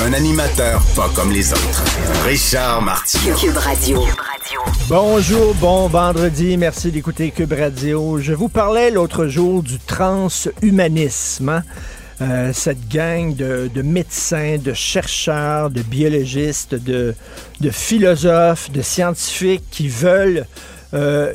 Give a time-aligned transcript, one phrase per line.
[0.00, 1.84] Un animateur pas comme les autres.
[2.24, 3.36] Richard Martineau.
[3.36, 4.00] Cube Radio.
[4.88, 8.18] Bonjour, bon vendredi, merci d'écouter Cube Radio.
[8.18, 11.48] Je vous parlais l'autre jour du transhumanisme.
[11.48, 11.62] hein.
[12.20, 17.14] Euh, cette gang de, de médecins, de chercheurs, de biologistes, de,
[17.60, 20.46] de philosophes, de scientifiques qui veulent,
[20.94, 21.32] euh,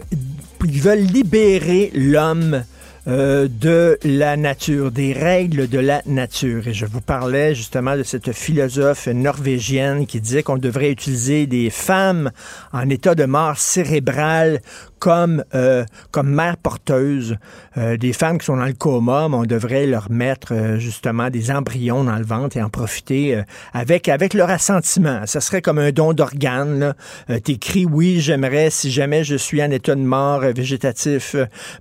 [0.63, 2.63] ils veulent libérer l'homme
[3.07, 6.67] euh, de la nature, des règles de la nature.
[6.67, 11.69] Et je vous parlais justement de cette philosophe norvégienne qui disait qu'on devrait utiliser des
[11.69, 12.31] femmes
[12.73, 14.61] en état de mort cérébrale
[14.99, 20.53] comme, euh, comme euh, des femmes qui sont dans le coma, on devrait leur mettre
[20.53, 25.21] euh, justement des embryons dans le ventre et en profiter euh, avec, avec leur assentiment.
[25.25, 26.13] Ça serait comme un don.
[26.17, 31.35] Euh, T'écris, oui, j'aimerais, si jamais je suis en état de mort végétatif,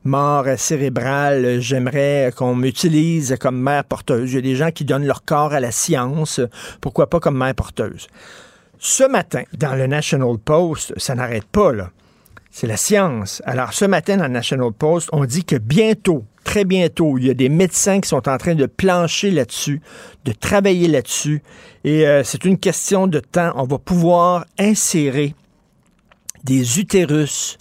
[0.04, 4.32] mort cérébrale, j'aimerais qu'on m'utilise comme mère porteuse.
[4.32, 6.40] Il y a des gens qui donnent leur corps à la science,
[6.80, 8.08] pourquoi pas comme mère porteuse.
[8.78, 11.90] Ce matin, dans le National Post, ça n'arrête pas, là.
[12.58, 13.42] C'est la science.
[13.44, 17.34] Alors, ce matin, dans National Post, on dit que bientôt, très bientôt, il y a
[17.34, 19.82] des médecins qui sont en train de plancher là-dessus,
[20.24, 21.42] de travailler là-dessus.
[21.84, 23.52] Et euh, c'est une question de temps.
[23.56, 25.34] On va pouvoir insérer
[26.44, 27.58] des utérus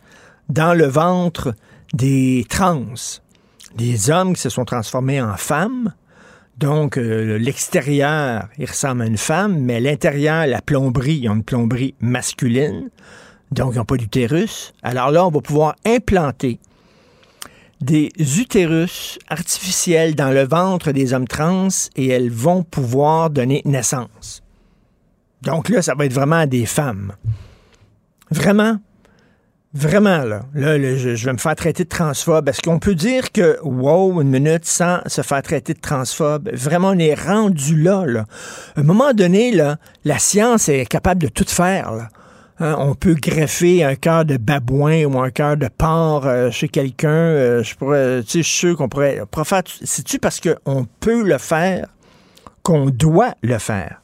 [0.47, 1.55] dans le ventre
[1.93, 2.85] des trans,
[3.75, 5.93] des hommes qui se sont transformés en femmes.
[6.57, 11.43] Donc, euh, l'extérieur, il ressemble à une femme, mais l'intérieur, la plomberie, ils ont une
[11.43, 12.91] plomberie masculine.
[13.51, 14.73] Donc, ils n'ont pas d'utérus.
[14.83, 16.59] Alors là, on va pouvoir implanter
[17.81, 24.41] des utérus artificiels dans le ventre des hommes trans et elles vont pouvoir donner naissance.
[25.41, 27.13] Donc là, ça va être vraiment des femmes.
[28.31, 28.79] Vraiment,
[29.73, 30.41] vraiment, là.
[30.55, 32.49] Là, là, je, vais me faire traiter de transphobe.
[32.49, 36.49] Est-ce qu'on peut dire que, wow, une minute sans se faire traiter de transphobe?
[36.53, 38.25] Vraiment, on est rendu là, là.
[38.75, 42.09] À un moment donné, là, la science est capable de tout faire.
[42.59, 46.69] Hein, on peut greffer un cœur de babouin ou un cœur de porc euh, chez
[46.69, 47.09] quelqu'un.
[47.09, 49.21] euh, je pourrais, je suis sûr qu'on pourrait.
[49.83, 51.87] C'est-tu parce qu'on peut le faire
[52.63, 54.01] qu'on doit le faire?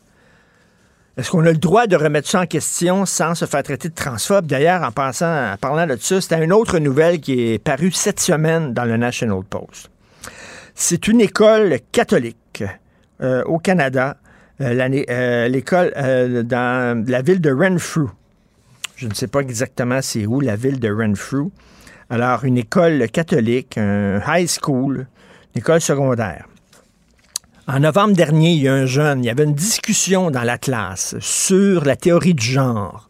[1.17, 3.93] Est-ce qu'on a le droit de remettre ça en question sans se faire traiter de
[3.93, 4.47] transphobe?
[4.47, 8.19] D'ailleurs, en, passant, en parlant de ça, c'était une autre nouvelle qui est parue cette
[8.19, 9.89] semaine dans le National Post.
[10.73, 12.63] C'est une école catholique
[13.21, 14.17] euh, au Canada,
[14.61, 18.09] euh, euh, l'école euh, dans la ville de Renfrew.
[18.95, 21.49] Je ne sais pas exactement c'est où, la ville de Renfrew.
[22.09, 25.07] Alors, une école catholique, un high school,
[25.55, 26.45] une école secondaire.
[27.67, 30.57] En novembre dernier, il y a un jeune, il y avait une discussion dans la
[30.57, 33.07] classe sur la théorie du genre.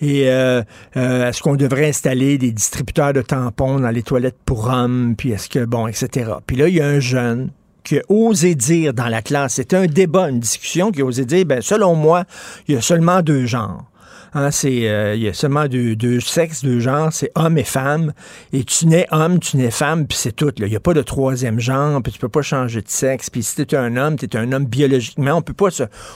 [0.00, 0.62] Et euh,
[0.96, 5.32] euh, est-ce qu'on devrait installer des distributeurs de tampons dans les toilettes pour hommes, puis
[5.32, 6.30] est-ce que, bon, etc.
[6.46, 7.50] Puis là, il y a un jeune
[7.84, 11.24] qui a osé dire dans la classe, c'était un débat, une discussion, qui a osé
[11.24, 12.24] dire, ben, selon moi,
[12.68, 13.89] il y a seulement deux genres.
[14.32, 18.12] Hein, c'est, euh, il y a seulement deux, sexes, deux genres, c'est homme et femme.
[18.52, 20.52] Et tu nais homme, tu nais femme, puis c'est tout.
[20.58, 23.30] Il n'y a pas de troisième genre, puis tu peux pas changer de sexe.
[23.30, 25.34] Puis si tu es un homme, tu es un homme biologiquement.
[25.34, 25.68] On peut pas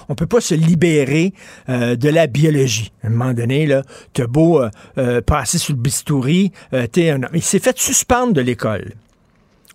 [0.09, 1.33] on peut pas se libérer
[1.69, 2.93] euh, de la biologie.
[3.03, 3.83] À un moment donné, là,
[4.13, 4.63] t'as beau
[4.99, 6.53] euh, passer sur le bistouri,
[6.93, 7.31] t'es un homme.
[7.35, 8.93] Il s'est fait suspendre de l'école.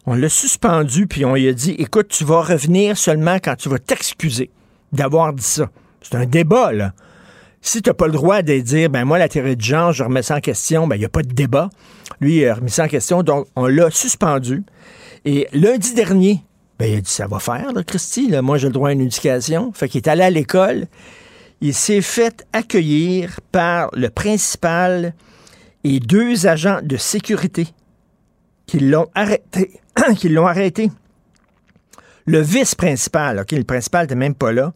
[0.06, 3.70] On l'a suspendu, puis on lui a dit, écoute, tu vas revenir seulement quand tu
[3.70, 4.50] vas t'excuser
[4.92, 5.70] d'avoir dit ça.
[6.02, 6.94] C'est un débat, là.
[7.62, 10.04] Si tu n'as pas le droit de dire, ben moi, la théorie de genre, je
[10.04, 11.70] remets ça en question, ben il n'y a pas de débat.
[12.22, 14.64] Lui, il a remis ça en question, donc on l'a suspendu.
[15.26, 16.44] Et lundi dernier,
[16.78, 19.02] ben il a dit, ça va faire, Christy, là, moi j'ai le droit à une
[19.02, 19.72] éducation.
[19.74, 20.88] Fait qu'il est allé à l'école,
[21.62, 25.14] il s'est fait accueillir par le principal
[25.84, 27.68] et deux agents de sécurité
[28.66, 29.80] qui l'ont arrêté.
[30.18, 30.92] qui l'ont arrêté.
[32.26, 34.74] Le vice-principal, OK, le principal n'était même pas là.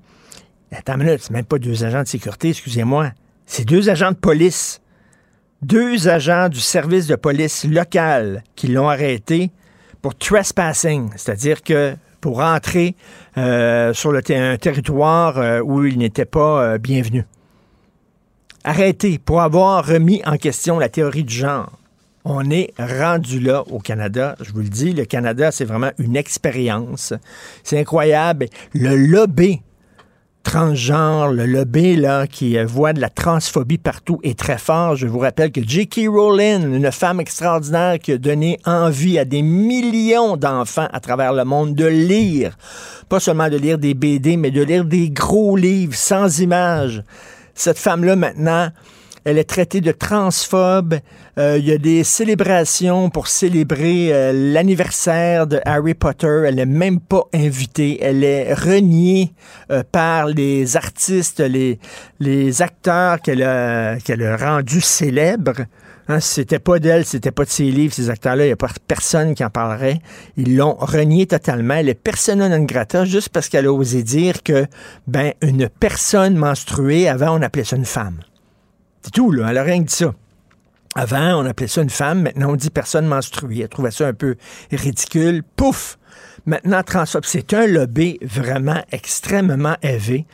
[0.75, 3.11] Attends une minute, c'est même pas deux agents de sécurité, excusez-moi.
[3.45, 4.81] C'est deux agents de police.
[5.61, 9.51] Deux agents du service de police local qui l'ont arrêté
[10.01, 12.95] pour trespassing, c'est-à-dire que pour entrer
[13.37, 17.25] euh, sur un territoire euh, où il n'était pas euh, bienvenu.
[18.63, 21.71] Arrêté pour avoir remis en question la théorie du genre.
[22.25, 24.35] On est rendu là au Canada.
[24.41, 27.13] Je vous le dis, le Canada, c'est vraiment une expérience.
[27.63, 28.47] C'est incroyable.
[28.73, 29.61] Le lobby
[30.43, 34.95] transgenre, le lobby là, qui euh, voit de la transphobie partout est très fort.
[34.95, 36.01] Je vous rappelle que J.K.
[36.07, 41.45] Rowling, une femme extraordinaire qui a donné envie à des millions d'enfants à travers le
[41.45, 42.57] monde de lire,
[43.09, 47.03] pas seulement de lire des BD, mais de lire des gros livres sans images.
[47.55, 48.69] Cette femme-là, maintenant,
[49.25, 50.95] elle est traitée de transphobe.
[51.37, 56.43] Euh, il y a des célébrations pour célébrer euh, l'anniversaire de Harry Potter.
[56.47, 57.99] Elle n'est même pas invitée.
[58.01, 59.33] Elle est reniée
[59.71, 61.79] euh, par les artistes, les,
[62.19, 65.65] les acteurs qu'elle a, qu'elle a rendus célèbres.
[66.09, 68.67] Hein, c'était pas d'elle, c'était pas de ses livres, ces acteurs-là, il n'y a pas
[68.89, 69.99] personne qui en parlerait.
[70.35, 71.75] Ils l'ont reniée totalement.
[71.75, 74.65] Elle est persona non grata juste parce qu'elle a osé dire que,
[75.07, 78.19] ben, une personne menstruée, avant, on appelait ça une femme.
[79.03, 79.47] C'est tout, là.
[79.49, 80.13] Elle a rien dit ça.
[80.95, 82.21] Avant, on appelait ça une femme.
[82.21, 83.61] Maintenant, on dit personne menstruée.
[83.61, 84.35] Elle trouvait ça un peu
[84.71, 85.43] ridicule.
[85.55, 85.97] Pouf!
[86.45, 87.25] Maintenant, transphobe.
[87.25, 90.25] C'est un lobby vraiment extrêmement élevé.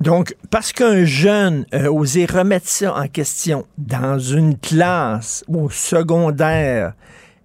[0.00, 6.92] Donc, parce qu'un jeune a osé remettre ça en question dans une classe au secondaire,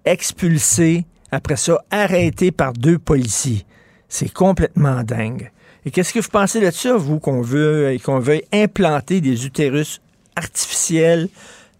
[0.04, 3.64] expulsé, après ça, arrêté par deux policiers,
[4.08, 5.50] c'est complètement dingue.
[5.86, 10.02] Et qu'est-ce que vous pensez de ça, vous, qu'on veut, qu'on veut implanter des utérus
[10.36, 11.28] artificielle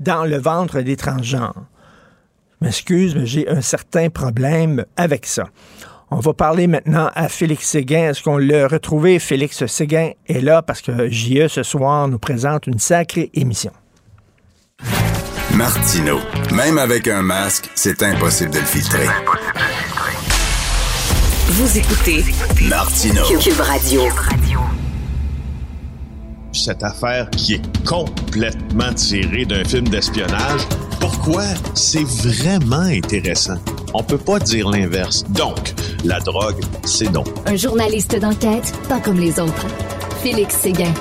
[0.01, 1.63] dans le ventre des transgenres.
[2.61, 5.49] Je m'excuse, mais j'ai un certain problème avec ça.
[6.11, 8.11] On va parler maintenant à Félix Séguin.
[8.11, 9.19] Est-ce qu'on l'a retrouvé?
[9.19, 13.73] Félix Séguin est là parce que JE ce soir nous présente une sacrée émission.
[15.55, 16.19] Martino,
[16.53, 19.07] même avec un masque, c'est impossible de le filtrer.
[21.49, 22.25] Vous écoutez
[22.69, 23.23] Martino.
[23.39, 24.03] Cube Radio
[26.53, 30.63] cette affaire qui est complètement tirée d'un film d'espionnage.
[31.01, 31.43] Pourquoi?
[31.75, 33.59] C'est vraiment intéressant?
[33.95, 35.25] On peut pas dire l'inverse.
[35.33, 35.73] Donc,
[36.05, 37.25] la drogue, c'est non.
[37.47, 39.67] Un journaliste d'enquête, pas comme les autres.
[40.23, 40.93] Félix Séguin.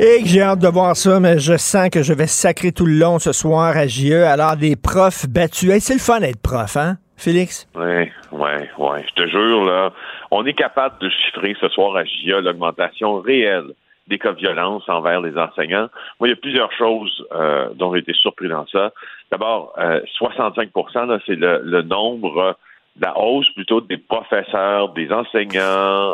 [0.00, 2.94] Et j'ai hâte de voir ça, mais je sens que je vais sacrer tout le
[2.94, 4.12] long ce soir à JE.
[4.12, 5.72] Alors, des profs battus.
[5.80, 7.68] c'est le fun d'être prof, hein, Félix?
[7.74, 8.98] Oui, oui, oui.
[9.08, 9.92] Je te jure, là,
[10.30, 13.74] on est capable de chiffrer ce soir à JE l'augmentation réelle
[14.08, 15.88] des cas de violence envers les enseignants.
[16.18, 18.92] Moi, il y a plusieurs choses euh, dont j'ai été surpris dans ça.
[19.30, 22.56] D'abord, euh, 65% c'est le, nombre,
[23.00, 25.62] la hausse plutôt des professeurs, des enseignants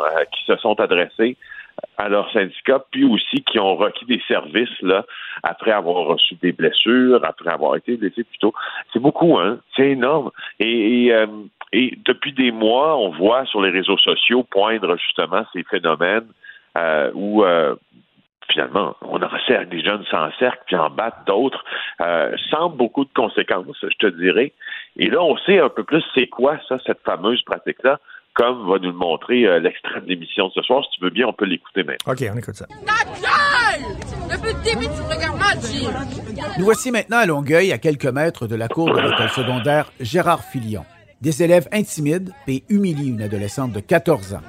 [0.03, 1.35] euh, qui se sont adressés
[1.97, 5.05] à leur syndicat, puis aussi qui ont requis des services là
[5.43, 8.53] après avoir reçu des blessures, après avoir été blessés plutôt.
[8.91, 9.59] C'est beaucoup, hein.
[9.75, 10.31] C'est énorme.
[10.59, 11.27] Et, euh,
[11.71, 16.38] et, depuis des mois, on voit sur les réseaux sociaux poindre justement ces phénomènes euh,
[17.13, 17.75] où euh,
[18.51, 21.63] finalement, on encercle, des jeunes s'encerclent, puis en battent d'autres,
[22.01, 24.53] euh, sans beaucoup de conséquences, je te dirais.
[24.97, 27.99] Et là, on sait un peu plus c'est quoi ça, cette fameuse pratique-là,
[28.33, 30.83] comme va nous le montrer euh, l'extrait de l'émission de ce soir.
[30.85, 32.11] Si tu veux bien, on peut l'écouter maintenant.
[32.11, 32.65] OK, on écoute ça.
[36.57, 40.43] Nous voici maintenant à Longueuil, à quelques mètres de la cour de l'école secondaire Gérard
[40.43, 40.85] Filion.
[41.21, 44.41] Des élèves intimident et humilient une adolescente de 14 ans.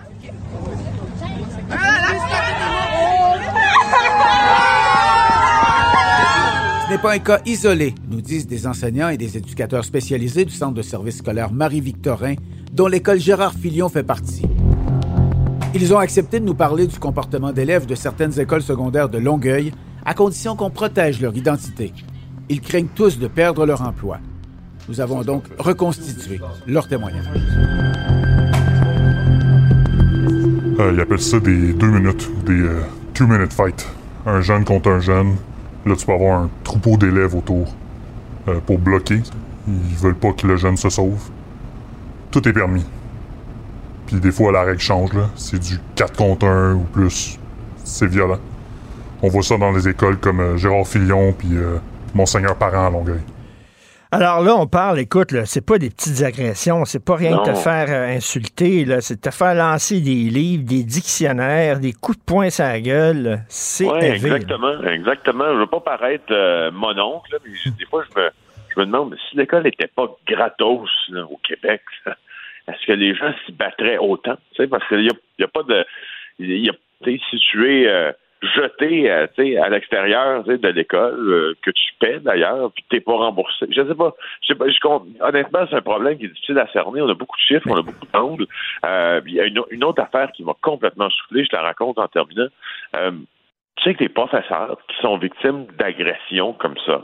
[6.90, 10.74] N'est pas un cas isolé, nous disent des enseignants et des éducateurs spécialisés du Centre
[10.74, 12.34] de service scolaire Marie-Victorin,
[12.72, 14.42] dont l'école Gérard Filion fait partie.
[15.72, 19.72] Ils ont accepté de nous parler du comportement d'élèves de certaines écoles secondaires de Longueuil,
[20.04, 21.92] à condition qu'on protège leur identité.
[22.48, 24.18] Ils craignent tous de perdre leur emploi.
[24.88, 27.24] Nous avons donc reconstitué leur témoignage.
[30.80, 32.80] Euh, ils appellent ça des deux minutes, des euh,
[33.14, 33.86] two-minute fight.
[34.26, 35.36] Un jeune contre un jeune.
[35.86, 37.74] Là, tu peux avoir un troupeau d'élèves autour
[38.48, 39.22] euh, pour bloquer.
[39.68, 41.30] Ils veulent pas que le jeune se sauve.
[42.30, 42.84] Tout est permis.
[44.06, 45.12] Puis des fois, la règle change.
[45.12, 45.30] Là.
[45.36, 47.38] C'est du 4 contre 1 ou plus.
[47.84, 48.38] C'est violent.
[49.22, 51.50] On voit ça dans les écoles comme Gérard Fillon puis
[52.14, 53.20] Monseigneur Parent à Longueuil.
[54.12, 57.44] Alors là, on parle, écoute, là, c'est pas des petites agressions, c'est pas rien de
[57.44, 62.18] te faire euh, insulter, là, c'est te faire lancer des livres, des dictionnaires, des coups
[62.18, 63.40] de poing sur la gueule.
[63.48, 65.44] C'est ouais, exactement, exactement.
[65.54, 68.30] Je veux pas paraître euh, mon oncle, mais des fois, je me,
[68.74, 71.82] je me demande si l'école n'était pas gratos au Québec,
[72.68, 74.36] est-ce que les gens s'y battraient autant?
[74.70, 75.84] Parce qu'il n'y a, y a, pas de.
[76.40, 76.72] Il y a,
[77.30, 77.88] situé.
[77.88, 78.10] Euh,
[78.42, 79.26] jeté euh,
[79.62, 83.66] à l'extérieur de l'école, euh, que tu paies d'ailleurs, puis t'es pas remboursé.
[83.70, 84.14] Je sais pas.
[84.42, 84.66] Je sais pas
[85.20, 87.02] honnêtement, c'est un problème qui est difficile à cerner.
[87.02, 88.46] On a beaucoup de chiffres, on a beaucoup d'angles.
[88.86, 92.08] Euh, il y a une, autre affaire qui m'a complètement soufflé, je la raconte en
[92.08, 92.48] terminant.
[92.94, 97.02] tu sais que les professeurs qui sont victimes d'agressions comme ça,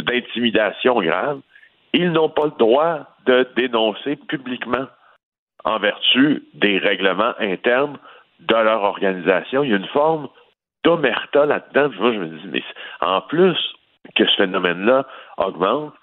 [0.00, 1.40] d'intimidation grave,
[1.92, 4.86] ils n'ont pas le droit de dénoncer publiquement
[5.64, 7.98] en vertu des règlements internes
[8.40, 9.62] de leur organisation.
[9.62, 10.28] Il y a une forme
[10.84, 11.90] d'omerta là-dedans.
[11.98, 12.62] Moi, je me dis, mais
[13.00, 13.56] en plus
[14.16, 15.06] que ce phénomène-là
[15.38, 15.94] augmente,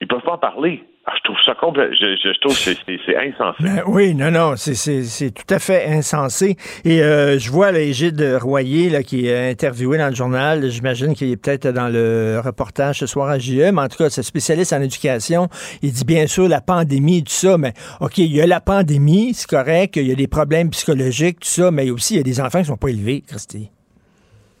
[0.00, 0.84] ils peuvent pas en parler.
[1.04, 1.88] Ah, je trouve ça complet.
[2.00, 3.56] Je, je, trouve que c'est insensé.
[3.60, 6.56] Ben oui, non, non, c'est tout à fait insensé.
[6.84, 10.70] Et euh, je vois l'égide Royer là, qui est interviewé dans le journal.
[10.70, 14.10] J'imagine qu'il est peut-être dans le reportage ce soir à JE, mais en tout cas,
[14.10, 15.48] c'est spécialiste en éducation.
[15.82, 18.60] Il dit bien sûr la pandémie et tout ça, mais OK, il y a la
[18.60, 22.20] pandémie, c'est correct, il y a des problèmes psychologiques, tout ça, mais aussi il y
[22.20, 23.70] a des enfants qui sont pas élevés, Christy.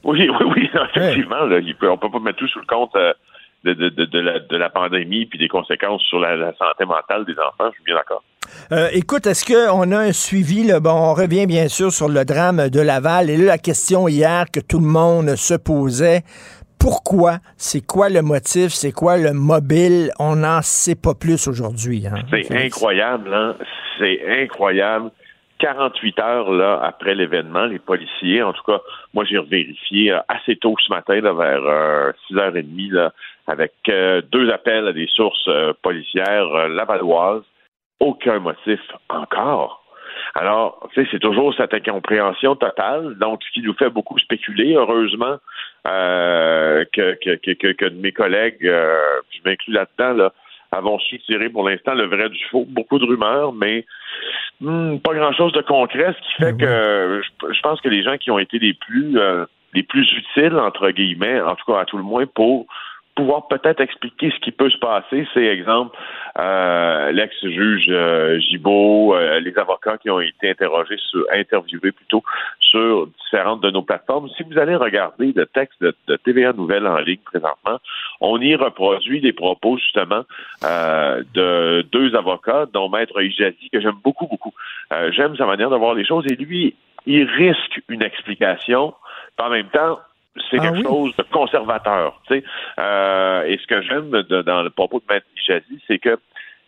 [0.04, 1.44] Oui, oui, oui, effectivement.
[1.44, 2.94] Là, on peut pas mettre tout sous le compte.
[2.96, 3.12] Euh,
[3.64, 7.34] de, de, de, la, de la pandémie puis des conséquences sur la, santé mentale des
[7.34, 7.70] enfants.
[7.70, 8.22] Je suis bien d'accord.
[8.72, 10.64] Euh, écoute, est-ce qu'on a un suivi?
[10.64, 10.80] Là?
[10.80, 13.30] Bon, on revient bien sûr sur le drame de Laval.
[13.30, 16.22] Et là, la question hier que tout le monde se posait,
[16.78, 17.38] pourquoi?
[17.56, 18.70] C'est quoi le motif?
[18.72, 20.10] C'est quoi le mobile?
[20.18, 22.06] On n'en sait pas plus aujourd'hui.
[22.06, 22.22] Hein?
[22.30, 23.54] C'est incroyable, hein?
[23.98, 25.12] C'est incroyable.
[25.62, 28.80] 48 heures là après l'événement, les policiers, en tout cas,
[29.14, 33.12] moi j'ai vérifié euh, assez tôt ce matin, vers 6h30, euh, là,
[33.46, 35.48] avec euh, deux appels à des sources
[35.82, 37.44] policières lavalloises.
[38.00, 39.84] Aucun motif encore.
[40.34, 44.74] Alors, tu sais, c'est toujours cette incompréhension totale, donc ce qui nous fait beaucoup spéculer,
[44.74, 45.36] heureusement,
[45.84, 50.32] que, que, mes collègues, je m'inclus là-dedans, là,
[50.72, 52.64] avons su tirer pour l'instant le vrai du faux.
[52.68, 53.84] Beaucoup de rumeurs, mais
[54.60, 58.16] hmm, pas grand-chose de concret, ce qui fait ben que je, pense que les gens
[58.16, 61.84] qui ont été les plus euh, les plus utiles, entre guillemets, en tout cas à
[61.84, 62.66] tout le moins, pour
[63.14, 65.26] pouvoir peut-être expliquer ce qui peut se passer.
[65.34, 65.96] C'est exemple
[66.38, 72.22] euh, l'ex-juge euh, Gibault, euh, les avocats qui ont été interrogés, sur, interviewés plutôt
[72.60, 74.28] sur différentes de nos plateformes.
[74.36, 77.78] Si vous allez regarder le texte de, TVA Nouvelles en ligne présentement,
[78.20, 80.22] on y reproduit des propos justement
[80.64, 84.54] euh, de deux avocats, dont Maître Ijazi, que j'aime beaucoup, beaucoup.
[85.10, 86.74] j'aime sa manière de voir les choses et lui,
[87.06, 88.94] il risque une explication.
[89.38, 89.98] En même temps,
[90.50, 92.20] c'est ah quelque chose de conservateur.
[92.26, 92.44] Tu sais.
[92.78, 96.18] Euh, et ce que j'aime dans le propos de Maître Ichazi, c'est que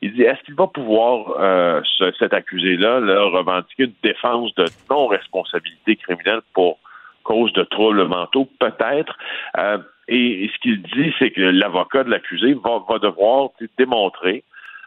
[0.03, 1.81] il dit est-ce qu'il va pouvoir euh,
[2.19, 2.99] cet accusé-là
[3.31, 6.79] revendiquer une défense de non-responsabilité criminelle pour
[7.23, 9.17] cause de troubles mentaux, peut-être.
[9.57, 9.79] Euh,
[10.09, 14.45] et, ce qu'il dit, c'est que l'avocat de l'accusé va, va, devoir démontrer,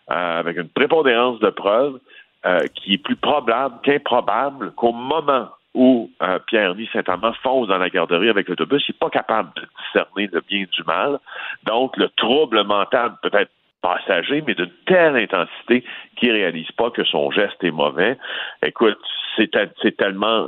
[0.08, 2.00] avec une prépondérance de preuves,
[2.76, 8.30] qui est plus probable qu'improbable qu'au moment où euh, Pierre-Louis Saint-Amand fonce dans la garderie
[8.30, 11.20] avec l'autobus, il n'est pas capable de discerner le bien du mal.
[11.66, 15.84] Donc, le trouble mental peut être passager, mais d'une telle intensité
[16.16, 18.18] qu'il réalise pas que son geste est mauvais.
[18.66, 18.98] Écoute,
[19.36, 20.48] c'est tellement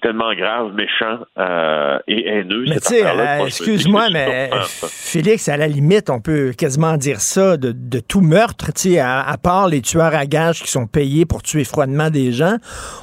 [0.00, 2.64] tellement grave, méchant euh, et haineux.
[2.68, 7.56] Mais tu sais, euh, excuse-moi, mais Félix, à la limite, on peut quasiment dire ça
[7.56, 11.42] de, tout meurtre, tu sais, à, part les tueurs à gages qui sont payés pour
[11.42, 12.56] tuer froidement des gens,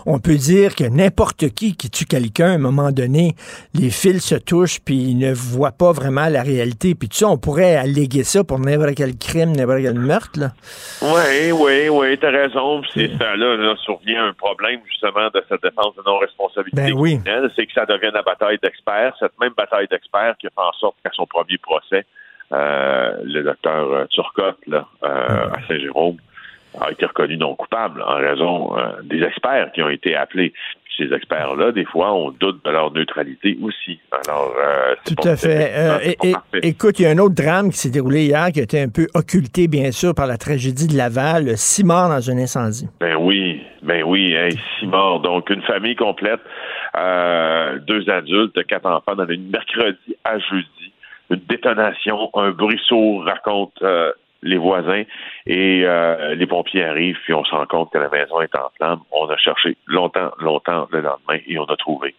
[0.05, 3.35] on peut dire que n'importe qui qui tue quelqu'un, à un moment donné,
[3.73, 6.95] les fils se touchent puis ils ne voient pas vraiment la réalité.
[6.95, 10.51] Puis tu sais, on pourrait alléguer ça pour n'importe quel crime, n'importe quel meurtre, là.
[11.01, 12.81] Oui, oui, oui, t'as raison.
[12.93, 16.75] C'est ça, là, là, survient un problème, justement, de cette défense de non-responsabilité.
[16.75, 17.19] Ben oui.
[17.55, 20.73] c'est que ça devienne la bataille d'experts, cette même bataille d'experts qui a fait en
[20.73, 22.05] sorte qu'à son premier procès,
[22.51, 26.17] euh, le docteur euh, Turcotte là, euh, à Saint-Jérôme
[26.79, 30.51] a été reconnu non coupable en raison des experts qui ont été appelés.
[30.97, 33.97] Ces experts-là, des fois, on doute de leur neutralité aussi.
[34.27, 34.53] Alors,
[35.05, 36.17] tout à fait.
[36.61, 38.89] écoute, il y a un autre drame qui s'est déroulé hier qui a été un
[38.89, 41.57] peu occulté, bien sûr, par la tragédie de Laval.
[41.57, 42.89] Six morts dans un incendie.
[42.99, 44.35] Ben oui, ben oui,
[44.77, 45.21] six morts.
[45.21, 46.41] Donc, une famille complète
[46.97, 50.93] euh, deux adultes, quatre enfants, dans une mercredi à jeudi.
[51.29, 54.11] Une détonation, un bruit sourd raconte euh,
[54.43, 55.03] les voisins
[55.47, 58.69] et euh, les pompiers arrivent puis on se rend compte que la maison est en
[58.77, 58.99] flammes.
[59.11, 62.13] On a cherché longtemps, longtemps le lendemain et on a trouvé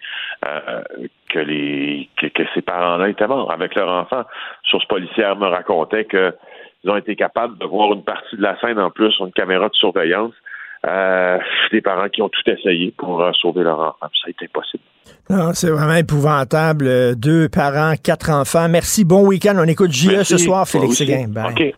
[1.28, 4.24] que les que, ces parents-là étaient morts avec leur enfant.
[4.64, 6.34] Source policière me racontait que
[6.82, 9.32] ils ont été capables de voir une partie de la scène en plus sur une
[9.32, 10.34] caméra de surveillance
[10.86, 11.38] euh,
[11.72, 13.96] des parents qui ont tout essayé pour euh, sauver leur enfant.
[14.00, 14.82] Ça a été impossible.
[15.30, 16.86] Non, c'est vraiment épouvantable.
[16.86, 18.68] Euh, deux parents, quatre enfants.
[18.68, 19.04] Merci.
[19.04, 19.56] Bon week-end.
[19.58, 21.26] On écoute JE ce soir, Félix Séguin.
[21.48, 21.74] OK.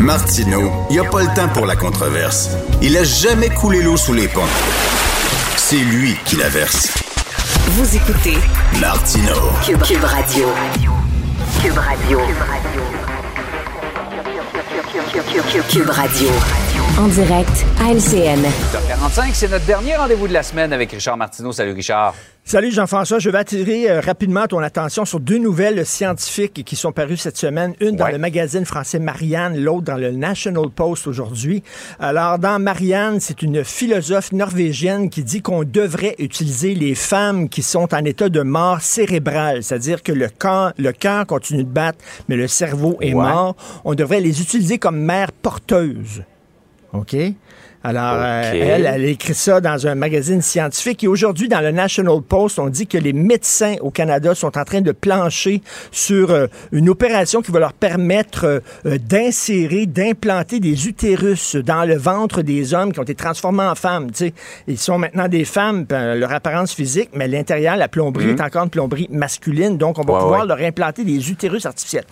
[0.00, 2.56] Martino, il n'y a pas le temps pour la controverse.
[2.82, 4.42] Il a jamais coulé l'eau sous les ponts.
[5.56, 7.02] C'est lui qui la verse.
[7.70, 8.36] Vous écoutez
[8.80, 9.34] Martino.
[9.64, 10.46] Cube, Cube Radio.
[11.62, 12.18] Cube Radio.
[12.18, 12.90] Cube Radio.
[15.68, 16.65] Cube Radio.
[16.98, 18.40] En direct à LCN.
[18.88, 21.52] 45, c'est notre dernier rendez-vous de la semaine avec Richard Martineau.
[21.52, 22.14] Salut Richard.
[22.42, 26.92] Salut Jean-François, je vais attirer euh, rapidement ton attention sur deux nouvelles scientifiques qui sont
[26.92, 28.12] parues cette semaine, une dans Ouais.
[28.12, 31.62] le magazine français Marianne, l'autre dans le National Post aujourd'hui.
[32.00, 37.62] Alors dans Marianne, c'est une philosophe norvégienne qui dit qu'on devrait utiliser les femmes qui
[37.62, 41.98] sont en état de mort cérébrale, c'est-à-dire que le cœur le cœur continue de battre
[42.28, 43.22] mais le cerveau est Ouais.
[43.22, 46.22] mort, on devrait les utiliser comme mères porteuses.
[46.96, 47.36] OK?
[47.88, 51.04] Alors, euh, elle, elle a écrit ça dans un magazine scientifique.
[51.04, 54.64] Et aujourd'hui, dans le National Post, on dit que les médecins au Canada sont en
[54.64, 55.62] train de plancher
[55.92, 61.96] sur euh, une opération qui va leur permettre euh, d'insérer, d'implanter des utérus dans le
[61.96, 64.10] ventre des hommes qui ont été transformés en femmes.
[64.10, 64.34] Tu sais,
[64.66, 68.70] ils sont maintenant des femmes, leur apparence physique, mais l'intérieur, la plomberie est encore une
[68.70, 69.78] plomberie masculine.
[69.78, 70.10] Donc, on va Mhm.
[70.16, 70.46] Ouais, pouvoir ouais.
[70.48, 72.04] leur implanter des utérus artificiels.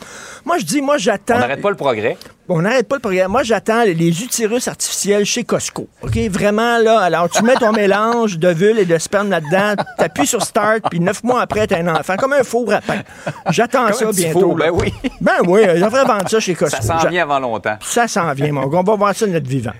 [0.45, 1.35] Moi, je dis, moi, j'attends.
[1.35, 2.17] On n'arrête pas le progrès.
[2.49, 3.33] On n'arrête pas le programme.
[3.33, 5.64] Moi, j'attends les utérus artificiels chez Costco.
[6.03, 6.17] OK?
[6.31, 7.01] Vraiment, là.
[7.01, 11.01] Alors, tu mets ton mélange de vulve et de sperme là-dedans, t'appuies sur Start, puis
[11.01, 12.17] neuf mois après, t'as un enfant.
[12.17, 13.01] Comme un faux rapin.
[13.51, 14.55] J'attends ça bientôt.
[14.55, 14.93] ben oui.
[15.21, 16.83] Ben oui, ils devraient vendre ça chez Costco.
[16.83, 17.77] Ça s'en vient avant longtemps.
[17.81, 18.79] Ça s'en vient, mon gars.
[18.79, 19.73] On va voir ça de notre vivant.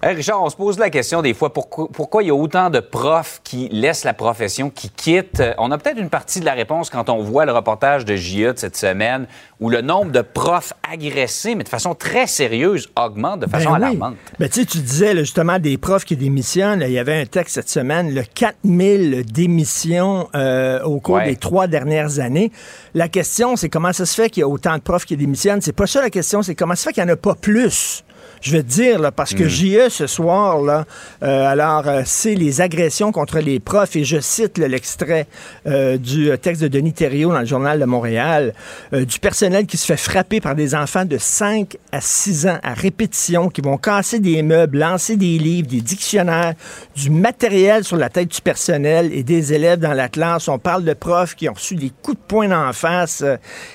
[0.00, 2.70] Hey, Richard, on se pose la question des fois, pourquoi, pourquoi il y a autant
[2.70, 5.40] de profs qui laissent la profession, qui quittent?
[5.40, 8.14] Euh, On a peut-être une partie de la réponse quand on voit le reportage de
[8.14, 9.26] JE de cette semaine
[9.58, 13.76] où le nombre de profs agressés, mais de façon très sérieuse, augmente de façon Ben
[13.80, 13.82] oui.
[13.86, 14.14] alarmante.
[14.38, 16.84] Ben, tu sais, tu disais là, justement des profs qui démissionnent.
[16.86, 21.24] Il y avait un texte cette semaine, le 4000 démissions euh, au cours Ouais.
[21.30, 22.52] des trois dernières années.
[22.94, 25.60] La question, c'est comment ça se fait qu'il y a autant de profs qui démissionnent?
[25.60, 27.34] C'est pas ça la question, c'est comment ça se fait qu'il n'y en a pas
[27.34, 28.04] plus?
[28.40, 30.84] Je vais te dire, là, parce que JE ce soir, là,
[31.22, 35.26] euh, alors, euh, c'est les agressions contre les profs, et je cite l'extrait
[35.66, 38.54] euh, du texte de Denis Thériault dans le Journal de Montréal,
[38.92, 42.74] du personnel qui se fait frapper par des enfants de 5 à 6 ans à
[42.74, 46.54] répétition, qui vont casser des meubles, lancer des livres, des dictionnaires,
[46.94, 50.48] du matériel sur la tête du personnel et des élèves dans la classe.
[50.48, 53.24] On parle de profs qui ont reçu des coups de poing en face.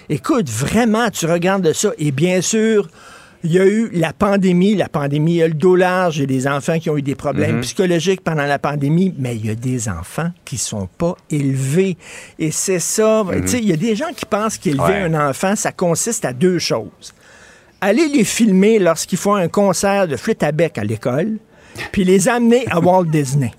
[0.10, 2.88] Écoute, vraiment, tu regardes ça, et bien sûr,
[3.44, 4.76] il y a eu la pandémie.
[4.76, 6.18] La pandémie, il y a le dos large.
[6.18, 9.36] Il y a des enfants qui ont eu des problèmes psychologiques pendant la pandémie, mais
[9.36, 11.98] il y a des enfants qui sont pas élevés.
[12.40, 13.24] Et c'est ça.
[13.42, 15.01] Tu sais, il y a des gens qui pensent qu'élever Ouais.
[15.01, 17.14] un enfant, ça consiste à deux choses.
[17.82, 21.38] Aller les filmer lorsqu'ils font un concert de flûte à bec à l'école,
[21.92, 23.51] puis les amener à Walt Disney.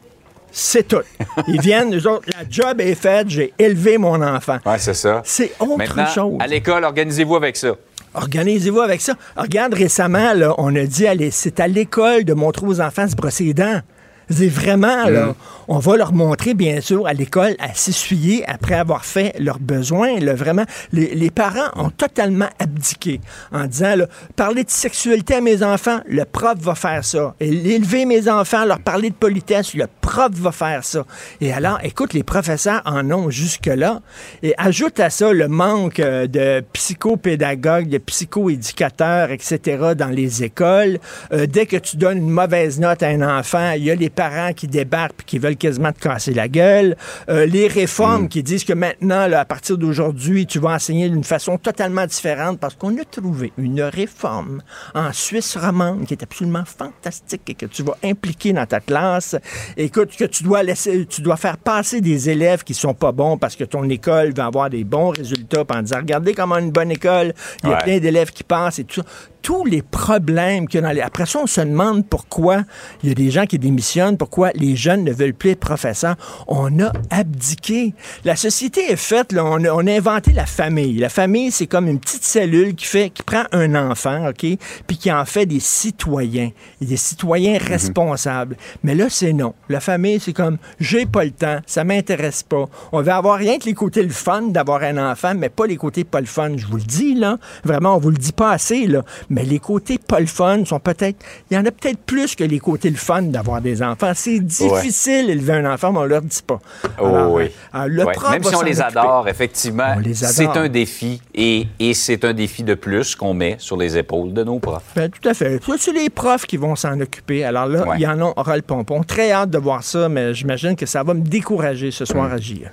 [0.56, 1.02] C'est tout.
[1.48, 4.58] Ils viennent, eux autres, la job est faite, j'ai élevé mon enfant.
[4.64, 5.20] Oui, c'est ça.
[5.24, 6.36] C'est autre Maintenant, chose.
[6.40, 7.74] à l'école, organisez-vous avec ça.
[8.14, 9.14] Organisez-vous avec ça.
[9.36, 13.16] Regarde, récemment, là, on a dit, allez, c'est à l'école de montrer aux enfants se
[13.16, 13.80] brosser les dents.
[14.30, 15.34] C'est vraiment, là,
[15.68, 20.18] on va leur montrer, bien sûr, à l'école, à s'essuyer après avoir fait leurs besoins.
[20.18, 23.20] Là, vraiment, les, les parents ont totalement abdiqué
[23.52, 24.06] en disant, là,
[24.36, 27.34] parler de sexualité à mes enfants, le prof va faire ça.
[27.40, 31.04] Et élever mes enfants, leur parler de politesse, le prof va faire ça.
[31.40, 34.00] Et alors, écoute, les professeurs en ont jusque-là.
[34.42, 39.94] Et ajoute à ça le manque euh, de psychopédagogues, de psychoéducateurs, etc.
[39.96, 40.98] dans les écoles.
[41.32, 44.10] Euh, dès que tu donnes une mauvaise note à un enfant, il y a les
[44.14, 46.96] parents qui débarquent et qui veulent quasiment te casser la gueule.
[47.28, 51.24] Euh, les réformes qui disent que maintenant, là, à partir d'aujourd'hui, tu vas enseigner d'une
[51.24, 54.62] façon totalement différente parce qu'on a trouvé une réforme
[54.94, 59.36] en Suisse romande qui est absolument fantastique et que tu vas impliquer dans ta classe.
[59.76, 63.36] Écoute, que tu dois laisser, tu dois faire passer des élèves qui sont pas bons
[63.38, 66.90] parce que ton école va avoir des bons résultats en disant, regardez comment une bonne
[66.90, 67.82] école, il y a Ouais.
[67.82, 69.06] plein d'élèves qui passent et tout ça.
[69.44, 71.02] Tous les problèmes qu'il y a dans les...
[71.02, 72.62] Après ça, on se demande pourquoi
[73.02, 76.16] il y a des gens qui démissionnent, pourquoi les jeunes ne veulent plus être professeurs.
[76.48, 77.92] On a abdiqué.
[78.24, 80.94] La société est faite, là, on, a, on a inventé la famille.
[80.94, 84.46] La famille, c'est comme une petite cellule qui fait, qui prend un enfant, OK,
[84.86, 88.56] puis qui en fait des citoyens, et des citoyens responsables.
[88.82, 89.52] Mais là, c'est non.
[89.68, 92.64] La famille, c'est comme, j'ai pas le temps, ça m'intéresse pas.
[92.92, 95.76] On va avoir rien que les côtés le fun d'avoir un enfant, mais pas les
[95.76, 96.56] côtés pas le fun.
[96.56, 97.36] Je vous le dis, là.
[97.62, 99.04] Vraiment, on vous le dit pas assez, là.
[99.34, 101.18] Mais les côtés pas le fun sont peut-être,
[101.50, 104.12] il y en a peut-être plus que les côtés le fun d'avoir des enfants.
[104.14, 106.60] C'est difficile d'élever un enfant, mais on leur dit pas.
[107.02, 107.44] Oh, oui.
[107.44, 108.12] euh, alors, le Ouais.
[108.30, 108.98] Même si on les occuper.
[108.98, 113.76] adore, effectivement, c'est un défi et, et c'est un défi de plus qu'on met sur
[113.76, 114.84] les épaules de nos profs.
[114.94, 115.60] Ben, tout à fait.
[115.78, 117.44] C'est les profs qui vont s'en occuper.
[117.44, 117.96] Alors là, Ouais.
[117.98, 119.02] ils en ont aura le pompon.
[119.02, 122.36] Très hâte de voir ça, mais j'imagine que ça va me décourager ce soir à
[122.36, 122.68] JE.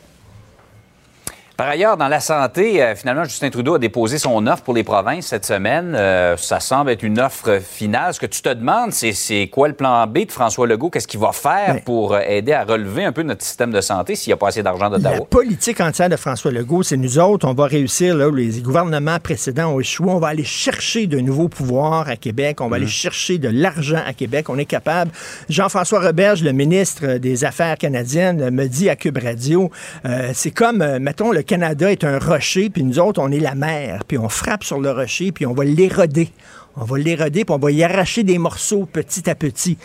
[1.61, 4.83] Par ailleurs, dans la santé, euh, finalement, Justin Trudeau a déposé son offre pour les
[4.83, 5.93] provinces cette semaine.
[5.95, 8.15] Euh, ça semble être une offre finale.
[8.15, 10.89] Ce que tu te demandes, c'est, c'est quoi le plan B de François Legault?
[10.89, 14.15] Qu'est-ce qu'il va faire pour euh, aider à relever un peu notre système de santé
[14.15, 15.27] s'il n'y a pas assez d'argent La d'Ottawa?
[15.29, 19.19] politique entière de François Legault, c'est nous autres, on va réussir, là où les gouvernements
[19.19, 22.87] précédents ont échoué, on va aller chercher de nouveaux pouvoirs à Québec, on va aller
[22.87, 25.11] chercher de l'argent à Québec, on est capable.
[25.47, 29.69] Jean-François Roberge, le ministre des Affaires canadiennes, me dit à Cube Radio,
[30.05, 33.55] euh, c'est comme, mettons, le Canada est un rocher, puis nous autres, on est la
[33.55, 36.29] mer, puis on frappe sur le rocher, puis on va l'éroder.
[36.77, 39.77] On va l'éroder, puis on va y arracher des morceaux petit à petit.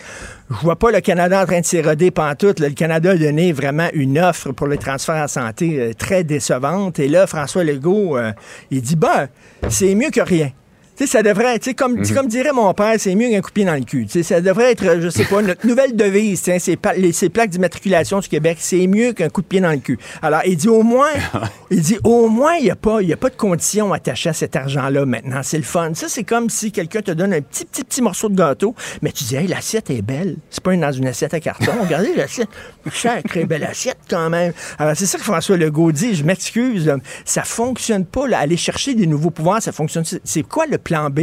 [0.49, 2.61] Je vois pas le Canada en train de s'éroder pantoute.
[2.61, 6.99] Le Canada a donné vraiment une offre pour le transfert en santé euh, très décevante.
[6.99, 8.31] Et là, François Legault, euh,
[8.71, 9.27] il dit, ben,
[9.67, 10.51] c'est mieux que rien.
[10.97, 13.41] Tu sais, ça devrait être, tu sais, comme, comme dirait mon père, c'est mieux qu'un
[13.41, 14.05] coup de pied dans le cul.
[14.07, 17.29] Tu sais, ça devrait être, je sais pas, notre nouvelle devise, ces, pa- les- ces
[17.29, 19.99] plaques d'immatriculation du Québec, c'est mieux qu'un coup de pied dans le cul.
[20.23, 21.11] Alors, il dit au moins,
[21.71, 24.33] il dit au moins, il n'y a, pas- y a pas de conditions attachées à
[24.33, 25.41] cet argent-là maintenant.
[25.43, 25.91] C'est le fun.
[25.93, 29.11] Ça, c'est comme si quelqu'un te donne un petit, petit, petit morceau de gâteau, mais
[29.11, 30.37] tu dis, hey, l'assiette est belle.
[30.49, 31.73] C'est pas une- dans une assiette à carton.
[31.83, 32.49] Regardez l'assiette.
[32.91, 34.51] Sacrée belle assiette quand même.
[34.79, 36.15] Alors, c'est ça que François Legault dit.
[36.15, 36.91] Je m'excuse.
[37.23, 38.39] Ça fonctionne pas, là.
[38.39, 40.03] Aller chercher des nouveaux pouvoirs, ça fonctionne.
[40.23, 41.19] C'est quoi le plan B?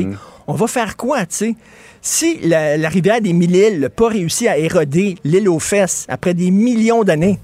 [0.46, 1.54] On va faire quoi, tu sais?
[2.02, 6.34] Si la, la rivière des Mille-Îles n'a pas réussi à éroder l'île aux fesses après
[6.34, 7.38] des millions d'années,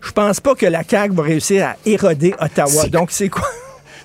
[0.00, 2.86] je pense pas que la CAQ va réussir à éroder Ottawa.
[2.86, 3.48] Donc, c'est quoi?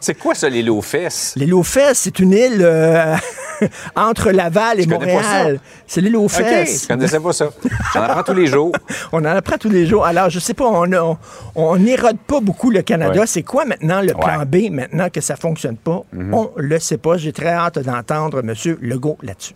[0.01, 1.33] C'est quoi ça, les lots fesses?
[1.35, 3.15] L'île aux fesses, c'est une île euh,
[3.95, 5.59] entre Laval et Je Montréal.
[5.85, 6.83] C'est l'île aux OK, fesses.
[6.83, 7.49] je connaissais pas ça.
[7.93, 8.71] J'en apprends tous les jours.
[9.11, 10.05] On en apprend tous les jours.
[10.05, 10.65] Alors, je sais pas,
[11.55, 13.19] on n'érode pas beaucoup le Canada.
[13.21, 13.27] Ouais.
[13.27, 14.45] C'est quoi maintenant le plan Ouais.
[14.69, 16.03] B, maintenant que ça fonctionne pas?
[16.13, 16.33] Mhm.
[16.33, 17.17] On le sait pas.
[17.17, 18.53] J'ai très hâte d'entendre M.
[18.81, 19.53] Legault là-dessus.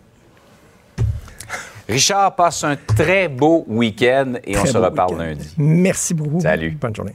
[1.88, 5.54] Richard passe un très beau week-end et on se reparle lundi.
[5.58, 6.40] Merci beaucoup.
[6.40, 6.76] Salut.
[6.80, 7.14] Bonne journée.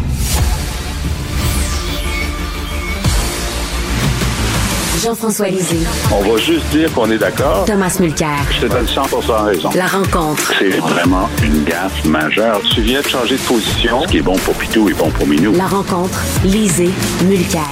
[5.01, 5.79] Jean-François Lisée.
[6.13, 7.65] On va juste dire qu'on est d'accord.
[7.65, 8.37] Thomas Mulcair.
[8.51, 9.01] Je te donne 100
[9.45, 9.69] raison.
[9.73, 10.53] La rencontre.
[10.59, 12.61] C'est vraiment une gaffe majeure.
[12.75, 14.03] Tu viens de changer de position.
[14.03, 15.53] Ce qui est bon pour Pitou est bon pour Minou.
[15.53, 16.21] La rencontre.
[16.43, 16.91] Lisée.
[17.23, 17.67] Mulcair.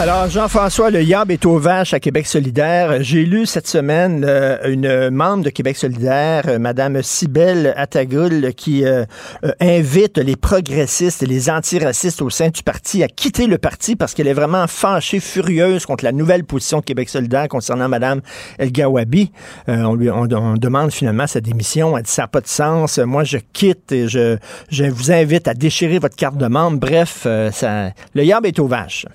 [0.00, 3.02] Alors, Jean-François, le Yab est aux vaches à Québec solidaire.
[3.02, 8.86] J'ai lu cette semaine euh, une membre de Québec solidaire, euh, Madame Cybelle Attagul, qui
[8.86, 9.04] euh,
[9.44, 13.94] euh, invite les progressistes et les antiracistes au sein du parti à quitter le parti
[13.94, 18.20] parce qu'elle est vraiment fâchée, furieuse contre la nouvelle position de Québec solidaire concernant Madame
[18.58, 19.30] El Gawabi.
[19.68, 21.96] Euh, on, lui, on, on demande finalement sa démission.
[21.96, 22.98] Elle dit ça n'a pas de sens.
[22.98, 24.36] Moi, je quitte et je,
[24.70, 26.78] je vous invite à déchirer votre carte de membre.
[26.80, 29.06] Bref, euh, ça, le Yab est aux vaches.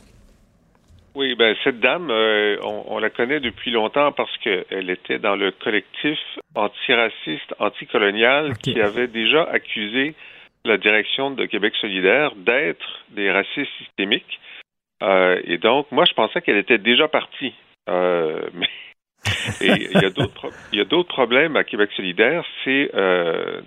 [1.16, 5.36] Oui, ben cette dame, euh, on, on la connaît depuis longtemps parce qu'elle était dans
[5.36, 6.20] le collectif
[6.54, 10.14] antiraciste, anticolonial qui avait déjà accusé
[10.64, 14.40] la direction de Québec solidaire d'être des racistes systémiques.
[15.04, 17.54] Euh, et donc, moi, je pensais qu'elle était déjà partie.
[17.90, 18.70] Euh, mais
[19.62, 19.92] il
[20.74, 22.44] y a d'autres problèmes à Québec solidaire.
[22.64, 23.62] C'est euh,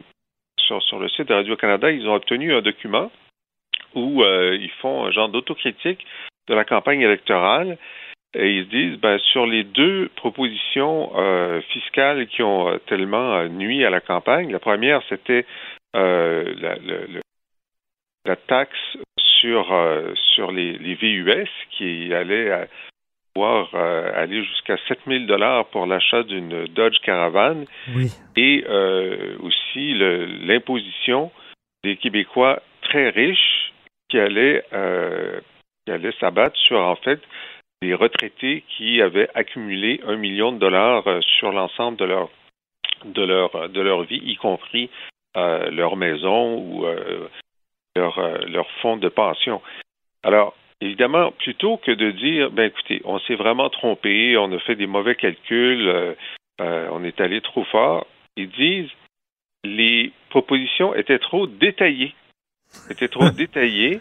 [0.58, 3.10] sur, sur le site de Radio-Canada, ils ont obtenu un document
[3.94, 6.06] où ils font un genre d'autocritique
[6.48, 7.76] de la campagne électorale
[8.34, 11.10] et ils se disent ben, sur les deux propositions
[11.72, 15.44] fiscales qui ont tellement euh, nui à la campagne, la première c'était
[15.94, 16.42] la,
[16.76, 17.20] le- le-
[18.24, 18.96] la taxe
[19.40, 22.66] sur euh, sur les, les VUS qui allait à-
[23.34, 28.10] pouvoir euh, aller jusqu'à 7000 dollars pour l'achat d'une Dodge Caravan Oui.
[28.36, 31.30] et euh, aussi l'imposition
[31.84, 33.72] des Québécois très riches
[34.10, 34.64] qui allaient,
[35.86, 37.20] qui allaient s'abattre sur, en fait,
[37.82, 41.04] des retraités qui avaient accumulé un million de dollars
[41.38, 42.28] sur l'ensemble de leur,
[43.04, 44.90] de, leur, de leur vie, y compris
[45.36, 47.28] euh, leur maison ou euh,
[47.96, 49.60] leur, euh, leur fonds de pension.
[50.22, 54.76] Alors, évidemment, plutôt que de dire, ben écoutez, on s'est vraiment trompé, on a fait
[54.76, 56.14] des mauvais calculs, euh,
[56.60, 58.90] euh, on est allé trop fort, ils disent
[59.64, 62.14] les propositions étaient trop détaillées,
[62.90, 64.00] étaient trop détaillées,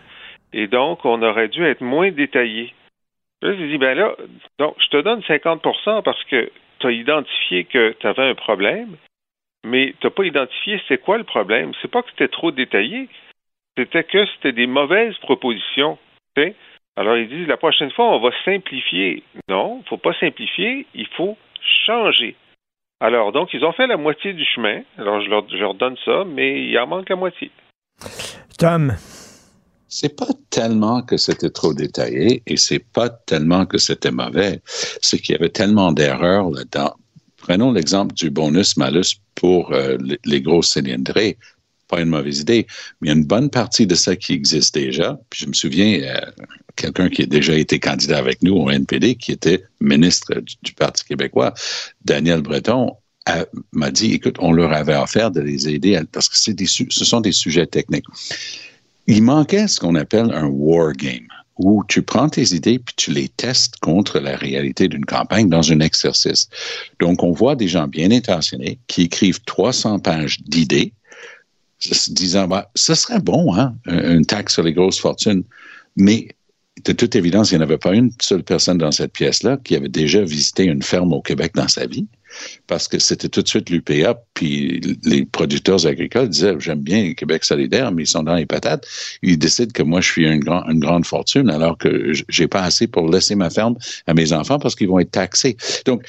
[0.53, 2.73] et donc on aurait dû être moins détaillé.
[3.41, 4.15] Là, j'ai dit, ben là,
[4.57, 8.97] donc je te donne 50% parce que tu as identifié que tu avais un problème,
[9.65, 11.71] mais tu n'as pas identifié c'est quoi le problème.
[11.81, 13.07] C'est pas que c'était trop détaillé,
[13.79, 15.97] c'était que c'était des mauvaises propositions.
[16.95, 19.23] Alors ils disent la prochaine fois, on va simplifier.
[19.49, 21.37] Non, il ne faut pas simplifier, il faut
[21.85, 22.35] changer.
[23.01, 24.81] Alors, donc, ils ont fait la moitié du chemin.
[24.97, 27.49] Alors, je leur, je leur donne ça, mais il en manque la moitié.
[28.57, 28.93] Tom?
[29.87, 35.17] C'est pas tellement que c'était trop détaillé et c'est pas tellement que c'était mauvais, c'est
[35.19, 36.93] qu'il y avait tellement d'erreurs là-dedans.
[37.37, 41.37] Prenons l'exemple du bonus-malus pour euh, les gros cylindrés.
[41.89, 42.67] Pas une mauvaise idée,
[43.01, 45.19] mais il y a une bonne partie de ça qui existe déjà.
[45.29, 46.43] Puis je me souviens, euh,
[46.75, 51.03] quelqu'un qui a déjà été candidat avec nous au NPD, qui était ministre du, Parti
[51.03, 51.53] québécois,
[52.05, 52.95] Daniel Breton,
[53.73, 57.21] m'a dit, écoute, on leur avait offert de les aider parce que des, ce sont
[57.21, 58.05] des sujets techniques.
[59.07, 63.11] Il manquait ce qu'on appelle un war game où tu prends tes idées puis tu
[63.11, 66.47] les testes contre la réalité d'une campagne dans un exercice.
[66.99, 70.93] Donc, on voit des gens bien intentionnés qui écrivent 300 pages d'idées,
[72.09, 75.43] disant, bah, ce serait bon, hein, une taxe sur les grosses fortunes,
[75.95, 76.29] mais
[76.85, 79.75] de toute évidence, il n'y en avait pas une seule personne dans cette pièce-là qui
[79.75, 82.07] avait déjà visité une ferme au Québec dans sa vie
[82.67, 87.13] parce que c'était tout de suite l'UPA, puis les producteurs agricoles disaient, j'aime bien le
[87.13, 88.87] Québec solidaire, mais ils sont dans les patates.
[89.23, 93.09] Ils décident que moi, je suis une, grande fortune, alors que j'ai pas assez pour
[93.09, 93.75] laisser ma ferme
[94.07, 95.57] à mes enfants parce qu'ils vont être taxés.
[95.85, 96.03] Donc,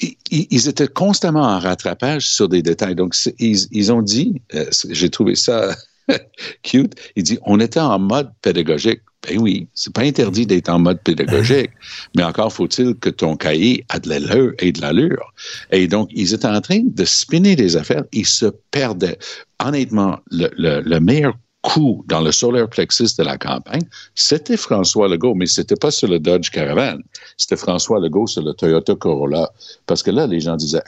[0.00, 2.94] ils étaient constamment en rattrapage sur des détails.
[2.94, 5.74] Donc, ils, ont dit, euh, j'ai trouvé ça
[6.62, 9.00] cute, il dit, on était en mode pédagogique.
[9.26, 11.70] Ben oui, c'est pas interdit d'être en mode pédagogique,
[12.16, 15.32] mais encore faut-il que ton cahier ait de l'allure et de l'allure.
[15.70, 19.18] Et donc, ils étaient en train de spinner des affaires, ils se perdaient.
[19.64, 23.82] Honnêtement, le, le, meilleur coup dans le solar plexus de la campagne,
[24.14, 26.98] c'était François Legault, mais c'était pas sur le Dodge Caravan,
[27.38, 29.50] c'était François Legault sur le Toyota Corolla.
[29.86, 30.82] Parce que là, les gens disaient,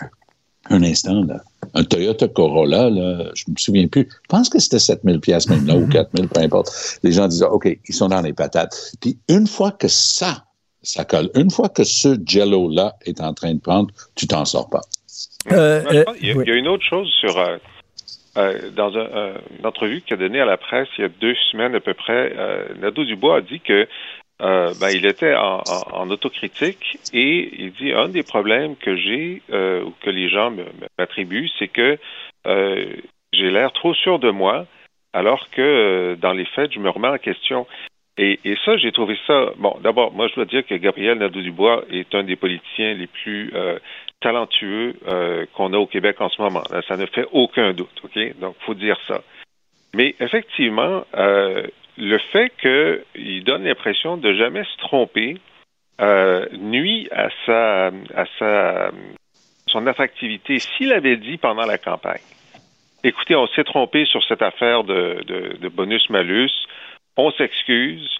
[0.68, 1.40] un instant, là,
[1.74, 5.66] un Toyota Corolla, là, je me souviens plus, je pense que c'était 7000 pièces même
[5.66, 6.98] là, ou 4000, peu importe.
[7.02, 8.92] Les gens disaient, OK, ils sont dans les patates.
[9.00, 10.44] Puis une fois que ça,
[10.82, 14.68] ça colle, une fois que ce jello-là est en train de prendre, tu t'en sors
[14.68, 14.82] pas.
[15.52, 17.38] Euh, euh, il, y a, une autre chose sur...
[17.38, 17.56] Euh,
[18.74, 21.80] dans une entrevue qu'il a donnée à la presse il y a deux semaines à
[21.80, 22.32] peu près,
[22.78, 23.88] Nadeau Dubois a dit que
[24.42, 29.82] euh, ben, il était en, autocritique et il dit un des problèmes que j'ai euh,
[29.84, 30.52] ou que les gens
[30.98, 31.98] m'attribuent, c'est que
[32.46, 32.86] euh,
[33.32, 34.66] j'ai l'air trop sûr de moi,
[35.14, 37.66] alors que euh, dans les faits, je me remets en question.
[38.18, 39.52] Et, et ça, j'ai trouvé ça.
[39.56, 43.52] Bon, d'abord, moi, je dois dire que Gabriel Nadeau-Dubois est un des politiciens les plus
[44.20, 44.94] talentueux
[45.54, 46.62] qu'on a au Québec en ce moment.
[46.88, 48.38] ça ne fait aucun doute, ok?
[48.38, 49.22] Donc, faut dire ça.
[49.94, 55.38] Mais effectivement, le fait qu'il donne l'impression de jamais se tromper
[56.00, 58.90] euh, nuit à sa, à sa,
[59.66, 60.58] son attractivité.
[60.58, 62.20] S'il avait dit pendant la campagne,
[63.02, 65.22] écoutez, on s'est trompé sur cette affaire de,
[65.58, 66.52] de, bonus-malus,
[67.16, 68.10] on s'excuse,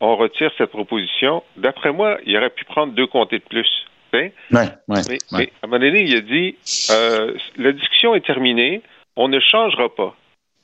[0.00, 3.84] on retire cette proposition, d'après moi, il aurait pu prendre deux comtés de plus.
[4.14, 4.32] Ouais,
[4.88, 5.00] ouais,
[5.32, 6.56] mais, à un moment donné, il a dit
[6.90, 8.82] euh, la discussion est terminée,
[9.16, 10.16] on ne changera pas.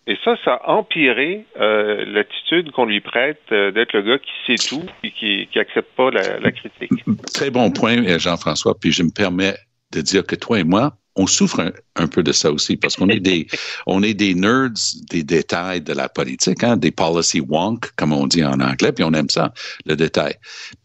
[0.07, 4.59] Et ça, ça a empiré euh, l'attitude qu'on lui prête euh, d'être le gars qui
[4.59, 6.91] sait tout et qui n'accepte pas la, critique.
[7.33, 8.75] Très bon point, Jean-François.
[8.81, 9.55] Puis je me permets
[9.93, 13.09] de dire que toi et moi, on souffre un, peu de ça aussi parce qu'on
[13.09, 13.47] est des
[13.87, 14.71] on est des nerds
[15.11, 19.05] des détails de la politique, hein, des policy wonk comme on dit en anglais, puis
[19.05, 19.53] on aime ça,
[19.85, 20.35] le détail.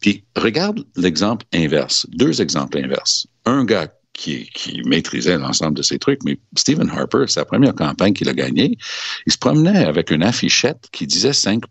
[0.00, 3.26] Puis regarde l'exemple inverse, deux exemples inverses.
[3.46, 6.22] Un gars qui, maîtrisait l'ensemble de ces trucs.
[6.24, 8.78] Mais Stephen Harper, sa première campagne qu'il a gagnée,
[9.26, 11.64] il se promenait avec une affichette qui disait 5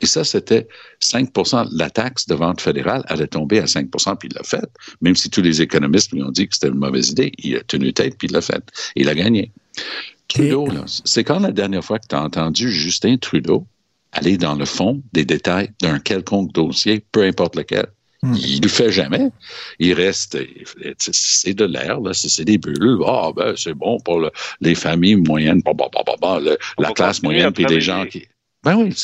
[0.00, 0.68] et ça, c'était
[1.02, 4.68] 5% La taxe de vente fédérale allait tomber à 5% puis il l'a fait.
[5.00, 7.62] Même si tous les économistes lui ont dit que c'était une mauvaise idée, il a
[7.62, 8.62] tenu tête, puis il l'a fait.
[8.96, 9.50] Il a gagné.
[10.28, 10.68] Trudeau,
[11.04, 13.66] c'est quand la dernière fois que tu as entendu Justin Trudeau
[14.12, 17.86] aller dans le fond des détails d'un quelconque dossier, peu importe lequel?
[18.22, 18.34] Hmm.
[18.36, 19.28] Il le fait jamais.
[19.78, 20.38] Il reste,
[20.98, 23.02] c'est de l'air, là, c'est des bulles.
[23.06, 25.62] Ah, ben, c'est bon pour les familles moyennes,
[26.78, 28.26] la classe moyenne, puis des gens qui.
[28.64, 28.94] Ben oui,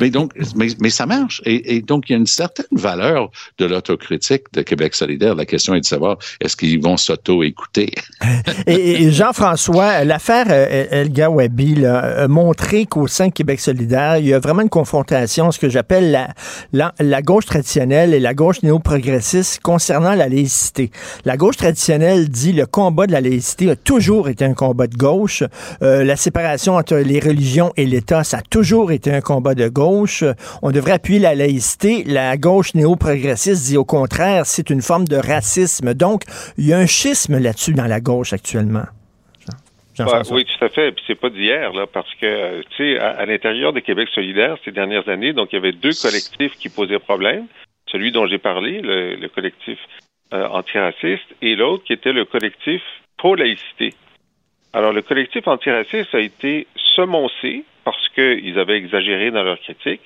[0.00, 1.40] mais donc, mais, ça marche.
[1.46, 5.34] Et, donc, il y a une certaine valeur de l'autocritique de Québec solidaire.
[5.34, 7.94] La question est de savoir est-ce qu'ils vont s'auto-écouter?
[8.66, 14.34] et, Jean-François, l'affaire euh, Elga Wabi a montré qu'au sein de Québec solidaire, il y
[14.34, 16.28] a vraiment une confrontation, ce que j'appelle
[16.72, 20.90] la, la, gauche traditionnelle et la gauche néo-progressiste concernant la laïcité.
[21.24, 24.96] La gauche traditionnelle dit le combat de la laïcité a toujours été un combat de
[24.96, 25.42] gauche.
[25.82, 29.68] Euh, la séparation entre les religions et l'État, ça a toujours été un combat de
[29.68, 30.24] gauche.
[30.62, 32.04] On devrait appuyer la laïcité.
[32.04, 35.94] La gauche néo-progressiste dit au contraire, c'est une forme de racisme.
[35.94, 36.22] Donc,
[36.58, 38.84] il y a un schisme là-dessus dans la gauche actuellement.
[39.98, 40.92] Bah, oui, tout à fait.
[40.92, 45.08] Puis c'est pas d'hier, parce que, tu sais, à, l'intérieur de Québec solidaire, ces dernières
[45.08, 47.46] années, donc il y avait deux collectifs qui posaient problème.
[47.86, 49.78] Celui dont j'ai parlé, le, collectif
[50.32, 52.80] euh, antiraciste, et l'autre qui était le collectif
[53.18, 53.94] pro-laïcité.
[54.72, 56.66] Alors, le collectif antiraciste a été
[56.96, 60.02] semoncé parce qu'ils avaient exagéré dans leur critique.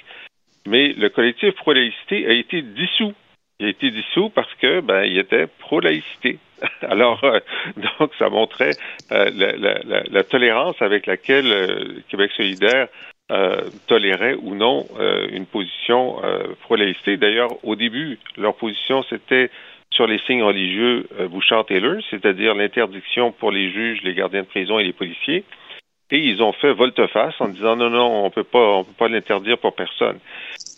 [0.67, 3.15] mais le collectif pro-laïcité a été dissous.
[3.59, 6.39] Il a été dissous parce que ben il était pro-laïcité.
[6.83, 7.41] Alors euh,
[7.99, 8.73] donc ça montrait
[9.13, 12.89] euh, la, la, la, tolérance avec laquelle euh, Québec solidaire
[13.89, 14.87] tolérait ou non
[15.33, 16.23] une position
[16.61, 17.17] pro-laïcité.
[17.17, 19.51] D'ailleurs, au début, leur position c'était
[19.91, 24.85] sur les signes religieux Bouchard-Taylor, c'est-à-dire l'interdiction pour les juges, les gardiens de prison et
[24.85, 25.43] les policiers.
[26.13, 29.09] Et ils ont fait volte-face en disant non, non, on peut pas, on peut pas
[29.09, 30.19] l'interdire pour personne.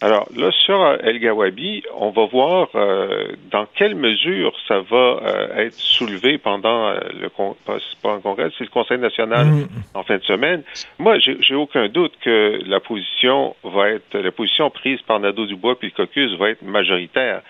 [0.00, 5.56] Alors là, sur El Gawabi, on va voir euh, dans quelle mesure ça va euh,
[5.56, 9.68] être soulevé pendant euh, le pas, un congrès, c'est le Conseil national mm.
[9.94, 10.62] en fin de semaine.
[10.98, 15.78] Moi, j'ai aucun doute que la position va être, la position prise par Nadeau Dubois
[15.78, 17.42] puis le caucus va être majoritaire.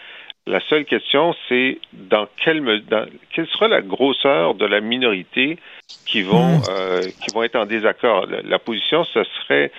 [0.49, 5.59] La seule question, c'est dans quelle, dans, quelle sera la grosseur de la minorité
[6.07, 6.63] qui vont, hmm.
[6.71, 8.27] euh, qui vont être en désaccord?
[8.27, 9.71] La, position, ce serait,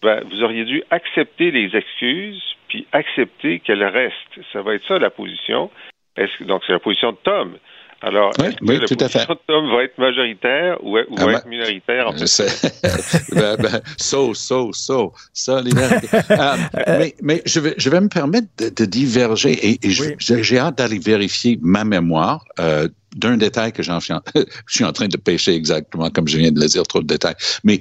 [0.00, 4.40] ben, vous auriez dû accepter les excuses, puis accepter qu'elles restent.
[4.52, 5.72] Ça va être ça la position.
[6.16, 7.58] Est-ce, donc, c'est la position de Tom.
[8.02, 9.26] Alors, oui, oui, tout à fait.
[9.46, 12.08] Tom va être majoritaire ou, ou ah, va être minoritaire?
[12.08, 13.30] En fait?
[13.32, 18.48] ben, ben, so, so, so, ça, euh, mais, mais je, vais, je vais me permettre
[18.58, 23.82] de, de diverger et, et j'ai hâte d'aller vérifier ma mémoire euh, d'un détail que
[23.82, 27.00] j'en je suis en train de pêcher exactement comme je viens de le dire, trop
[27.00, 27.36] de détails.
[27.62, 27.78] Mais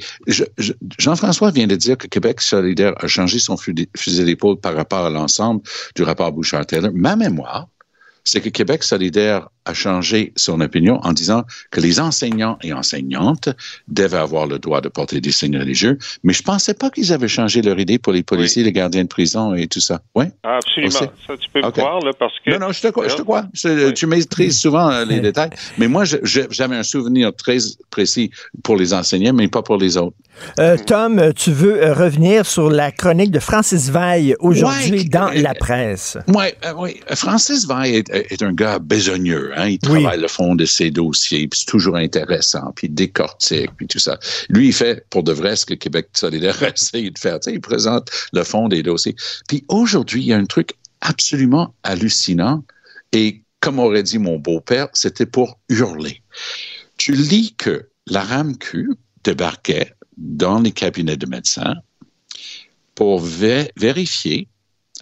[0.99, 5.09] Jean-François vient de dire que Québec solidaire a changé son fusil d'épaule par rapport à
[5.09, 5.61] l'ensemble
[5.95, 6.91] du rapport Bouchard-Taylor.
[6.93, 7.67] Ma mémoire,
[8.23, 13.49] c'est que Québec solidaire a changé son opinion en disant que les enseignants et enseignantes
[13.87, 17.27] devaient avoir le droit de porter des signes religieux, mais je pensais pas qu'ils avaient
[17.27, 20.01] changé leur idée pour les policiers, les gardiens de prison et tout ça.
[20.15, 20.25] Oui?
[20.43, 20.91] Absolument.
[20.91, 22.51] Ça, tu peux me croire, là, parce que...
[22.51, 23.45] Non, non, je te, je te crois.
[23.93, 25.51] Tu maîtrises souvent euh, les détails.
[25.77, 27.57] Mais moi, j'avais un souvenir très
[27.89, 28.31] précis
[28.63, 30.15] pour les enseignants, mais pas pour les autres.
[30.59, 35.53] Euh, Tom, tu veux euh, revenir sur la chronique de Francis Veil aujourd'hui dans la
[35.53, 36.17] presse.
[36.27, 39.50] Ouais, oui, Francis Veil est, est, un gars besogneux.
[39.55, 39.69] Hein?
[39.69, 43.87] Il travaille le fond de ses dossiers, puis c'est toujours intéressant, puis il décortique, puis
[43.87, 44.19] tout ça.
[44.49, 47.39] Lui, il fait pour de vrai ce que Québec solidaire essaye de faire.
[47.47, 49.15] Il présente le fond des dossiers.
[49.47, 52.63] Puis aujourd'hui, il y a un truc absolument hallucinant,
[53.11, 56.21] et comme aurait dit mon beau-père, c'était pour hurler.
[56.97, 58.89] Tu lis que la RAMQ
[59.23, 61.75] débarquait dans les cabinets de médecins
[62.95, 64.47] pour vérifier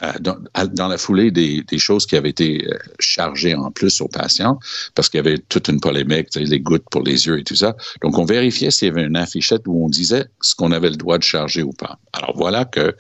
[0.04, 4.60] euh, dans, la foulée des, choses qui avaient été euh, chargées en plus aux patients,
[4.96, 7.76] parce qu'il y avait toute une polémique, les gouttes pour les yeux et tout ça.
[8.02, 10.96] Donc, on vérifiait s'il y avait une affichette où on disait ce qu'on avait le
[10.96, 12.00] droit de charger ou pas.
[12.14, 12.96] Alors, voilà que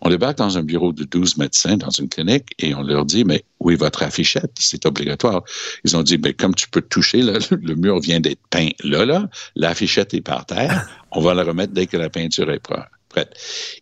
[0.00, 3.24] on débarque dans un bureau de 12 médecins dans une clinique et on leur dit,
[3.24, 4.52] mais où est votre affichette?
[4.58, 5.42] C'est obligatoire.
[5.84, 9.28] Ils ont dit, mais comme tu peux toucher, le mur vient d'être peint là, là,
[9.56, 12.60] l'affichette est par terre, on va la remettre dès que la peinture est
[13.08, 13.34] prête.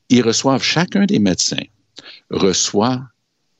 [0.08, 1.64] Ils reçoivent chacun des médecins
[2.32, 3.00] reçoit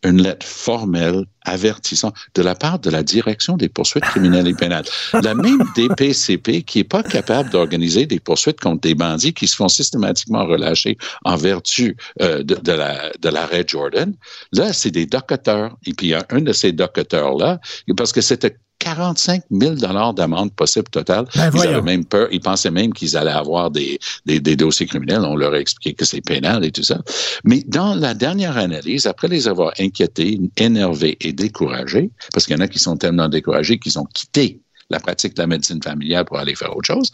[0.05, 4.85] une lettre formelle avertissant de la part de la direction des poursuites criminelles et pénales.
[5.13, 9.57] La même DPCP qui est pas capable d'organiser des poursuites contre des bandits qui se
[9.57, 14.15] font systématiquement relâcher en vertu euh, de, de, la de l'arrêt Jordan.
[14.53, 15.77] Là, c'est des docteurs.
[15.87, 17.61] Et puis, y a un de ces docteurs-là,
[17.97, 21.27] parce que c'était 45 000 d'amende possible totale.
[21.37, 24.87] Ben, ils avaient même peur, ils pensaient même qu'ils allaient avoir des, des, des, dossiers
[24.87, 25.21] criminels.
[25.21, 27.01] On leur a expliqué que c'est pénal et tout ça.
[27.45, 32.59] Mais dans la dernière analyse, après les avoir inquiétés, énervés et découragés, parce qu'il y
[32.59, 36.25] en a qui sont tellement découragés qu'ils ont quitté la pratique de la médecine familiale
[36.25, 37.11] pour aller faire autre chose,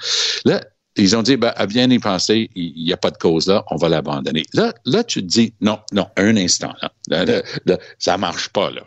[0.47, 0.63] là,
[0.97, 3.63] ils ont dit, ben, à bien y penser, il n'y a pas de cause là,
[3.71, 4.45] on va l'abandonner.
[4.55, 8.71] Là, là, tu te dis, non, non, un instant, là, là, là ça marche pas,
[8.71, 8.83] là.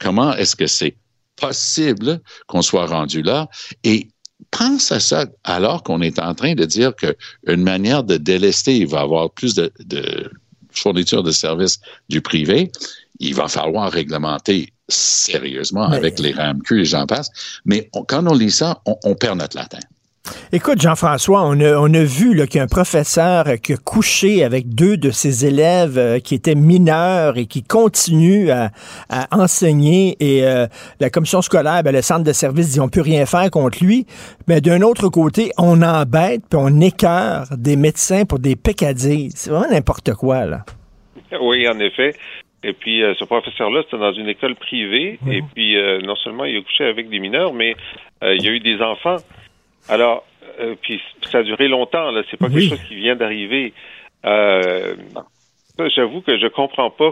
[0.00, 0.96] Comment est-ce que c'est
[1.36, 3.48] possible qu'on soit rendu là.
[3.82, 4.08] Et
[4.50, 8.86] pense à ça alors qu'on est en train de dire qu'une manière de délester, il
[8.86, 10.30] va avoir plus de, de
[10.70, 12.70] fourniture de services du privé.
[13.20, 17.30] Il va falloir réglementer sérieusement avec les RAMQ et j'en passe.
[17.64, 19.78] Mais quand on lit ça, on, on perd notre latin.
[20.52, 24.42] Écoute, Jean-François, on a, on a vu qu'il y a un professeur qui a couché
[24.42, 28.70] avec deux de ses élèves euh, qui étaient mineurs et qui continuent à,
[29.32, 30.16] enseigner.
[30.20, 30.66] Et euh,
[31.00, 34.06] la commission scolaire, ben, le centre de service dit on peut rien faire contre lui.
[34.48, 39.30] Mais d'un autre côté, on embête puis on écœure des médecins pour des peccadilles.
[39.34, 40.60] C'est vraiment n'importe quoi, là.
[41.40, 42.14] Oui, en effet.
[42.62, 45.18] Et puis, euh, ce professeur-là, c'était dans une école privée.
[45.28, 47.74] Et puis, non seulement il a couché avec des mineurs, mais
[48.22, 49.16] il y a eu des enfants
[49.88, 50.24] alors,
[50.60, 52.22] euh, puis ça a duré longtemps, là.
[52.30, 53.72] C'est pas quelque chose qui vient d'arriver.
[54.24, 54.94] Euh,
[55.96, 57.10] J'avoue que je comprends pas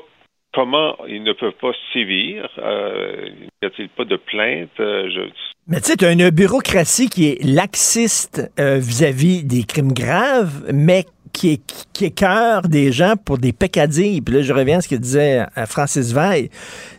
[0.55, 2.49] comment ils ne peuvent pas sévir.
[2.59, 3.29] Euh,
[3.61, 4.71] n'y a-t-il pas de plainte?
[4.79, 5.21] Euh, je...
[5.67, 9.93] Mais tu sais, tu as une bureaucratie qui est laxiste vis à -vis des crimes
[9.93, 11.61] graves, mais qui,
[11.93, 14.21] qui écœure des gens pour des peccadilles.
[14.21, 16.51] Puis là, je reviens à ce que disait Francis Veil.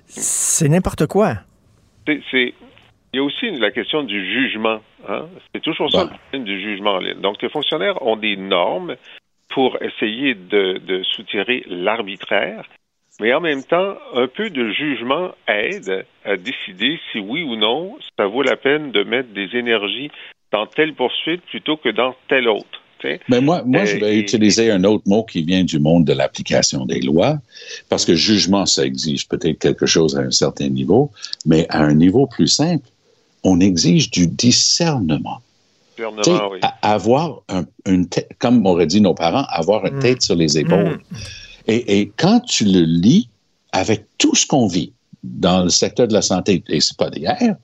[0.08, 1.36] C'est n'importe quoi.
[2.06, 2.54] C'est
[3.14, 4.80] il y a aussi la question du jugement.
[5.08, 5.28] Hein.
[5.54, 7.22] C'est toujours ça le problème du jugement en ligne.
[7.22, 8.96] Donc, les fonctionnaires ont des normes
[9.50, 12.66] pour essayer de, de soutirer l'arbitraire,
[13.20, 17.96] mais en même temps, un peu de jugement aide à décider si oui ou non
[18.18, 20.10] ça vaut la peine de mettre des énergies
[20.52, 22.84] dans telle poursuite plutôt que dans telle autre.
[23.30, 26.86] Mais moi, moi je vais utiliser un autre mot qui vient du monde de l'application
[26.86, 27.38] des lois,
[27.90, 31.12] parce que jugement, ça exige peut-être quelque chose à un certain niveau,
[31.46, 32.88] mais à un niveau plus simple,
[33.44, 35.42] on exige du discernement.
[35.98, 36.60] discernement oui.
[36.82, 41.00] Avoir un, une tête, comme auraient dit nos parents, avoir une tête sur les épaules.
[41.68, 43.30] Et, et, quand tu le lis
[43.72, 44.92] avec tout ce qu'on vit
[45.24, 47.56] dans le secteur de la santé, et c'est pas d'hier,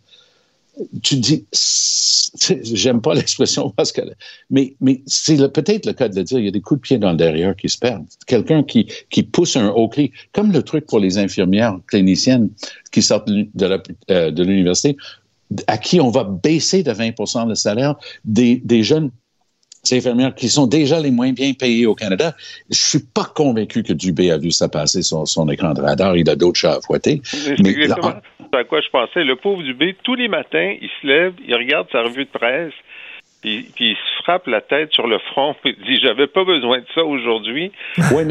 [1.04, 1.46] tu dis,
[2.64, 4.02] j'aime pas l'expression parce que,
[4.50, 6.84] mais, mais c'est peut-être le cas de le dire, il y a des coups de
[6.84, 8.06] pied dans le derrière qui se perdent.
[8.28, 12.50] Quelqu'un qui, qui pousse un haut cri, comme le truc pour les infirmières cliniciennes
[12.92, 14.98] qui sortent de l'université,
[15.68, 17.96] à qui on va baisser de 20% le salaire
[18.26, 19.12] des, des jeunes
[19.92, 22.36] infirmières qui sont déjà les moins bien payées au Canada.
[22.70, 26.18] Je suis pas convaincu que Dubé a vu ça passer sur son écran de radar.
[26.18, 27.22] Il a d'autres chats à fouetter.
[27.64, 28.14] Mais exactement
[28.58, 29.24] à quoi je pensais.
[29.24, 32.74] Le pauvre Dubé, tous les matins, il se lève, il regarde sa revue de presse,
[33.42, 36.80] puis, puis, il se frappe la tête sur le front et dit j'avais pas besoin
[36.80, 37.72] de ça aujourd'hui.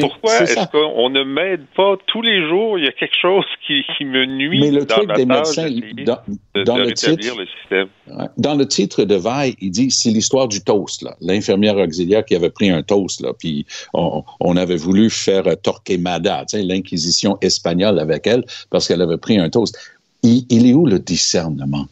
[0.00, 2.78] Pourquoi est-ce qu'on ne m'aide pas tous les jours?
[2.78, 4.60] Il y a quelque chose qui, qui me nuit.
[4.60, 5.70] Mais le dans truc des médecins,
[6.04, 6.18] dans,
[6.54, 7.88] de, dans de le titre, le système.
[8.06, 8.26] Ouais.
[8.36, 11.06] Dans le titre de Vaille, il dit c'est l'histoire du toast.
[11.20, 16.44] L'infirmière auxiliaire qui avait pris un toast, là, puis on, on avait voulu faire Torquemada,
[16.52, 19.78] l'inquisition espagnole avec elle parce qu'elle avait pris un toast.
[20.22, 21.86] Il, il est où le discernement?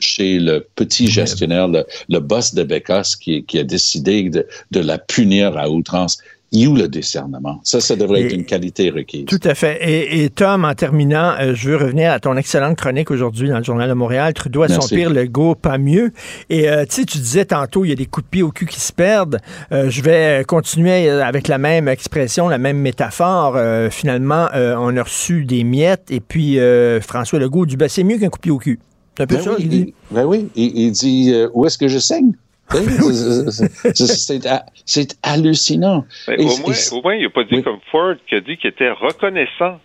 [0.00, 4.80] Chez le petit gestionnaire, le, le boss de Bécasse qui, qui a décidé de, de
[4.80, 6.18] la punir à outrance?
[6.52, 7.60] Il où le discernement?
[7.62, 9.26] Ça, ça devrait être une qualité requise.
[9.26, 9.78] Tout à fait.
[9.88, 13.58] Et, et Tom, en terminant, euh, je veux revenir à ton excellente chronique aujourd'hui dans
[13.58, 14.34] le Journal de Montréal.
[14.34, 16.12] Trudeau à son pire, le go pas mieux.
[16.48, 18.50] Et euh, tu sais, tu disais tantôt, il y a des coups de pied au
[18.50, 19.38] cul qui se perdent.
[19.70, 23.54] Euh, je vais continuer euh, avec la même expression, la même métaphore.
[23.54, 27.88] Euh, finalement, euh, on a reçu des miettes et puis euh, François Legault dit, ben,
[27.88, 28.80] c'est mieux qu'un coup de pied au cul.
[29.20, 29.94] C'est un peu Ben ça, oui, il dit.
[30.10, 32.32] il, ben oui, il, il dit euh, où est-ce que je saigne?
[32.70, 36.04] C'est- c'est- C'est ha- c'est hallucinant.
[36.28, 38.56] Et- au, et- moins, au moins, il n'a pas dit comme Ford qui a dit
[38.56, 39.78] qu'il était reconnaissant.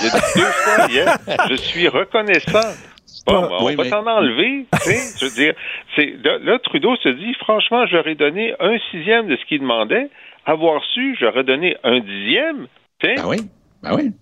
[0.00, 1.18] Il a dit deux fois hier,
[1.50, 2.68] je suis reconnaissant.
[3.26, 4.66] Bon, ben, on Oui, va mais- t'en enlever.
[4.72, 5.54] tu sais, je veux dire,
[5.94, 10.08] c'est là, là, Trudeau se dit, franchement, j'aurais donné un sixième de ce qu'il demandait.
[10.46, 12.66] Avoir su, j'aurais donné un dixième.
[13.02, 13.36] Ben oui,
[13.82, 14.12] ben oui.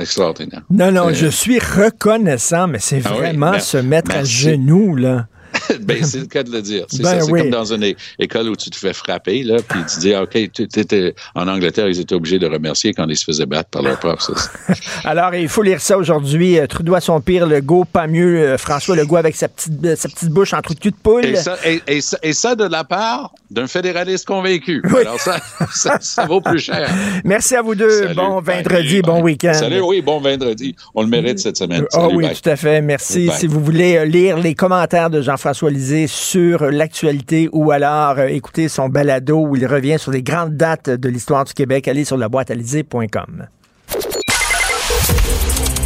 [0.00, 0.62] Extraordinaire.
[0.70, 4.48] Non, non, Euh, je suis reconnaissant, mais c'est Ah vraiment se mettre merci.
[4.48, 5.26] à genoux, là.
[5.80, 6.84] ben, c'est le cas de le dire.
[6.88, 7.40] C'est Ben oui.
[7.40, 10.62] comme dans une école où tu te fais frapper, là, puis tu dis, OK, tu
[10.62, 13.98] étais, en Angleterre, ils étaient obligés de remercier quand ils se faisaient battre par leur
[14.00, 14.20] prof.
[14.20, 14.32] ça,
[15.04, 16.58] Alors, il faut lire ça aujourd'hui.
[16.58, 18.40] Euh, Trudeau à son pire, Legault pas mieux.
[18.40, 20.96] Euh, François Legault avec sa petite, euh, sa petite bouche en trou de cul de
[20.96, 21.24] poule.
[21.26, 24.82] Et ça, et, et ça, et ça de la part d'un fédéraliste convaincu.
[25.00, 25.40] Alors ça,
[25.74, 26.88] ça, ça vaut plus cher.
[27.24, 27.90] Merci à vous deux.
[27.90, 28.14] Salut.
[28.14, 28.62] bon Bye.
[28.62, 29.54] vendredi, bon week-end.
[29.54, 30.76] Salut, oui, bon vendredi.
[30.94, 31.84] On le mérite cette semaine.
[31.92, 32.36] Ah Salut, oui, bye.
[32.40, 32.80] tout à fait.
[32.80, 33.28] Merci.
[33.36, 35.59] Si vous voulez lire les commentaires de Jean-François
[36.06, 40.88] Sur l'actualité ou alors euh, écouter son balado où il revient sur les grandes dates
[40.88, 42.50] de l'histoire du Québec, allez sur la boîte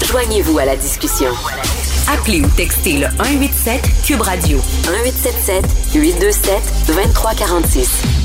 [0.06, 1.30] Joignez-vous à la discussion.
[2.08, 5.64] Appelez ou textez le 187 Cube Radio 1877
[5.94, 8.23] 827 2346.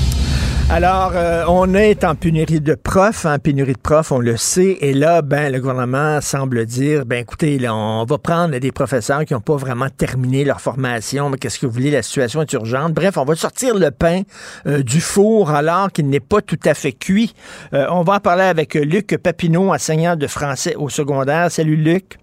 [0.71, 4.77] Alors, euh, on est en pénurie de profs, en pénurie de profs, on le sait.
[4.81, 9.25] Et là, ben, le gouvernement semble dire, ben, écoutez, là, on va prendre des professeurs
[9.25, 11.31] qui n'ont pas vraiment terminé leur formation.
[11.31, 11.89] Mais qu'est-ce que vous voulez?
[11.89, 12.93] La situation est urgente.
[12.93, 14.21] Bref, on va sortir le pain
[14.67, 17.33] euh, du four alors qu'il n'est pas tout à fait cuit.
[17.73, 21.49] Euh, on va en parler avec Luc Papineau, enseignant de français au secondaire.
[21.49, 22.19] Salut, Luc.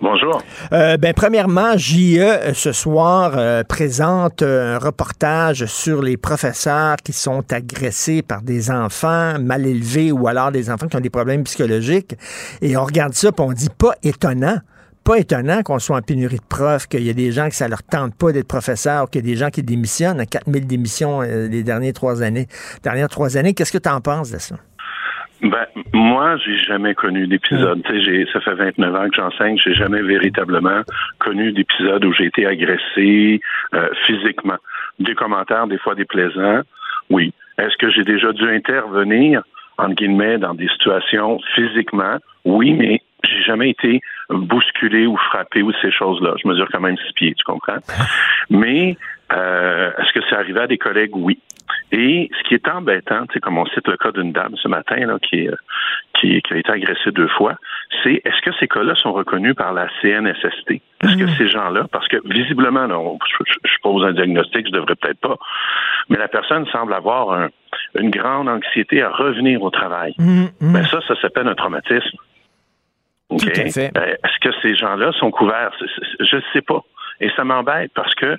[0.00, 0.42] Bonjour.
[0.72, 6.96] Euh, ben, premièrement, JE euh, ce soir euh, présente euh, un reportage sur les professeurs
[6.96, 11.10] qui sont agressés par des enfants mal élevés ou alors des enfants qui ont des
[11.10, 12.16] problèmes psychologiques.
[12.60, 14.58] Et on regarde ça, puis on dit pas étonnant.
[15.04, 17.68] Pas étonnant qu'on soit en pénurie de profs, qu'il y a des gens que ça
[17.68, 21.46] leur tente pas d'être professeur, qu'il y a des gens qui démissionnent, 4000 démissions euh,
[21.46, 22.48] les dernières trois années.
[22.82, 24.56] Dernières trois années, qu'est-ce que tu en penses de ça?
[25.42, 27.82] Ben, moi, j'ai jamais connu d'épisode.
[27.84, 30.82] Tu sais, j'ai- ça fait 29 ans que j'enseigne, j'ai jamais véritablement
[31.18, 33.40] connu d'épisode où j'ai été agressé
[33.74, 34.56] euh, physiquement.
[34.98, 36.60] Des commentaires, des fois déplaisants,
[37.10, 37.32] oui.
[37.58, 39.42] Est-ce que j'ai déjà dû intervenir,
[39.76, 42.16] entre guillemets, dans des situations physiquement?
[42.44, 46.34] Oui, mais j'ai jamais été bousculé ou frappé ou ces choses-là.
[46.42, 47.78] Je mesure quand même six pieds, tu comprends?
[48.50, 48.96] Mais
[49.32, 51.14] euh, est-ce que c'est arrivé à des collègues?
[51.16, 51.38] Oui.
[51.92, 54.96] Et ce qui est embêtant, c'est comme on cite le cas d'une dame ce matin
[54.96, 55.54] là, qui, euh,
[56.20, 57.54] qui, qui, a été agressée deux fois,
[58.02, 60.70] c'est est-ce que ces cas-là sont reconnus par la CNSST?
[60.70, 64.96] Est-ce que ces gens-là, parce que visiblement, là, je, je, pose un diagnostic, je devrais
[64.96, 65.36] peut-être pas,
[66.08, 67.48] mais la personne semble avoir un,
[67.98, 70.14] une grande anxiété à revenir au travail.
[70.18, 70.72] Mmh, mmh.
[70.72, 72.18] Ben ça, ça s'appelle un traumatisme.
[73.28, 73.90] Tout à fait.
[73.96, 75.72] Euh, Est-ce que ces gens-là sont couverts?
[76.20, 76.82] Je ne sais pas.
[77.20, 78.38] Et ça m'embête parce que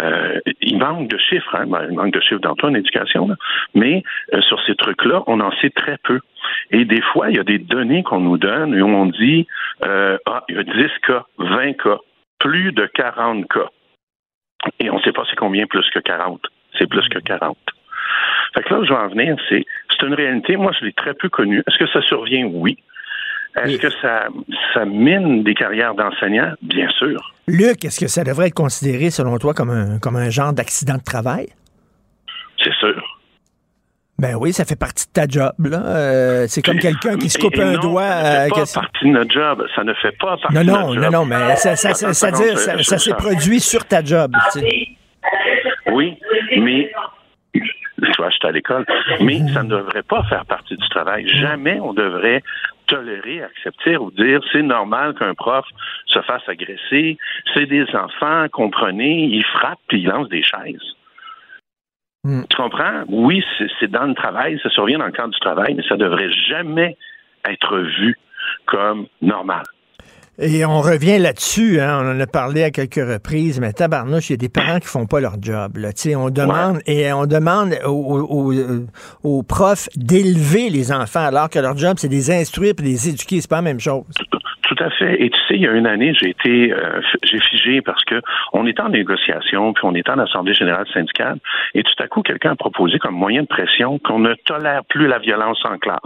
[0.00, 1.66] euh, il manque de chiffres, hein?
[1.66, 3.28] Ben, il manque de chiffres dans en éducation,
[3.74, 4.02] mais
[4.34, 6.20] euh, sur ces trucs-là, on en sait très peu.
[6.70, 9.46] Et des fois, il y a des données qu'on nous donne et on dit
[9.84, 10.72] euh, ah, il y a 10
[11.06, 11.98] cas, 20 cas,
[12.38, 13.68] plus de 40 cas.
[14.80, 16.40] Et on ne sait pas c'est combien plus que 40.
[16.78, 17.56] C'est plus que 40.
[18.54, 20.56] Fait que là où je vais en venir, c'est c'est une réalité.
[20.56, 21.62] Moi, je l'ai très peu connue.
[21.66, 22.46] Est-ce que ça survient?
[22.46, 22.78] Oui.
[23.56, 24.28] Est-ce que ça,
[24.74, 26.52] ça mine des carrières d'enseignants?
[26.62, 27.32] Bien sûr.
[27.48, 30.96] Luc, est-ce que ça devrait être considéré, selon toi, comme un, comme un genre d'accident
[30.96, 31.48] de travail?
[32.62, 33.02] C'est sûr.
[34.20, 35.52] Ben oui, ça fait partie de ta job.
[35.66, 35.80] là.
[35.86, 38.02] Euh, c'est comme quelqu'un qui se coupe Et un non, doigt.
[38.08, 39.66] Ça ne fait euh, pas partie de notre job.
[39.76, 41.12] Ça ne fait pas partie Non, de non, notre non, job.
[41.12, 44.32] non, mais ça, ça, ça, dire, je- ça, je- s'est produit sur ta job.
[44.52, 44.88] tu sais.
[45.92, 46.16] Oui,
[46.60, 46.90] mais
[47.54, 47.62] tu
[48.18, 48.84] vois, j'étais à l'école,
[49.20, 51.26] mais ça ne devrait pas faire partie du travail.
[51.40, 52.42] Jamais on devrait
[52.88, 55.64] tolérer, accepter ou dire c'est normal qu'un prof
[56.06, 57.16] se fasse agresser.
[57.54, 60.94] C'est des enfants, comprenez, ils frappent puis ils lancent des chaises.
[62.50, 63.04] Tu comprends?
[63.08, 65.96] Oui, c'est- c'est dans le travail, ça survient dans le cadre du travail, mais ça
[65.96, 66.96] devrait jamais
[67.48, 68.18] être vu
[68.66, 69.62] comme normal.
[70.40, 74.34] Et on revient là-dessus, hein, on en a parlé à quelques reprises, mais tabarnouche, il
[74.34, 75.78] y a des parents qui font pas leur job.
[75.78, 75.92] Là.
[75.92, 78.86] Tu sais, On demande et on demande aux, aux- aux-
[79.24, 82.82] aux profs d'élever les enfants, alors que leur job, c'est de les instruire et de
[82.82, 83.40] les éduquer.
[83.40, 84.04] C'est pas la même chose.
[84.62, 85.20] Tout à fait.
[85.20, 88.20] Et tu sais, il y a une année, j'ai été, euh, j'ai figé parce que
[88.52, 91.38] on était en négociation, puis on était en assemblée générale syndicale,
[91.74, 95.08] et tout à coup, quelqu'un a proposé comme moyen de pression qu'on ne tolère plus
[95.08, 95.98] la violence en classe.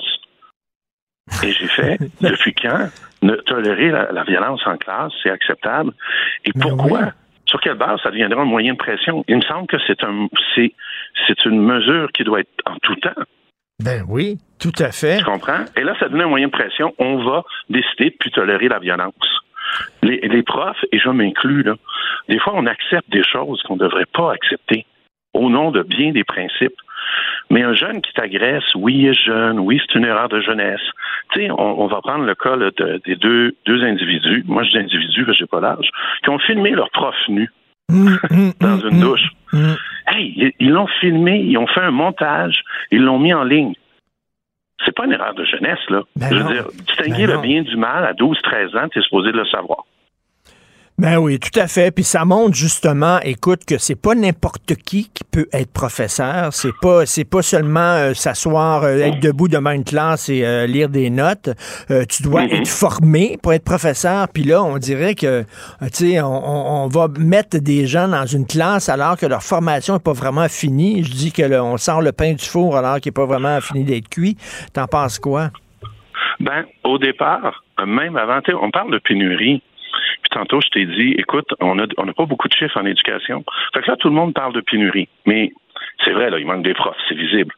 [1.44, 2.88] Et j'ai fait, depuis quand?
[3.22, 5.92] Ne tolérer la, la violence en classe, c'est acceptable
[6.44, 7.12] Et pourquoi?
[7.46, 9.24] Sur quelle base ça deviendra un moyen de pression?
[9.28, 10.72] Il me semble que c'est un, c'est,
[11.26, 13.22] c'est une mesure qui doit être en tout temps.
[13.82, 15.18] Ben oui, tout à fait.
[15.18, 15.64] Tu comprends?
[15.76, 16.94] Et là, ça devient un moyen de pression.
[16.98, 19.12] On va décider de plus tolérer la violence.
[20.02, 21.74] Les, les profs, et je m'inclus, là,
[22.28, 24.86] des fois, on accepte des choses qu'on ne devrait pas accepter
[25.34, 26.76] au nom de bien des principes.
[27.50, 30.80] Mais un jeune qui t'agresse, oui, il est jeune, oui, c'est une erreur de jeunesse.
[31.32, 34.62] Tu sais, on, on va prendre le cas là, de- des deux, deux individus, moi
[34.64, 35.88] je dis individus parce que j'ai pas l'âge,
[36.22, 37.50] qui ont filmé leur prof nu
[37.88, 39.28] dans une douche.
[40.06, 43.74] Hey, ils- l'ont filmé, ils ont fait un montage, ils l'ont mis en ligne.
[44.84, 46.02] C'est pas une erreur de jeunesse, là.
[46.16, 46.50] Ben Je veux non.
[46.50, 47.40] dire, distinguer Ben le non.
[47.42, 49.84] bien du mal à 12, 13 ans, tu es supposé de le savoir.
[51.02, 51.90] Ben oui, tout à fait.
[51.90, 56.52] Puis ça montre justement, écoute, que c'est pas n'importe qui qui peut être professeur.
[56.52, 60.68] C'est pas, c'est pas seulement euh, s'asseoir, euh, être debout devant une classe et euh,
[60.68, 61.50] lire des notes.
[62.08, 62.60] Tu dois Mm-hmm.
[62.60, 64.28] être formé pour être professeur.
[64.32, 68.88] Puis là, on dirait que, tu sais, on, va mettre des gens dans une classe
[68.88, 71.02] alors que leur formation est pas vraiment finie.
[71.02, 73.60] Je dis que là, on sort le pain du four alors qu'il est pas vraiment
[73.60, 74.36] fini d'être cuit.
[74.72, 75.50] T'en penses quoi?
[76.38, 79.62] Ben, au départ, même avant, on parle de pénurie.
[80.22, 82.86] Puis tantôt, je t'ai dit, écoute, on n'a on a pas beaucoup de chiffres en
[82.86, 83.44] éducation.
[83.74, 85.08] Fait que là, tout le monde parle de pénurie.
[85.26, 85.52] Mais
[86.04, 87.54] c'est vrai, là, il manque des profs, c'est visible.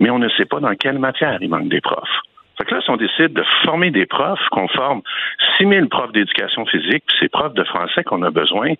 [0.00, 2.20] Mais on ne sait pas dans quelle matière il manque des profs.
[2.58, 5.02] Fait que là, si on décide de former des profs, qu'on forme
[5.58, 8.74] 6 000 profs d'éducation physique, puis ces profs de français qu'on a besoin,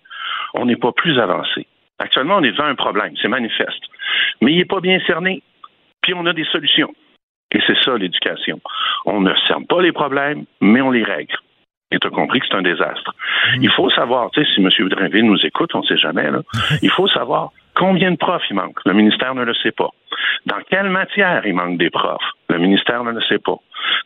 [0.53, 1.67] on n'est pas plus avancé.
[1.99, 3.83] Actuellement, on est devant un problème, c'est manifeste.
[4.41, 5.41] Mais il n'est pas bien cerné.
[6.01, 6.93] Puis on a des solutions.
[7.51, 8.59] Et c'est ça l'éducation.
[9.05, 11.35] On ne cerne pas les problèmes, mais on les règle.
[11.93, 13.13] Et tu as compris que c'est un désastre.
[13.61, 14.69] Il faut savoir, tu sais, si M.
[14.89, 16.41] Drainville nous écoute, on ne sait jamais, là,
[16.81, 18.77] il faut savoir combien de profs il manque.
[18.85, 19.89] Le ministère ne le sait pas.
[20.45, 22.21] Dans quelle matière il manque des profs?
[22.49, 23.55] Le ministère ne le sait pas.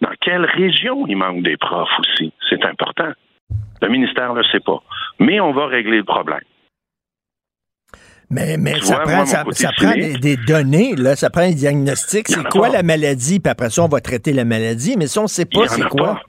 [0.01, 2.31] Dans quelle région il manque des profs aussi?
[2.49, 3.11] C'est important.
[3.81, 4.79] Le ministère ne le sait pas.
[5.19, 6.39] Mais on va régler le problème.
[8.29, 10.95] Mais, mais ça vois, prend, moi, mon ça, côté ça prend cynique- des, des données,
[10.97, 12.27] là, ça prend un diagnostic.
[12.27, 12.73] C'est quoi pas.
[12.73, 13.39] la maladie?
[13.39, 14.95] Puis après ça, on va traiter la maladie.
[14.97, 16.15] Mais ça, on ne sait pas c'est quoi.
[16.15, 16.21] pas.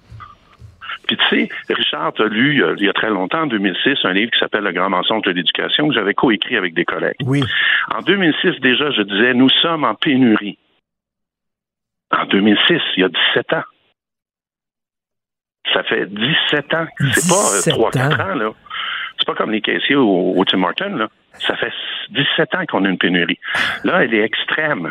[1.08, 4.04] Puis tu sais, Richard, tu as lu euh, il y a très longtemps, en 2006,
[4.04, 7.16] un livre qui s'appelle Le grand mensonge de l'éducation que j'avais coécrit avec des collègues.
[7.24, 7.42] Oui.
[7.90, 10.58] En 2006, déjà, je disais, nous sommes en pénurie.
[12.10, 13.64] En 2006, il y a 17 ans.
[15.72, 16.86] Ça fait 17 ans.
[17.14, 18.30] C'est pas 17 3-4 ans.
[18.30, 18.50] ans, là.
[19.18, 21.08] C'est pas comme les caissiers au, au Tim Hortons, là.
[21.38, 21.72] Ça fait
[22.10, 23.38] 17 ans qu'on a une pénurie.
[23.84, 24.90] Là, elle est extrême.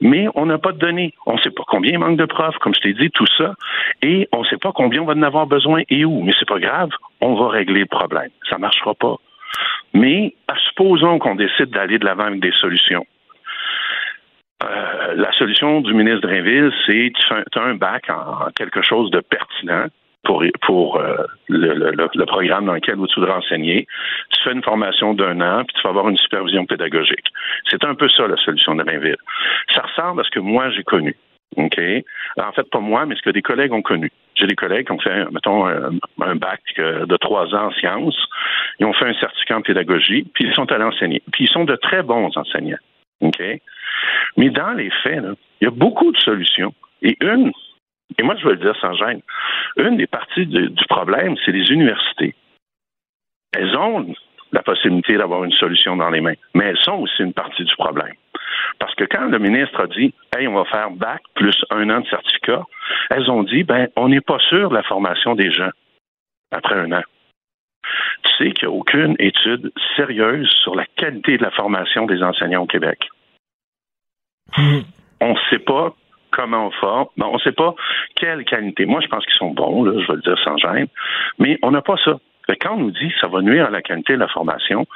[0.00, 1.14] Mais on n'a pas de données.
[1.26, 3.54] On ne sait pas combien il manque de profs, comme je t'ai dit, tout ça.
[4.02, 6.22] Et on ne sait pas combien on va en avoir besoin et où.
[6.22, 6.90] Mais c'est pas grave.
[7.20, 8.30] On va régler le problème.
[8.48, 9.16] Ça ne marchera pas.
[9.92, 10.34] Mais
[10.68, 13.06] supposons qu'on décide d'aller de l'avant avec des solutions.
[14.62, 19.20] Euh, la solution du ministre Drainville, c'est tu as un bac en quelque chose de
[19.20, 19.86] pertinent
[20.24, 21.16] pour, euh,
[21.48, 23.86] le, programme dans lequel tu voudrais enseigner.
[24.30, 27.26] Tu fais une formation d'un an, puis tu vas avoir une supervision pédagogique.
[27.70, 29.16] C'est un peu ça, la solution de Drainville.
[29.74, 31.16] Ça ressemble à ce que moi, j'ai connu.
[31.56, 34.10] En fait, pas moi, mais ce que des collègues ont connu.
[34.34, 38.18] J'ai des collègues qui ont fait, mettons, un, bac euh, de trois ans en sciences.
[38.80, 41.22] Ils ont fait un certificat en pédagogie, puis ils sont allés enseigner.
[41.32, 42.78] Puis ils sont de très bons enseignants.
[44.36, 45.22] Mais dans les faits,
[45.60, 46.74] il y a beaucoup de solutions.
[47.02, 47.52] Et une,
[48.18, 49.20] et moi je veux le dire sans gêne,
[49.76, 52.34] une des parties du problème, c'est les universités.
[53.52, 54.12] Elles ont
[54.52, 57.74] la possibilité d'avoir une solution dans les mains, mais elles sont aussi une partie du
[57.76, 58.14] problème.
[58.78, 62.00] Parce que quand le ministre a dit, hey, on va faire bac plus un an
[62.00, 62.64] de certificat,
[63.10, 65.70] elles ont dit, ben, on n'est pas sûr de la formation des gens
[66.50, 67.02] après un an.
[68.22, 72.22] Tu sais qu'il n'y a aucune étude sérieuse sur la qualité de la formation des
[72.22, 73.08] enseignants au Québec.
[74.56, 74.80] Hmm.
[75.20, 75.94] On ne sait pas
[76.30, 77.08] comment on forme.
[77.16, 77.74] Ben, on ne sait pas
[78.14, 78.86] quelle qualité.
[78.86, 80.86] Moi, je pense qu'ils sont bons, je vais le dire sans gêne,
[81.38, 82.18] mais on n'a pas ça.
[82.60, 84.86] quand on nous dit que ça va nuire à la qualité de la formation,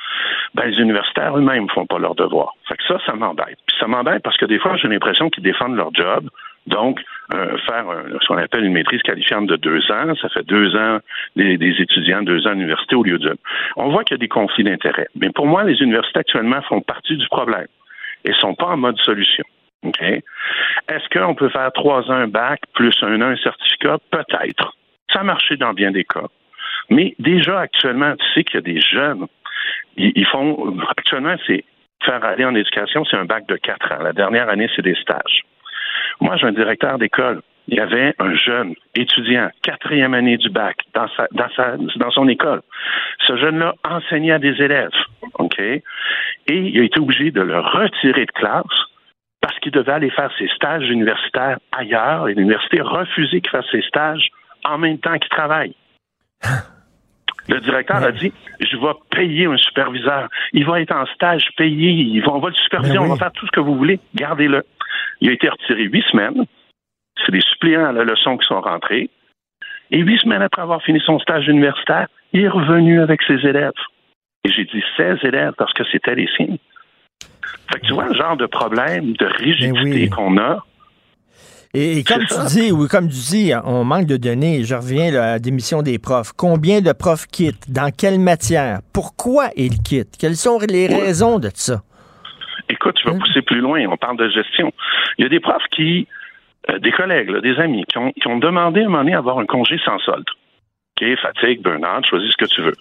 [0.55, 2.55] ben, les universitaires eux-mêmes ne font pas leur devoir.
[2.69, 3.59] Fait que ça, ça m'embête.
[3.67, 6.29] Puis ça m'embête parce que des fois, j'ai l'impression qu'ils défendent leur job.
[6.67, 7.01] Donc,
[7.35, 7.87] euh, faire
[8.21, 10.99] ce qu'on appelle une maîtrise qualifiante de deux ans, ça fait deux ans
[11.35, 13.37] des, étudiants, deux ans d'université au lieu de.
[13.77, 15.09] On voit qu'il y a des conflits d'intérêts.
[15.15, 17.69] Mais pour moi, les universités actuellement font partie du problème
[18.25, 19.45] et sont pas en mode solution.
[19.85, 20.03] OK?
[20.03, 23.99] Est-ce qu'on peut faire trois ans un bac plus un an un certificat?
[24.11, 24.75] Peut-être.
[25.13, 26.27] Ça a marché dans bien des cas.
[26.91, 29.27] Mais déjà, actuellement, tu sais qu'il y a des jeunes,
[29.97, 31.65] ils, font, actuellement, c'est
[32.05, 34.03] faire aller en éducation, c'est un bac de quatre ans.
[34.03, 35.43] La dernière année, c'est des stages.
[36.21, 37.43] Moi, j'ai un directeur d'école.
[37.67, 42.11] Il y avait un jeune étudiant, quatrième année du bac, dans, sa, dans, sa, dans
[42.11, 42.63] son école.
[43.27, 44.89] Ce jeune-là enseignait à des élèves,
[45.39, 45.59] OK?
[45.61, 45.83] Et
[46.49, 48.65] il a été obligé de le retirer de classe
[49.41, 53.71] parce qu'il devait aller faire ses stages universitaires ailleurs et l'université a refusé qu'il fasse
[53.71, 54.29] ses stages
[54.65, 55.75] en même temps qu'il travaille.
[57.49, 60.29] Le directeur a dit Je vais payer un superviseur.
[60.53, 62.23] Il va être en stage payé.
[62.27, 62.95] on va le superviser.
[62.95, 64.01] Ben on va faire tout ce que vous voulez.
[64.15, 64.65] Gardez-le.
[65.21, 66.45] Il a été retiré huit semaines.
[67.25, 69.09] C'est des suppléants à la leçon qui sont rentrés.
[69.91, 73.73] Et huit semaines après avoir fini son stage universitaire, il est revenu avec ses élèves.
[74.45, 76.57] Et j'ai dit 16 élèves parce que c'était les siens.
[77.71, 80.65] Fait que tu vois le genre de problème de rigidité qu'on a.
[81.75, 84.65] Et, comme tu dis, oui, comme tu dis, on manque de données.
[84.65, 86.33] Je reviens à la démission des profs.
[86.33, 87.71] Combien de profs quittent?
[87.71, 88.81] Dans quelle matière?
[88.95, 90.17] Pourquoi ils quittent?
[90.19, 91.83] Quelles sont les raisons de ça?
[92.71, 93.19] Écoute, tu vas hein?
[93.19, 93.85] pousser plus loin.
[93.87, 94.73] On parle de gestion.
[95.19, 96.09] Il y a des profs qui,
[96.71, 99.19] euh, des collègues, des amis, qui ont, qui ont demandé à un moment donné à
[99.19, 100.25] avoir un congé sans solde
[101.17, 102.75] fatigue, burn-out, choisis ce que tu veux.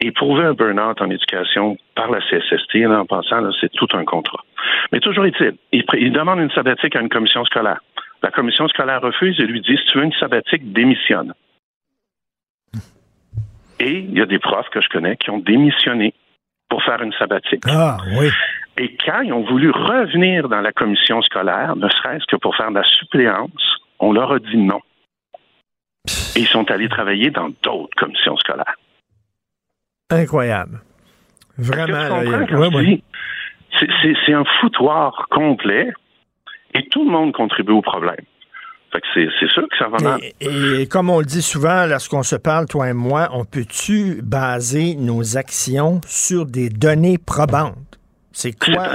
[0.00, 4.44] Et prouver un burn-out en éducation par la CSST, en passant, c'est tout un contrat.
[4.92, 7.80] Mais toujours est-il, il, demande une sabbatique à une commission scolaire.
[8.22, 11.32] La commission scolaire refuse et lui dit, si tu veux une sabbatique, démissionne.
[13.78, 16.12] Et il y a des profs que je connais qui ont démissionné
[16.68, 17.62] pour faire une sabbatique.
[17.66, 18.28] Ah, oui.
[18.76, 22.70] Et quand ils ont voulu revenir dans la commission scolaire, ne serait-ce que pour faire
[22.70, 24.80] de la suppléance, on leur a dit non.
[26.36, 28.76] Et ils sont allés travailler dans d'autres commissions scolaires.
[30.10, 30.80] Incroyable.
[31.58, 32.20] Vraiment.
[33.78, 35.90] C'est un foutoir complet
[36.74, 38.24] et tout le monde contribue au problème.
[39.14, 40.20] c'est sûr que ça va mal.
[40.40, 44.96] Et, comme on le dit souvent lorsqu'on se parle, toi et moi, on peut-tu baser
[44.96, 47.98] nos actions sur des données probantes?
[48.32, 48.88] C'est quoi?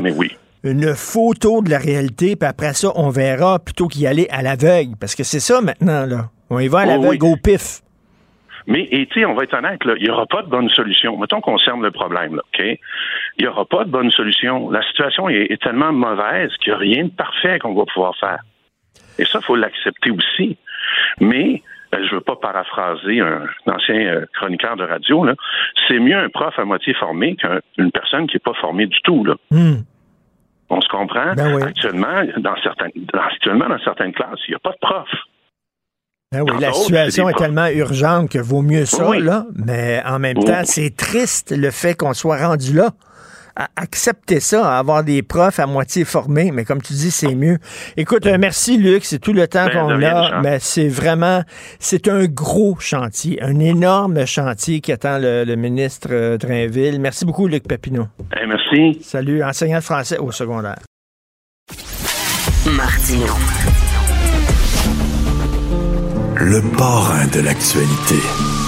[0.00, 4.26] mais oui une photo de la réalité, puis après ça, on verra plutôt qu'y aller
[4.30, 4.94] à l'aveugle.
[5.00, 6.30] Parce que c'est ça maintenant, là.
[6.50, 7.80] On y va à oh l'aveugle au pif.
[8.66, 10.68] Mais, et tu sais, on va être honnête, là, il n'y aura pas de bonne
[10.68, 11.16] solution.
[11.16, 12.64] Mettons qu'on cerne le problème, là, OK?
[13.38, 14.70] Il n'y aura pas de bonne solution.
[14.70, 18.40] La situation est, tellement mauvaise qu'il n'y a rien de parfait qu'on va pouvoir faire.
[19.18, 20.58] Et ça, il faut l'accepter aussi.
[21.20, 21.62] Mais,
[21.94, 25.34] euh, je ne veux pas paraphraser un, ancien euh, chroniqueur de radio, là,
[25.88, 29.24] c'est mieux un prof à moitié formé qu'une personne qui n'est pas formée du tout,
[29.24, 29.34] là.
[29.50, 29.82] Hmm.
[30.70, 31.34] On se comprend?
[31.34, 35.08] Ben actuellement, dans certaines, actuellement, dans certaines classes, il n'y a pas de prof.
[36.32, 39.46] Ben oui, la situation est, tellement urgente que vaut mieux ça, là.
[39.66, 42.90] Mais en même temps, c'est triste le fait qu'on soit rendu là
[43.76, 47.58] accepter ça, avoir des profs à moitié formés, mais comme tu dis, c'est mieux.
[47.96, 51.42] Écoute, euh, merci Luc, c'est tout le temps ben, qu'on a, mais c'est vraiment,
[51.78, 57.00] c'est un gros chantier, un énorme chantier qui attend le, ministre euh, Drainville.
[57.00, 58.06] Merci beaucoup Luc Papineau.
[58.40, 59.02] Eh, merci.
[59.02, 60.78] Salut, enseignant de français au secondaire.
[62.66, 63.34] Martino.
[66.36, 68.59] Le parrain de l'actualité.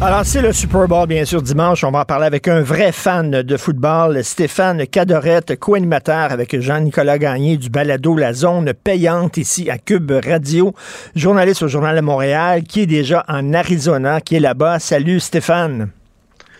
[0.00, 1.82] Alors, c'est le Super Bowl, bien sûr, dimanche.
[1.82, 7.18] On va en parler avec un vrai fan de football, Stéphane Cadorette, co-animateur avec Jean-Nicolas
[7.18, 10.72] Gagné du balado La Zone payante ici à Cube Radio,
[11.16, 14.78] journaliste au Journal de Montréal, qui est déjà en Arizona, qui est là-bas.
[14.78, 15.90] Salut, Stéphane.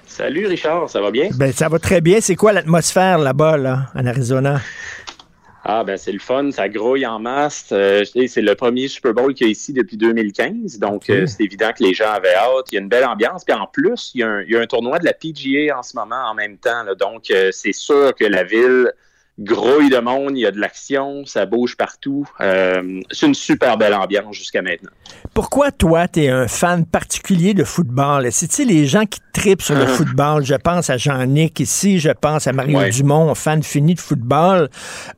[0.05, 0.91] Salut, Richard.
[0.91, 1.29] Ça va bien?
[1.37, 2.19] Ben, ça va très bien.
[2.21, 4.61] C'est quoi l'atmosphère là-bas, là, en Arizona?
[5.71, 7.69] Ah ben c'est le fun, ça grouille en masse.
[7.73, 11.45] Euh, c'est le premier Super Bowl qu'il y a ici depuis 2015, donc euh, c'est
[11.45, 12.73] évident que les gens avaient hâte.
[12.73, 14.57] Il y a une belle ambiance, puis en plus il y, a un, il y
[14.57, 17.51] a un tournoi de la PGA en ce moment en même temps, là, donc euh,
[17.53, 18.91] c'est sûr que la ville
[19.39, 22.29] grouille de monde, il y a de l'action, ça bouge partout.
[22.41, 24.91] Euh, c'est une super belle ambiance jusqu'à maintenant.
[25.33, 28.29] Pourquoi toi, tu es un fan particulier de football?
[28.33, 30.45] C'est-tu les gens qui tripent sur le football?
[30.45, 34.69] Je pense à Jean-Nic ici, je pense à Mario Dumont, fan fini de football.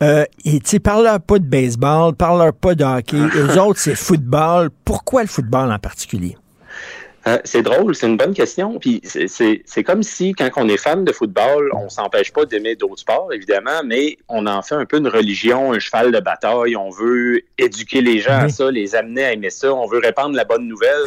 [0.03, 3.17] Euh, et tu parle-leur pas de baseball, parle-leur pas de hockey.
[3.37, 4.71] Eux autres, c'est football.
[4.85, 6.37] Pourquoi le football en particulier?
[7.31, 8.79] Euh, c'est drôle, c'est une bonne question.
[8.79, 13.01] Puis c'est comme si, quand on est fan de football, on s'empêche pas d'aimer d'autres
[13.01, 16.77] sports, évidemment, mais on en fait un peu une religion, un cheval de bataille.
[16.77, 19.73] On veut éduquer les gens à ça, les amener à aimer ça.
[19.73, 21.05] On veut répandre la bonne nouvelle.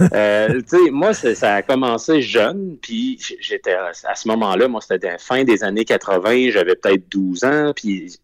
[0.14, 5.62] euh, moi, ça a commencé jeune, puis j'étais à ce moment-là, moi, c'était fin des
[5.62, 8.18] années 80, j'avais peut-être 12 ans, puis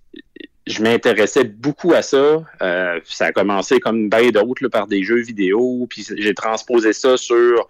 [0.67, 2.43] je m'intéressais beaucoup à ça.
[2.63, 7.17] Euh, ça a commencé comme bien d'autres par des jeux vidéo, puis j'ai transposé ça
[7.17, 7.69] sur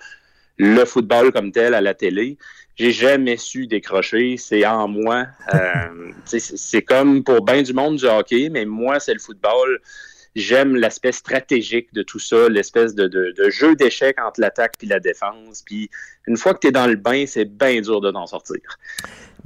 [0.56, 2.38] le football comme tel à la télé.
[2.76, 4.36] J'ai jamais su décrocher.
[4.38, 5.26] C'est en moi.
[5.54, 9.80] Euh, c'est comme pour bien du monde du hockey, mais moi, c'est le football.
[10.34, 14.86] J'aime l'aspect stratégique de tout ça, l'espèce de, de, de, jeu d'échecs entre l'attaque et
[14.86, 15.62] la défense.
[15.64, 15.88] Puis
[16.26, 18.60] une fois que tu es dans le bain, c'est bien dur de t'en sortir.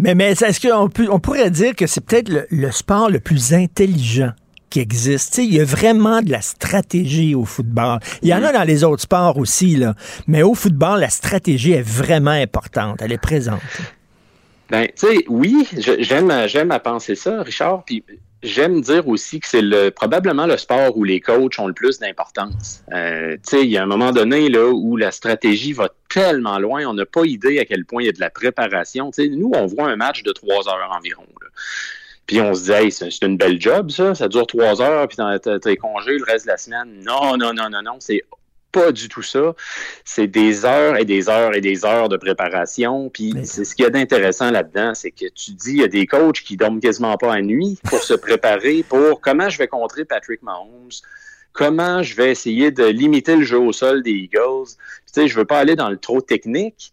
[0.01, 4.33] Mais, mais est-ce qu'on on pourrait dire que c'est peut-être le, sport le plus intelligent
[4.71, 5.39] qui existe?
[5.39, 7.99] il y a vraiment de la stratégie au football.
[8.23, 9.95] Il y en a dans les autres sports aussi, là.
[10.27, 13.01] mais au football, la stratégie est vraiment importante.
[13.03, 13.61] Elle est présente.
[14.71, 15.67] Ben, tu sais, oui,
[15.99, 17.85] j'aime, j'aime à penser ça, Richard.
[17.85, 18.05] Puis
[18.43, 21.99] j'aime dire aussi que c'est le, probablement le sport où les coachs ont le plus
[21.99, 22.83] d'importance.
[22.93, 26.95] Euh, il y a un moment donné là où la stratégie va tellement loin, on
[26.95, 29.11] n'a pas idée à quel point il y a de la préparation.
[29.11, 31.27] Tu sais, nous, on voit un match de trois heures environ.
[32.27, 34.15] Puis on se dit, hey, c'est une belle job, ça.
[34.15, 35.19] Ça dure trois heures, puis
[35.63, 37.03] t'es congé le reste de la semaine.
[37.05, 37.97] Non, non, non, non, non.
[37.99, 38.23] C'est
[38.73, 39.55] pas du tout ça.
[40.05, 43.11] C'est des heures et des heures et des heures de préparation.
[43.11, 45.89] Puis c'est ce qu'il y a d'intéressant là-dedans, c'est que tu dis, il y a
[45.89, 49.69] des coachs qui dorment quasiment pas à nuit pour se préparer pour comment je vais
[49.69, 50.91] contrer Patrick Mahomes,
[51.53, 54.69] comment je vais essayer de limiter le jeu au sol des Eagles.
[55.07, 56.93] Tu sais, je veux pas aller dans le trop technique,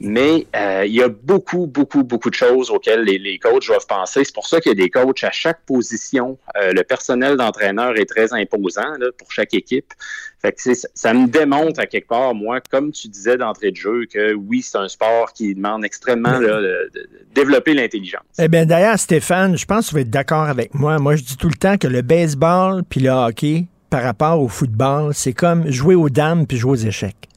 [0.00, 4.24] mais euh, il y a beaucoup, beaucoup, beaucoup de choses auxquelles les, coachs doivent penser.
[4.24, 6.38] C'est pour ça qu'il y a des coachs à chaque position.
[6.56, 9.92] Euh, le personnel d'entraîneur est très imposant pour chaque équipe.
[10.40, 14.06] Fait que ça me démontre à quelque part, moi, comme tu disais d'entrée de jeu,
[14.12, 16.90] que oui, c'est un sport qui demande extrêmement de,
[17.34, 18.22] développer l'intelligence.
[18.38, 20.98] Eh bien, d'ailleurs, Stéphane, je pense que tu vas être d'accord avec moi.
[20.98, 24.46] Moi, je dis tout le temps que le baseball puis le hockey, par rapport au
[24.46, 27.28] football, c'est comme jouer aux dames puis jouer aux échecs.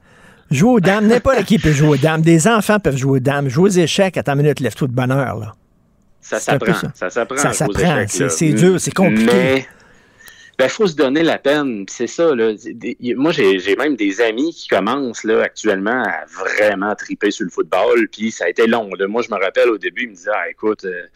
[0.51, 2.21] Jouer aux dames, n'importe qui peut jouer aux dames.
[2.21, 3.49] Des enfants peuvent jouer aux dames.
[3.49, 5.53] Jouer aux échecs, à ta minute, lève-toi de bonheur, là.
[6.19, 6.73] Ça s'apprend.
[6.93, 7.37] Ça s'apprend.
[7.37, 8.05] Ça s'apprend.
[8.07, 9.25] C'est dur, c'est compliqué.
[9.25, 9.67] Mais
[10.61, 11.85] ben, faut se donner la peine.
[11.89, 12.35] C'est ça.
[12.35, 12.53] Là.
[13.15, 18.07] Moi, j'ai même des amis qui commencent là, actuellement à vraiment triper sur le football.
[18.09, 18.87] Puis ça a été long.
[19.07, 21.07] Moi, je me rappelle au début, ils me disaient ah, écoute, euh,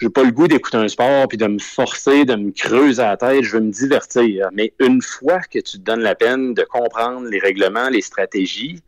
[0.00, 3.16] j'ai pas le goût d'écouter un sport puis de me forcer, de me creuser la
[3.16, 4.50] tête, je veux me divertir.
[4.52, 8.80] Mais une fois que tu te donnes la peine de comprendre les règlements, les stratégies,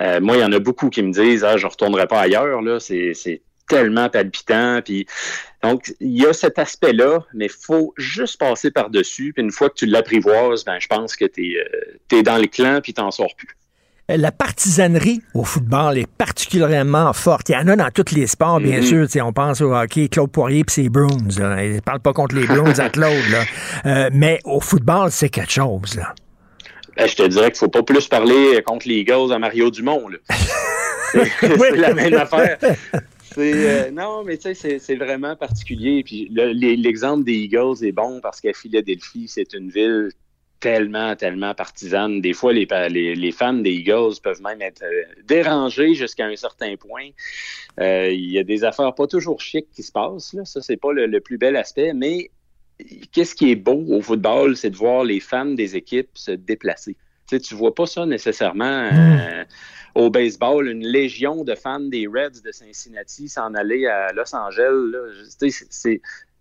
[0.00, 2.62] euh, moi, il y en a beaucoup qui me disent ah, je retournerai pas ailleurs,
[2.62, 4.80] là, c'est tellement palpitant.
[4.84, 5.06] Puis,
[5.62, 9.32] donc, il y a cet aspect-là, mais il faut juste passer par-dessus.
[9.34, 12.46] Puis une fois que tu l'apprivoises, ben, je pense que tu es, euh, dans le
[12.46, 13.48] clan puis tu n'en sors plus.
[14.10, 17.48] Euh, la partisanerie au football est particulièrement forte.
[17.48, 19.08] Il y en a dans tous les sports, bien mm-hmm.
[19.08, 19.24] sûr.
[19.24, 21.28] On pense au hockey, Claude Poirier puis ses Bruins.
[21.30, 23.14] Il ne parle pas contre les Bruins à Claude.
[23.86, 25.98] Euh, mais au football, c'est quelque chose.
[26.96, 29.70] Ben, je te dirais qu'il ne faut pas plus parler contre les Eagles à Mario
[29.70, 30.08] Dumont.
[31.14, 32.58] C'est la même affaire.
[33.38, 36.02] Euh, non, mais tu sais, c'est vraiment particulier.
[36.04, 40.10] Puis l'exemple des Eagles est bon parce qu'à Philadelphie, c'est une ville
[40.60, 42.20] tellement, tellement partisane.
[42.20, 42.66] Des fois, les,
[43.32, 47.08] fans des Eagles peuvent même être euh, dérangés jusqu'à un certain point.
[47.80, 50.32] Euh, il y a des affaires pas toujours chic qui se passent.
[50.32, 50.44] Là.
[50.44, 52.30] Ça, c'est pas le, plus bel aspect, mais
[53.12, 56.96] qu'est-ce qui est beau au football, c'est de voir les fans des équipes se déplacer.
[57.28, 59.18] Tu tu vois pas ça nécessairement hmm.
[59.20, 59.44] euh,
[59.94, 60.68] au baseball.
[60.68, 64.92] Une légion de fans des Reds de Cincinnati s'en aller à Los Angeles.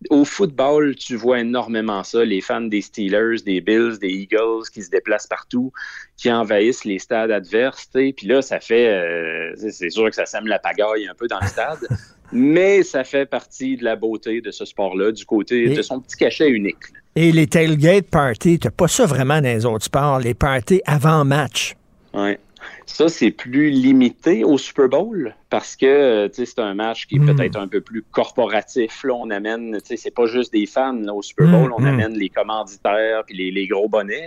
[0.09, 4.83] Au football, tu vois énormément ça, les fans des Steelers, des Bills, des Eagles qui
[4.83, 5.71] se déplacent partout,
[6.17, 10.45] qui envahissent les stades adverses, puis là, ça fait, euh, c'est sûr que ça sème
[10.45, 11.87] la pagaille un peu dans le stade,
[12.33, 16.17] mais ça fait partie de la beauté de ce sport-là, du côté de son petit
[16.17, 16.83] cachet unique.
[17.15, 21.23] Et les tailgate parties, t'as pas ça vraiment dans les autres sports, les parties avant
[21.23, 21.75] match.
[22.13, 22.39] Ouais.
[22.85, 27.19] Ça, c'est plus limité au Super Bowl parce que euh, c'est un match qui est
[27.19, 27.35] hmm.
[27.35, 29.03] peut-être un peu plus corporatif.
[29.03, 31.85] Là, on amène, c'est pas juste des fans au Super Bowl, hmm, on hmm.
[31.85, 34.25] amène les commanditaires puis les, gros bonnets.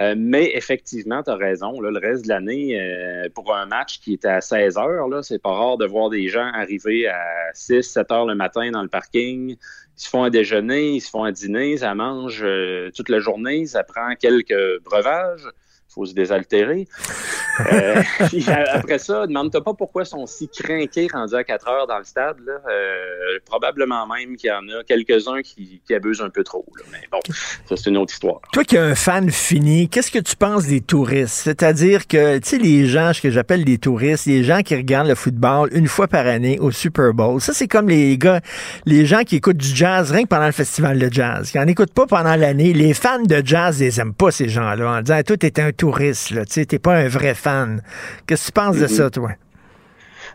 [0.00, 1.80] Euh, mais effectivement, tu as raison.
[1.80, 5.40] le reste de l'année, euh, pour un match qui était à 16 heures, là, c'est
[5.40, 7.20] pas rare de voir des gens arriver à
[7.54, 9.50] 6, 7 heures le matin dans le parking.
[9.50, 12.44] Ils se font un déjeuner, ils se font un dîner, ça mange
[12.94, 15.48] toute la journée, ça prend quelques breuvages
[15.96, 16.86] faut se désaltérer.
[17.72, 18.02] Euh,
[18.74, 22.04] après ça, demande-toi pas pourquoi ils sont si craqués rendus à 4 heures dans le
[22.04, 22.36] stade.
[22.44, 22.52] Là.
[22.68, 26.66] Euh, probablement même qu'il y en a quelques-uns qui, abusent un peu trop.
[26.92, 27.20] Mais bon,
[27.66, 28.42] ça, c'est une autre histoire.
[28.52, 31.28] Toi qui es un fan fini, qu'est-ce que tu penses des touristes?
[31.44, 35.08] C'est-à-dire que, tu sais, les gens, ce que j'appelle les touristes, les gens qui regardent
[35.08, 37.40] le football une fois par année au Super Bowl.
[37.40, 38.42] Ça, c'est comme les gars,
[38.84, 41.66] les gens qui écoutent du jazz rien que pendant le festival de jazz, qui n'en
[41.66, 42.72] écoutent pas pendant l'année.
[42.72, 45.85] Les fans de jazz, ils aiment pas ces gens-là en disant, toi, t'es un touriste,
[45.90, 46.44] là.
[46.44, 47.82] Tu sais, t'es pas un vrai fan.
[48.26, 49.32] Qu'est-ce que tu penses de ça, toi?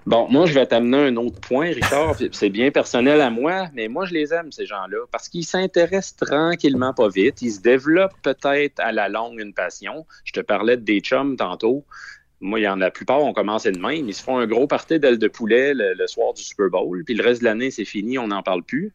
[0.08, 2.16] Bon, moi, je vais t'amener un autre point, Richard.
[2.32, 6.16] C'est bien personnel à moi, mais moi, je les aime, ces gens-là, parce qu'ils s'intéressent
[6.16, 7.42] tranquillement, pas vite.
[7.44, 10.08] Ils se développent peut-être à la longue une passion.
[10.24, 11.86] Je te parlais de des chums tantôt.
[12.40, 14.10] Moi, il y en a la plupart, on commence de même.
[14.10, 17.04] Ils se font un gros party d'ailes de poulet le, le, soir du Super Bowl,
[17.06, 18.92] puis le reste de l'année, c'est fini, on n'en parle plus.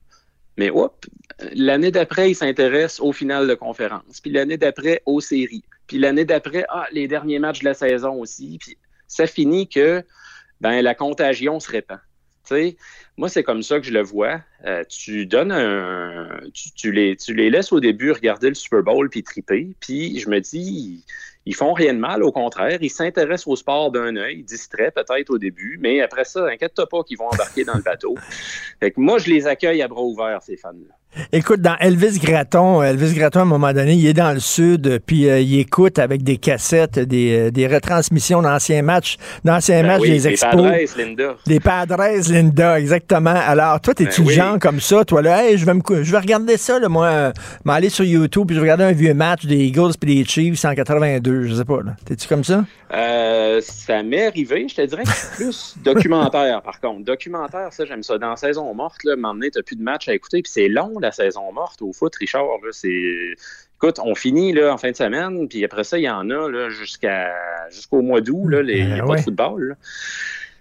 [0.59, 1.07] Mais hop,
[1.53, 4.21] l'année d'après, ils s'intéressent au final de conférence.
[4.21, 5.63] Puis l'année d'après, aux séries.
[5.87, 8.59] Puis l'année d'après, ah, les derniers matchs de la saison aussi.
[8.61, 8.77] Puis
[9.07, 10.03] ça finit que
[10.61, 12.01] ben, la contagion se répand.
[12.45, 12.77] sais,
[13.17, 14.41] moi, c'est comme ça que je le vois.
[14.65, 16.29] Euh, tu donnes un.
[16.53, 19.75] Tu, les, tu les laisses au début regarder le Super Bowl puis triper.
[19.81, 21.05] Puis je me dis,
[21.47, 22.79] ils font rien de mal, au contraire.
[22.81, 27.05] Ils s'intéressent au sport d'un œil, distraits peut-être au début, mais après ça, inquiète-toi pas
[27.05, 28.17] qu'ils vont embarquer dans le bateau.
[28.81, 30.96] Fait que moi, je les accueille à bras ouverts, ces fans-là.
[31.33, 35.01] Écoute, dans Elvis Gratton, Elvis Gratton, à un moment donné, il est dans le sud,
[35.07, 39.99] puis euh, il écoute avec des cassettes des, euh, des retransmissions d'anciens matchs, d'anciens ben
[39.99, 40.57] matchs des expos.
[40.57, 41.37] Des Padres, Linda.
[41.47, 43.35] Des Padres, Linda, exactement.
[43.35, 45.05] Alors, toi, t'es-tu ben genre comme ça?
[45.05, 47.33] Toi, là, hey, je vais me, je vais regarder ça, là, moi,
[47.65, 50.65] m'aller sur YouTube, puis je vais regarder un vieux match des Eagles puis des Chiefs
[50.65, 51.97] en 82, je sais pas, là.
[52.05, 52.65] T'es-tu comme ça?
[52.93, 57.05] Euh, ça m'est arrivé, je te dirais que plus documentaire, par contre.
[57.05, 58.17] Documentaire, ça, j'aime ça.
[58.19, 61.13] Dans saison morte, là, tu t'as plus de matchs à écouter, puis c'est long, la
[61.13, 62.45] saison morte au foot, Richard.
[62.73, 63.35] C'est.
[63.77, 66.69] Écoute, on finit là, en fin de semaine, puis après ça, il y en a
[66.71, 67.31] jusqu'à
[67.71, 69.77] jusqu'au mois d'août, là, les, ben pas de football.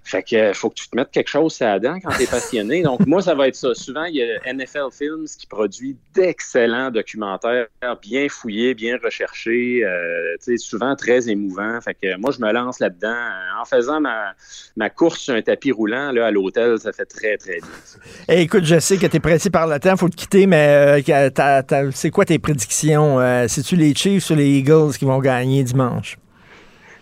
[0.05, 2.83] Fait que faut que tu te mettes quelque chose à dent quand tu es passionné.
[2.83, 3.73] Donc, moi, ça va être ça.
[3.73, 7.65] Souvent, il y a NFL Films qui produit d'excellents documentaires
[8.03, 11.79] bien fouillés, bien recherchés, euh, souvent très émouvants.
[11.81, 13.15] Fait que moi, je me lance là-dedans.
[13.59, 14.33] En faisant ma,
[14.77, 18.37] ma course sur un tapis roulant là, à l'hôtel, ça fait très, très bien.
[18.37, 21.89] écoute, je sais que tu es pressé par le temps, faut te quitter, mais euh,
[21.91, 23.19] c'est quoi tes prédictions?
[23.19, 26.19] Euh, C'est-tu les Chiefs ou les Eagles qui vont gagner dimanche?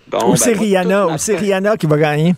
[0.07, 2.35] ou ben, c'est Rihanna, ou c'est Rihanna qui va gagner?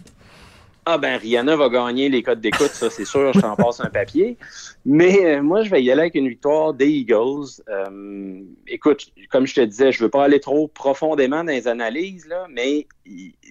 [0.87, 3.89] Ah ben Rihanna va gagner les codes d'écoute, ça c'est sûr, je t'en passe un
[3.89, 4.37] papier.
[4.85, 7.59] Mais euh, moi, je vais y aller avec une victoire des Eagles.
[7.69, 12.27] Euh, écoute, comme je te disais, je veux pas aller trop profondément dans les analyses,
[12.27, 12.85] là, mais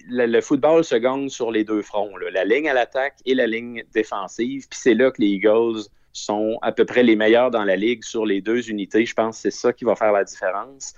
[0.07, 3.83] le, football se gagne sur les deux fronts, la ligne à l'attaque et la ligne
[3.93, 4.67] défensive.
[4.69, 5.81] Puis c'est là que les Eagles
[6.13, 9.05] sont à peu près les meilleurs dans la ligue sur les deux unités.
[9.05, 10.93] Je pense que c'est ça qui va faire la différence.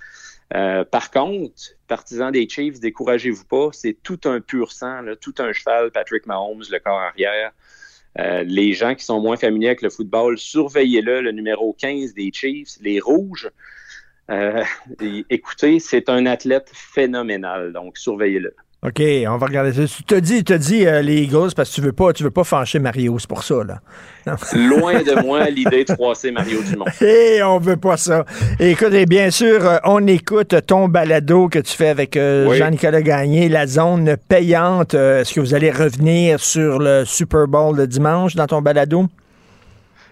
[0.54, 5.52] Euh, par contre, partisans des Chiefs, découragez-vous pas, c'est tout un pur sang, tout un
[5.52, 7.52] cheval, Patrick Mahomes, le corps arrière.
[8.18, 12.30] Euh, les gens qui sont moins familiers avec le football, surveillez-le, le numéro 15 des
[12.32, 13.50] Chiefs, les Rouges.
[14.30, 14.64] Euh,
[15.30, 18.54] écoutez, c'est un athlète phénoménal, donc surveillez-le.
[18.86, 19.92] OK, on va regarder ça.
[19.92, 22.30] Tu te dis, tu dis euh, les Eagles parce que tu veux pas, tu veux
[22.30, 23.80] pas fâcher Mario, c'est pour ça, là.
[24.54, 26.84] Loin de moi l'idée de froisser Mario Dumont.
[27.00, 28.24] Et on veut pas ça.
[28.60, 33.02] écoute, et bien sûr, euh, on écoute ton balado que tu fais avec euh, Jean-Nicolas
[33.02, 34.94] Gagné, la zone payante.
[34.94, 39.08] Est-ce que vous allez revenir sur le Super Bowl de dimanche dans ton balado?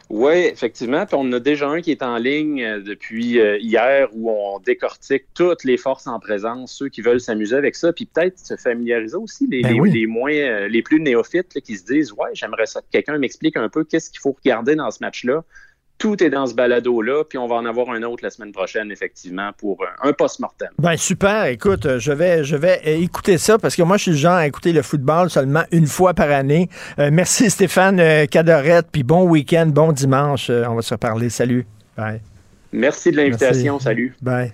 [0.09, 1.05] Oui, effectivement.
[1.05, 4.61] Puis on a déjà un qui est en ligne euh, depuis euh, hier où on
[4.61, 8.57] décortique toutes les forces en présence, ceux qui veulent s'amuser avec ça, puis peut-être se
[8.57, 12.67] familiariser aussi les, ben les, moins, euh, les plus néophytes qui se disent Ouais, j'aimerais
[12.67, 15.45] ça que quelqu'un m'explique un peu qu'est-ce qu'il faut regarder dans ce match-là.
[15.99, 18.91] Tout est dans ce balado-là, puis on va en avoir un autre la semaine prochaine,
[18.91, 20.69] effectivement, pour un, post-mortem.
[20.79, 24.17] Ben super, écoute, je vais, je vais écouter ça parce que moi, je suis le
[24.17, 26.69] genre à écouter le football seulement une fois par année.
[26.99, 30.49] Euh, merci Stéphane euh, Cadorette, puis bon week-end, bon dimanche.
[30.51, 31.31] Euh, on va se reparler.
[31.31, 31.67] Salut.
[31.97, 32.21] Bye.
[32.73, 33.79] Merci de l'invitation.
[33.79, 34.15] Salut.
[34.21, 34.53] Bye.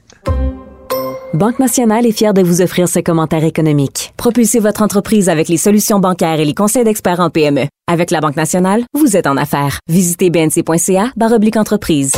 [1.33, 4.13] Banque Nationale est fière de vous offrir ce commentaire économique.
[4.19, 7.69] Propulsez votre entreprise avec les solutions bancaires et les conseils d'experts en PME.
[7.91, 9.79] Avec la Banque Nationale, vous êtes en affaires.
[9.89, 11.13] Visitez bnc.ca
[11.57, 12.13] entreprise.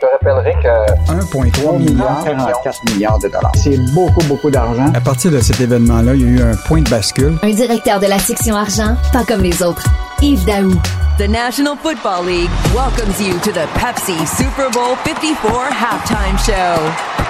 [0.00, 3.52] Te rappellerai que 1,3 milliard, 44 milliards de dollars.
[3.54, 4.90] C'est beaucoup, beaucoup d'argent.
[4.94, 7.36] À partir de cet événement-là, il y a eu un point de bascule.
[7.42, 9.84] Un directeur de la section argent, pas comme les autres.
[10.22, 10.72] Yves Daou.
[11.18, 17.29] The National Football League welcomes you to the Pepsi Super Bowl 54 halftime show.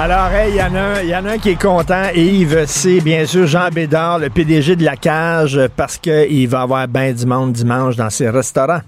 [0.00, 3.26] Alors, il y, en a, y en a un qui est content, Yves, c'est bien
[3.26, 7.50] sûr Jean Bédard, le PDG de la cage, parce qu'il va avoir bien du monde
[7.50, 8.78] dimanche dans ses restaurants.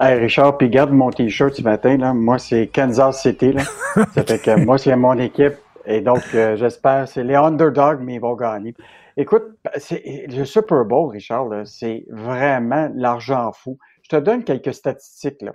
[0.00, 2.12] Hey Richard, puis garde mon t-shirt ce matin, là.
[2.12, 3.52] moi c'est Kansas City.
[3.52, 3.62] Là.
[4.16, 5.54] Ça fait que moi c'est mon équipe.
[5.86, 8.74] Et donc, euh, j'espère, c'est les underdogs, mais ils vont gagner.
[9.16, 9.44] Écoute,
[9.92, 13.78] le Super Bowl, Richard, c'est vraiment l'argent fou.
[14.02, 15.40] Je te donne quelques statistiques.
[15.40, 15.52] Là.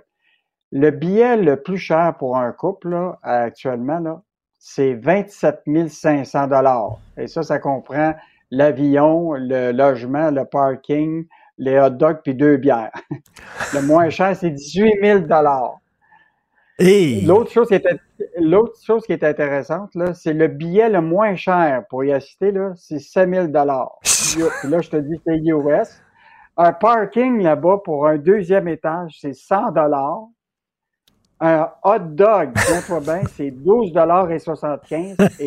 [0.72, 4.22] Le billet le plus cher pour un couple là, actuellement, là,
[4.60, 6.98] c'est 27 500 dollars.
[7.16, 8.14] Et ça, ça comprend
[8.50, 12.92] l'avion, le logement, le parking, les hot dogs puis deux bières.
[13.74, 15.78] le moins cher, c'est 18 000 dollars.
[17.26, 17.86] L'autre chose qui est
[18.38, 22.52] l'autre chose qui est intéressante là, c'est le billet le moins cher pour y assister
[22.52, 23.98] là, c'est 5000 dollars.
[24.64, 26.02] là, je te dis c'est US.
[26.56, 30.28] Un parking là-bas pour un deuxième étage, c'est 100 dollars.
[31.40, 35.16] Un hot dog, tiens-toi bien, c'est 12 dollars et 75.
[35.38, 35.46] Et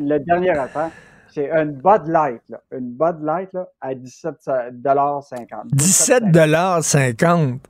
[0.00, 0.90] le dernier affaire,
[1.34, 2.60] c'est une Bud Light, là.
[2.70, 4.34] Une Bud Light là, à 17
[4.72, 5.66] dollars 50.
[5.72, 7.60] 17 dollars 50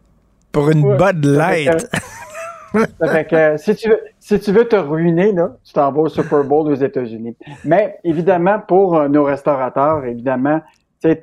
[0.51, 1.87] pour une Bud Light.
[3.05, 6.09] fait que, si tu veux, si tu veux te ruiner, là, tu t'en vas au
[6.09, 7.37] Super Bowl aux États-Unis.
[7.65, 10.61] Mais évidemment, pour euh, nos restaurateurs, évidemment,
[11.03, 11.21] tu sais,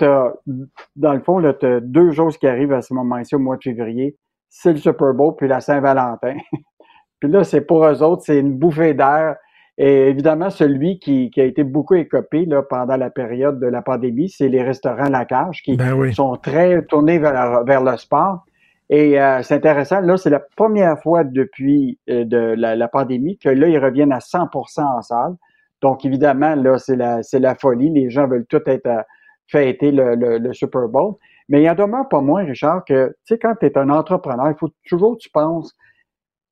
[0.96, 3.64] dans le fond, tu as deux choses qui arrivent à ce moment-ci au mois de
[3.64, 4.16] février.
[4.50, 6.36] C'est le Super Bowl puis la Saint-Valentin.
[7.20, 9.36] puis là, c'est pour eux autres, c'est une bouffée d'air.
[9.78, 13.82] Et évidemment, celui qui, qui, a été beaucoup écopé là, pendant la période de la
[13.82, 18.44] pandémie, c'est les restaurants La Cage qui ben sont très tournés vers, vers le sport.
[18.90, 23.50] Et euh, c'est intéressant, là, c'est la première fois depuis euh, de la, pandémie que
[23.50, 25.36] là, ils reviennent à 100% en salle.
[25.82, 27.92] Donc, évidemment, là, c'est la, c'est la folie.
[27.92, 29.06] Les gens veulent tout être à
[29.48, 31.16] fêter le, le, Super Bowl.
[31.50, 34.50] Mais il en demeure pas moins, Richard, que, tu sais, quand tu es un entrepreneur,
[34.50, 35.76] il faut toujours que tu penses,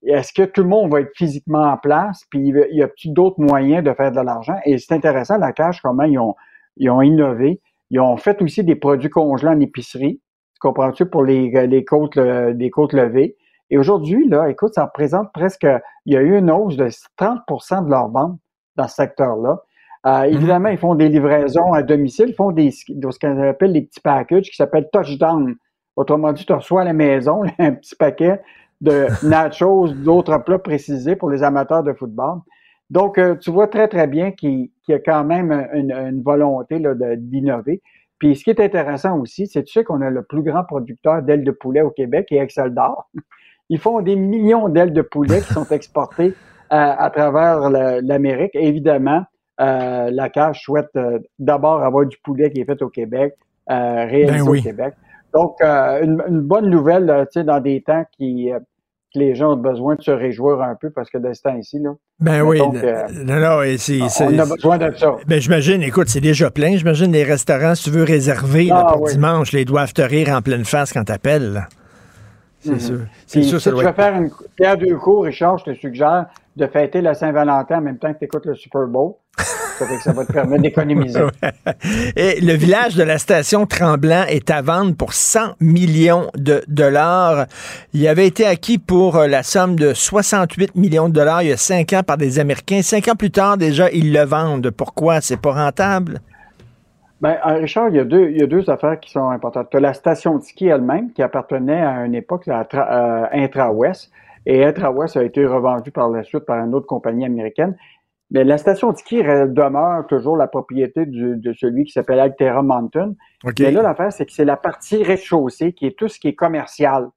[0.03, 3.39] est-ce que tout le monde va être physiquement en place, puis il y a-t-il d'autres
[3.39, 4.57] moyens de faire de l'argent?
[4.65, 6.35] Et c'est intéressant, la cache, comment ils ont,
[6.77, 7.61] ils ont innové.
[7.89, 10.21] Ils ont fait aussi des produits congelés en épicerie.
[10.59, 11.05] Comprends-tu?
[11.05, 13.37] Pour les, les côtes, les côtes levées?
[13.69, 15.67] Et aujourd'hui, là, écoute, ça représente presque,
[16.05, 18.39] il y a eu une hausse de 30% de leurs ventes
[18.75, 19.61] dans ce secteur-là.
[20.07, 20.33] Euh, mhm.
[20.33, 23.99] évidemment, ils font des livraisons à domicile, ils font des, ce qu'on appelle les petits
[23.99, 25.55] packages qui s'appellent touchdown.
[25.95, 28.39] Autrement dit, tu reçois à la maison un petit paquet
[28.79, 32.39] de nachos, d'autres plats précisés pour les amateurs de football.
[32.89, 36.81] Donc, euh, tu vois très, très bien qu'il y a quand même une, une volonté
[37.17, 37.81] d'innover.
[38.17, 41.21] Puis ce qui est intéressant aussi, c'est tu sais qu'on a le plus grand producteur
[41.21, 43.09] d'ailes de poulet au Québec et Excel d'or.
[43.69, 46.31] Ils font des millions d'ailes de poulet qui sont exportées euh,
[46.69, 48.51] à travers l'Amérique.
[48.53, 49.25] Évidemment,
[49.59, 53.35] euh, la cage souhaite euh, d'abord avoir du poulet qui est fait au Québec,
[53.67, 54.93] réalisé ben au Québec.
[55.33, 58.49] Donc, une, une, bonne nouvelle, tu sais, dans des temps qui
[59.15, 61.91] les gens ont besoin de se réjouir un peu parce que de ce temps-ci, là.
[62.19, 62.59] Ben oui.
[62.59, 65.15] non, non, c'est, on a besoin de ça.
[65.27, 66.75] Ben j'imagine, écoute, c'est déjà plein.
[66.77, 70.41] J'imagine les restaurants, si tu veux réserver ah pour dimanche, les doivent te rire en
[70.41, 71.67] pleine face quand t'appelles.
[72.59, 72.79] C'est mm-hmm.
[72.79, 72.99] sûr.
[73.25, 77.01] C'est sûr, si tu faire une pierre deux coups, Richard, je te suggère de fêter
[77.01, 79.13] la Saint-Valentin en même temps que tu écoutes le Super Bowl.
[80.01, 81.21] Ça, va te permettre d'économiser.
[82.15, 87.45] Et le village de la station Tremblant est à vendre pour 100 millions de dollars.
[87.93, 91.53] Il avait été acquis pour euh, la somme de 68 millions de dollars il y
[91.53, 92.81] a cinq ans par des Américains.
[92.81, 94.71] Cinq ans plus tard, déjà, ils le vendent.
[94.71, 95.21] Pourquoi?
[95.21, 96.21] C'est pas rentable?
[97.19, 99.69] Ben, euh, Richard, il y, a deux, il y a deux affaires qui sont importantes.
[99.71, 104.11] Tu as la station de ski elle-même, qui appartenait à une époque à euh, Intra-West,
[104.45, 107.75] et Intra-West a été revendue par la suite par une autre compagnie américaine.
[108.29, 113.13] Mais la station de ski demeure toujours la propriété de celui qui s'appelle Altera Mountain.
[113.59, 116.35] Mais là, l'affaire, c'est que c'est la partie rez-de-chaussée qui est tout ce qui est
[116.35, 117.07] commercial,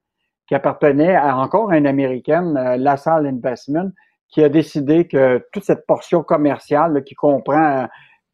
[0.46, 3.90] qui appartenait à encore une Américaine, euh, LaSalle Investment,
[4.28, 7.86] qui a décidé que toute cette portion commerciale qui comprend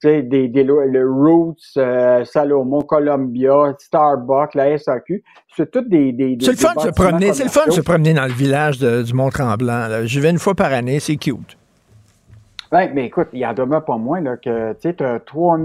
[0.03, 5.23] des, des, le Roots, euh, Salomon, Columbia, Starbucks, la SAQ.
[5.57, 6.13] C'est toutes des.
[6.13, 7.33] des c'est le fun de se promener.
[7.33, 10.05] C'est le fun de se promener dans le village du Mont-Tremblant.
[10.05, 11.57] J'y vais une fois par année, c'est cute.
[12.73, 15.59] Oui, mais écoute, il y en demeure pas moins là, que tu as 3,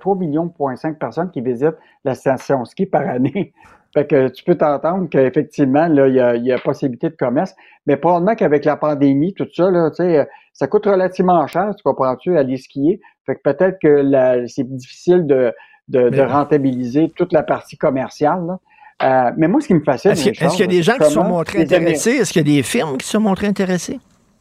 [0.00, 3.52] 3 millions de personnes qui visitent la station ski par année.
[3.92, 7.54] Fait que tu peux t'entendre qu'effectivement, là, il y a, y a, possibilité de commerce.
[7.86, 11.82] Mais probablement qu'avec la pandémie, tout ça, là, tu sais, ça coûte relativement cher, tu
[11.82, 13.00] comprends-tu, aller skier.
[13.26, 15.52] Fait que peut-être que c'est difficile de,
[15.88, 18.46] de, rentabiliser toute la partie commerciale.
[18.46, 18.58] Là.
[19.02, 20.10] Euh, mais moi, ce qui me fascine.
[20.12, 22.10] Est-ce qu'il y a des gens qui se sont montrés intéressés?
[22.10, 23.98] Est-ce qu'il y a des firmes qui se sont montrés intéressés?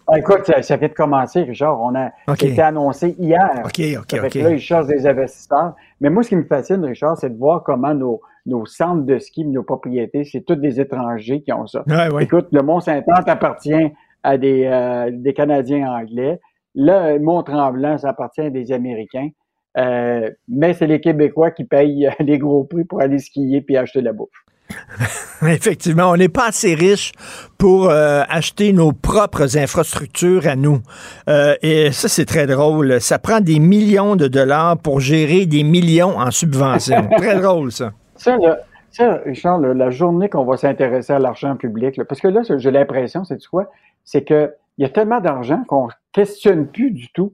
[0.07, 1.79] Ben, écoute, ça, vient de commencer, Richard.
[1.81, 3.61] On a été annoncé hier.
[3.63, 4.35] OK, OK, OK.
[4.35, 5.75] Là, ils cherchent des investisseurs.
[6.01, 8.19] Mais moi, ce qui me fascine, Richard, c'est de voir comment nos,
[8.49, 11.83] nos centres de ski, nos propriétés, c'est tous des étrangers qui ont ça.
[12.19, 13.91] Écoute, le Mont-Saint-Anne appartient
[14.23, 16.39] à des, euh, des Canadiens anglais.
[16.75, 19.29] Le Mont-Tremblant, ça appartient à des Américains.
[19.77, 24.01] Euh, mais c'est les Québécois qui payent les gros prix pour aller skier puis acheter
[24.01, 24.29] la bouffe.
[25.41, 27.11] Effectivement, on n'est pas assez riche
[27.57, 30.81] pour euh, acheter nos propres infrastructures à nous.
[31.29, 32.99] Euh, et ça, c'est très drôle.
[33.01, 37.07] Ça prend des millions de dollars pour gérer des millions en subventions.
[37.17, 37.91] très drôle, ça.
[38.19, 43.23] Ça, Richard, la journée qu'on va s'intéresser à l'argent public, parce que là, j'ai l'impression,
[43.23, 43.71] c'est quoi?
[44.03, 47.33] C'est qu'il y a tellement d'argent qu'on ne questionne plus du tout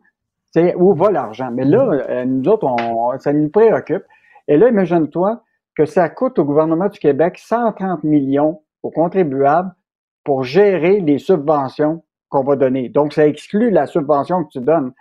[0.77, 1.49] où va l'argent.
[1.51, 2.65] Mais là, euh, nous autres,
[3.19, 4.03] ça nous préoccupe.
[4.47, 5.41] Et là, imagine-toi,
[5.75, 9.71] que ça coûte au gouvernement du Québec 130 millions aux contribuables
[10.23, 12.89] pour gérer les subventions qu'on va donner.
[12.89, 14.93] Donc, ça exclut la subvention que tu donnes.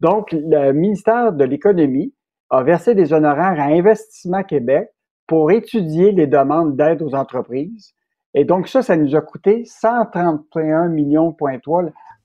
[0.00, 2.12] Donc, le ministère de l'Économie
[2.50, 4.90] a versé des honoraires à Investissement Québec
[5.28, 7.94] pour étudier les demandes d'aide aux entreprises.
[8.34, 11.36] Et donc, ça, ça nous a coûté 131 millions,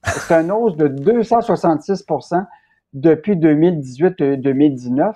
[0.03, 2.45] C'est une hausse de 266%
[2.93, 5.13] depuis 2018-2019.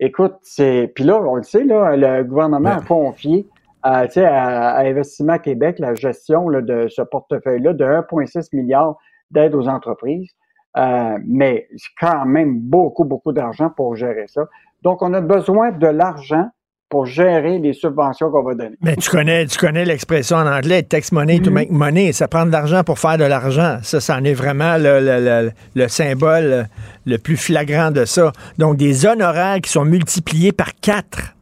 [0.00, 0.92] Écoute, c'est.
[0.94, 3.48] Puis là, on le sait, là, le gouvernement a confié
[3.82, 8.96] à, à, Investissement Québec la gestion de ce portefeuille-là de 1,6 milliard
[9.30, 10.30] d'aides aux entreprises.
[10.76, 14.48] Euh, mais c'est quand même beaucoup, beaucoup d'argent pour gérer ça.
[14.82, 16.48] Donc, on a besoin de l'argent
[16.94, 18.76] pour gérer les subventions qu'on va donner.
[18.80, 21.52] Mais tu connais, tu connais l'expression en anglais, tax money to mm-hmm.
[21.52, 22.12] make money.
[22.12, 23.78] Ça prend de l'argent pour faire de l'argent.
[23.82, 26.68] Ça, ça en est vraiment le, le, symbole
[27.04, 28.30] le plus flagrant de ça.
[28.58, 31.34] Donc, des honoraires qui sont multipliés par quatre.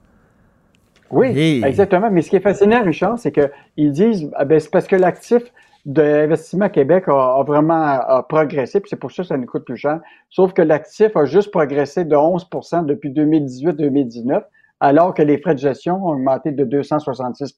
[1.11, 2.11] Oui, exactement.
[2.11, 5.43] Mais ce qui est fascinant, Richard, c'est qu'ils disent, ah ben, c'est parce que l'actif
[5.85, 10.01] d'investissement Québec a, vraiment progressé, puis c'est pour ça que ça nous coûte plus cher.
[10.31, 14.45] Sauf que l'actif a juste progressé de 11% depuis 2018-2019
[14.83, 17.55] alors que les frais de gestion ont augmenté de 266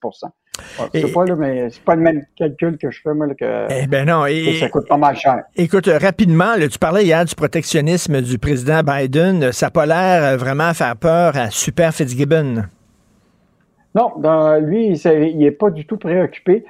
[0.93, 4.07] C'est pas, mais c'est pas le même calcul que je fais, moi, que, eh ben
[4.07, 4.25] non,
[4.59, 5.43] ça coûte pas mal cher.
[5.55, 9.51] Écoute, rapidement, tu parlais hier du protectionnisme du président Biden.
[9.51, 12.65] Ça n'a pas l'air euh, vraiment faire peur à Super Fitzgibbon.
[13.95, 16.63] Non, dans, lui, il n'est pas du tout préoccupé.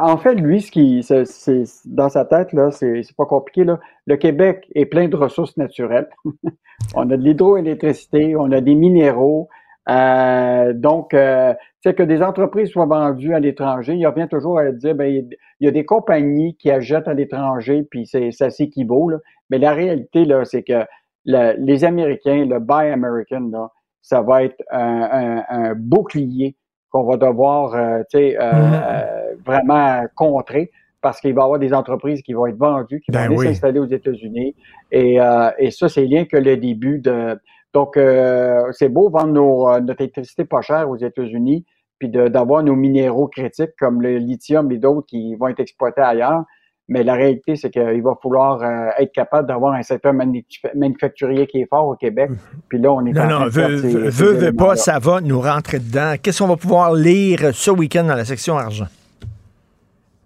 [0.00, 3.62] En fait, lui, ce qui, c'est, dans sa tête, là, c'est, pas compliqué.
[3.62, 3.78] Là.
[4.06, 6.08] Le Québec est plein de ressources naturelles.
[6.94, 9.48] on a de l'hydroélectricité, on a des minéraux,
[9.88, 14.70] euh, donc, euh, c'est que des entreprises soient vendues à l'étranger, il revient toujours à
[14.70, 19.10] dire, ben, il y a des compagnies qui achètent à l'étranger, puis c'est, ça s'équivaut.
[19.48, 20.84] Mais la réalité, là, c'est que
[21.24, 23.68] les Américains, le Buy American, là,
[24.02, 26.56] ça va être un, bouclier
[26.90, 29.44] qu'on va devoir euh, euh, mm-hmm.
[29.44, 30.70] vraiment contrer
[31.02, 33.48] parce qu'il va y avoir des entreprises qui vont être vendues, qui vont ben aller
[33.48, 34.54] s'installer aux États-Unis.
[34.92, 35.18] Et,
[35.58, 37.38] et ça, c'est rien que le début de,
[37.72, 41.64] donc, euh, c'est beau vendre euh, notre électricité pas chère aux États-Unis,
[41.98, 46.44] puis d'avoir nos minéraux critiques comme le lithium et d'autres qui vont être exploités ailleurs.
[46.88, 51.60] Mais la réalité, c'est qu'il va falloir euh, être capable d'avoir un secteur manufacturier qui
[51.60, 52.30] est fort au Québec.
[52.68, 53.76] Puis là, on est non, non, veut,
[54.08, 56.14] veut pas, ça va nous rentrer dedans.
[56.20, 58.86] Qu'est-ce qu'on va pouvoir lire ce week-end dans la section argent?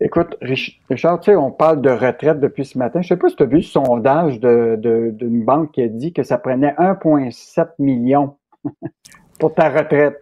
[0.01, 3.01] Écoute, Richard, tu sais, on parle de retraite depuis ce matin.
[3.01, 6.13] Je sais pas si tu as vu ce sondage d'une de, banque qui a dit
[6.13, 8.37] que ça prenait 1,7 million
[9.39, 10.21] pour ta retraite.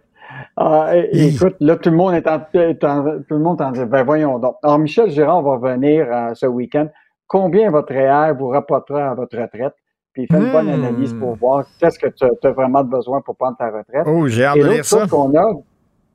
[0.57, 4.39] Ah, écoute, là, tout le monde est en, tout le monde en dit, ben voyons
[4.39, 4.55] donc.
[4.63, 6.87] Alors, Michel Girard va venir euh, ce week-end.
[7.27, 9.73] Combien votre REER vous rapportera à votre retraite?
[10.13, 10.83] Puis fait une bonne hmm.
[10.83, 14.05] analyse pour voir qu'est-ce que tu as, vraiment besoin pour prendre ta retraite.
[14.05, 15.07] Oh, j'ai hâte de lire ça.
[15.07, 15.51] qu'on a,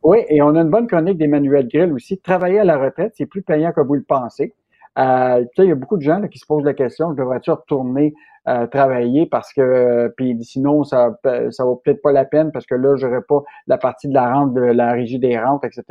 [0.03, 2.19] oui, et on a une bonne chronique d'Emmanuel Grill aussi.
[2.19, 4.55] Travailler à la retraite, c'est plus payant que vous le pensez.
[4.99, 8.15] Euh, il y a beaucoup de gens qui se posent la question, je devrais-tu retourner
[8.49, 11.19] euh, travailler parce que puis sinon ça
[11.51, 14.33] ça vaut peut-être pas la peine parce que là j'aurais pas la partie de la
[14.33, 15.85] rente de la régie des rentes etc.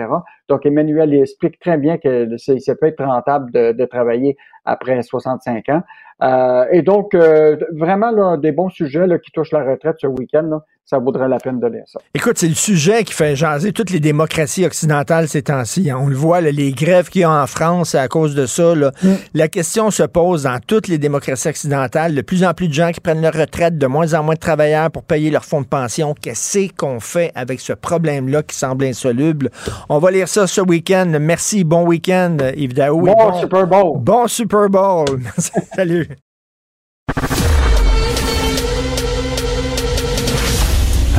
[0.49, 4.35] Donc Emmanuel explique très bien que ça peut être rentable de, de travailler
[4.65, 5.83] après 65 ans.
[6.23, 10.07] Euh, et donc, euh, vraiment, là, des bons sujets là, qui touchent la retraite ce
[10.07, 10.59] week-end,
[10.89, 11.99] ça vaudrait la peine de lire ça.
[12.13, 15.91] Écoute, c'est le sujet qui fait jaser toutes les démocraties occidentales ces temps-ci.
[15.91, 15.97] Hein.
[15.99, 18.73] On le voit, les grèves qu'il y a en France à cause de ça.
[18.73, 18.91] Là.
[19.03, 19.13] Mm.
[19.33, 22.15] La question se pose dans toutes les démocraties occidentales.
[22.15, 24.39] De plus en plus de gens qui prennent leur retraite, de moins en moins de
[24.39, 26.15] travailleurs pour payer leur fonds de pension.
[26.21, 29.49] Qu'est-ce qu'on fait avec ce problème-là qui semble insoluble?
[29.89, 31.17] On va lire ça ce week-end.
[31.19, 31.65] Merci.
[31.65, 33.01] Bon week-end, Yves Daou.
[33.01, 33.99] Bon, bon Super Bowl.
[33.99, 35.05] Bon Super Bowl.
[35.75, 36.07] Salut.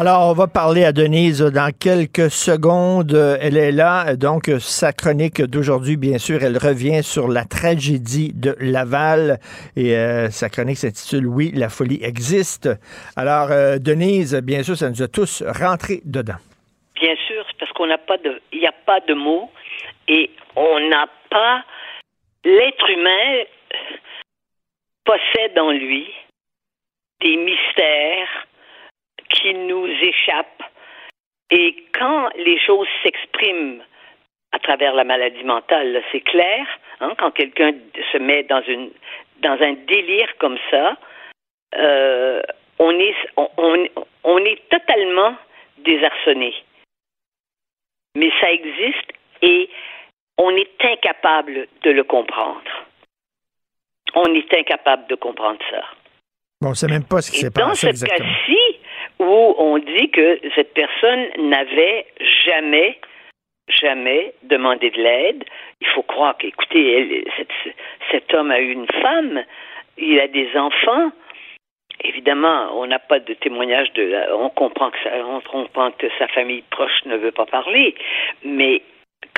[0.00, 3.18] Alors, on va parler à Denise dans quelques secondes.
[3.42, 4.14] Elle est là.
[4.14, 9.40] Donc, sa chronique d'aujourd'hui, bien sûr, elle revient sur la tragédie de Laval.
[9.74, 12.68] Et euh, sa chronique s'intitule Oui, la folie existe.
[13.16, 16.38] Alors, euh, Denise, bien sûr, ça nous a tous rentrés dedans.
[16.94, 19.50] Bien sûr, parce qu'on n'a pas de, il n'y a pas de mots
[20.06, 21.64] et on n'a pas
[22.44, 23.42] l'être humain
[25.04, 26.06] possède en lui
[27.20, 28.46] des mystères
[29.30, 30.62] qui nous échappent.
[31.50, 33.82] Et quand les choses s'expriment
[34.52, 36.66] à travers la maladie mentale, c'est clair,
[37.00, 37.72] hein, quand quelqu'un
[38.12, 38.90] se met dans, une,
[39.40, 40.96] dans un délire comme ça,
[41.76, 42.42] euh,
[42.78, 43.88] on, est, on,
[44.24, 45.34] on est totalement
[45.78, 46.54] désarçonné.
[48.14, 49.68] Mais ça existe et
[50.38, 52.70] on est incapable de le comprendre.
[54.14, 55.84] On est incapable de comprendre ça.
[56.60, 57.86] Bon, on ne sait même pas ce qui s'est passé.
[57.86, 58.67] Dans ce cas-ci,
[59.18, 62.06] où on dit que cette personne n'avait
[62.46, 62.98] jamais,
[63.68, 65.44] jamais demandé de l'aide,
[65.80, 67.24] il faut croire qu'écoutez,
[68.10, 69.42] cet homme a eu une femme,
[69.96, 71.10] il a des enfants.
[72.04, 74.32] Évidemment, on n'a pas de témoignage de.
[74.32, 77.96] On comprend que on comprend que sa famille proche ne veut pas parler,
[78.44, 78.82] mais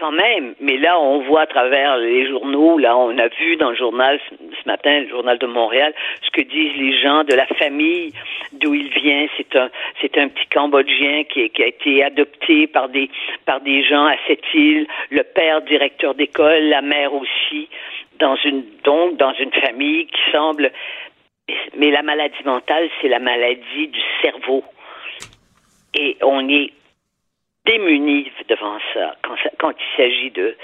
[0.00, 3.70] quand même, mais là, on voit à travers les journaux, là, on a vu dans
[3.70, 7.46] le journal ce matin, le journal de Montréal, ce que disent les gens de la
[7.46, 8.12] famille
[8.52, 9.26] d'où il vient.
[9.36, 9.68] C'est un,
[10.00, 13.10] c'est un petit Cambodgien qui, a été adopté par des,
[13.44, 17.68] par des gens à cette île, le père directeur d'école, la mère aussi,
[18.84, 20.72] donc, dans une famille qui semble,
[21.76, 24.64] mais la maladie mentale, c'est la maladie du cerveau.
[25.94, 26.72] Et on est
[27.66, 30.56] démunis devant ça quand, quand il s'agit de,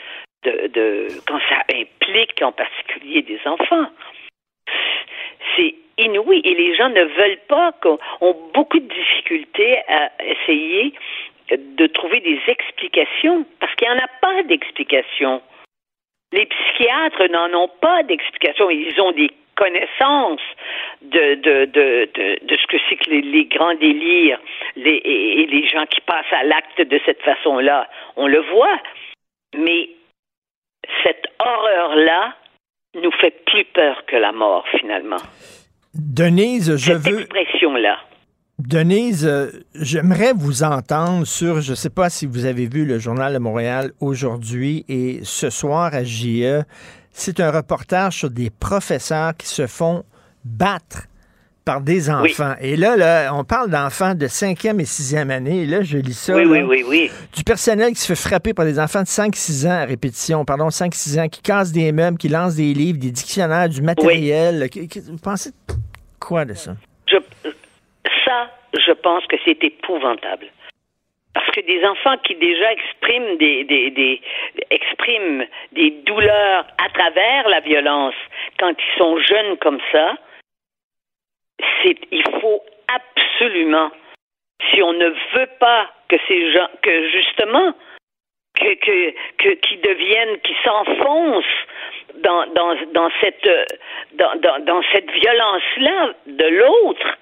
[0.45, 3.87] de, de, quand ça implique en particulier des enfants.
[5.57, 7.73] C'est inouï et les gens ne veulent pas,
[8.21, 10.93] ont beaucoup de difficultés à essayer
[11.51, 15.41] de trouver des explications parce qu'il n'y en a pas d'explications.
[16.33, 18.69] Les psychiatres n'en ont pas d'explications.
[18.69, 20.41] Ils ont des connaissance
[21.03, 22.09] de, de, de,
[22.47, 24.41] de, ce que c'est que les, grands délires
[24.77, 27.89] les, et, les gens qui passent à l'acte de cette façon-là.
[28.17, 28.79] On le voit.
[29.57, 29.91] Mais
[31.03, 32.37] cette horreur-là
[32.95, 35.21] nous fait plus peur que la mort, finalement.
[35.95, 37.21] Denise, je cette veux.
[37.21, 37.99] expression-là.
[38.59, 42.99] Denise, euh, j'aimerais vous entendre sur, je ne sais pas si vous avez vu le
[42.99, 46.63] journal de Montréal aujourd'hui et ce soir à JE,
[47.17, 50.05] c'est un reportage sur des professeurs qui se font
[50.45, 51.05] battre
[51.65, 52.55] par des enfants.
[52.61, 55.63] Et là, là, on parle d'enfants de 5e et 6e année.
[55.63, 56.37] Et là, je lis ça.
[56.37, 57.11] Oui, oui, oui, oui.
[57.35, 60.69] Du personnel qui se fait frapper par des enfants de 5-6 ans à répétition, pardon,
[60.69, 64.69] 5-6 ans, qui cassent des meubles, qui lancent des livres, des dictionnaires, du matériel.
[65.09, 65.51] Vous pensez
[66.21, 66.77] quoi de ça?
[68.25, 70.47] ça, je pense que c'est épouvantable
[71.37, 74.23] parce que des enfants qui déjà expriment des, des, des,
[74.71, 78.15] expriment des douleurs à travers la violence
[78.59, 80.17] quand ils sont jeunes comme ça,
[81.85, 83.91] il faut absolument
[84.71, 87.75] si on ne veut pas que ces gens que justement
[88.59, 91.45] que, que, que qui deviennent qui s'enfoncent
[92.15, 93.47] dans, dans, dans cette
[94.15, 97.19] dans, dans, dans cette violence là de l'autre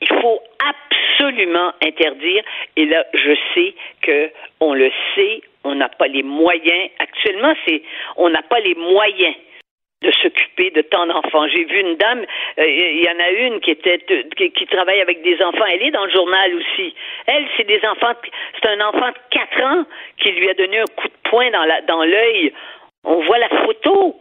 [0.00, 2.42] il faut absolument interdire.
[2.76, 6.90] Et là, je sais que on le sait, on n'a pas les moyens.
[6.98, 7.82] Actuellement, c'est
[8.16, 9.34] on n'a pas les moyens
[10.02, 11.46] de s'occuper de tant d'enfants.
[11.48, 12.24] J'ai vu une dame,
[12.58, 13.98] euh, il y en a une qui était
[14.36, 15.66] qui, qui, travaille avec des enfants.
[15.70, 16.94] Elle est dans le journal aussi.
[17.26, 18.14] Elle, c'est des enfants.
[18.54, 19.84] C'est un enfant de 4 ans
[20.18, 22.52] qui lui a donné un coup de poing dans la dans l'œil.
[23.04, 24.16] On voit la photo.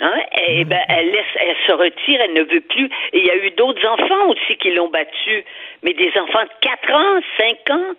[0.00, 0.20] Hein?
[0.48, 2.86] Et, ben, elle laisse, elle se retire, elle ne veut plus.
[3.12, 5.44] Et il y a eu d'autres enfants aussi qui l'ont battue,
[5.82, 7.94] mais des enfants de 4 ans, 5 ans.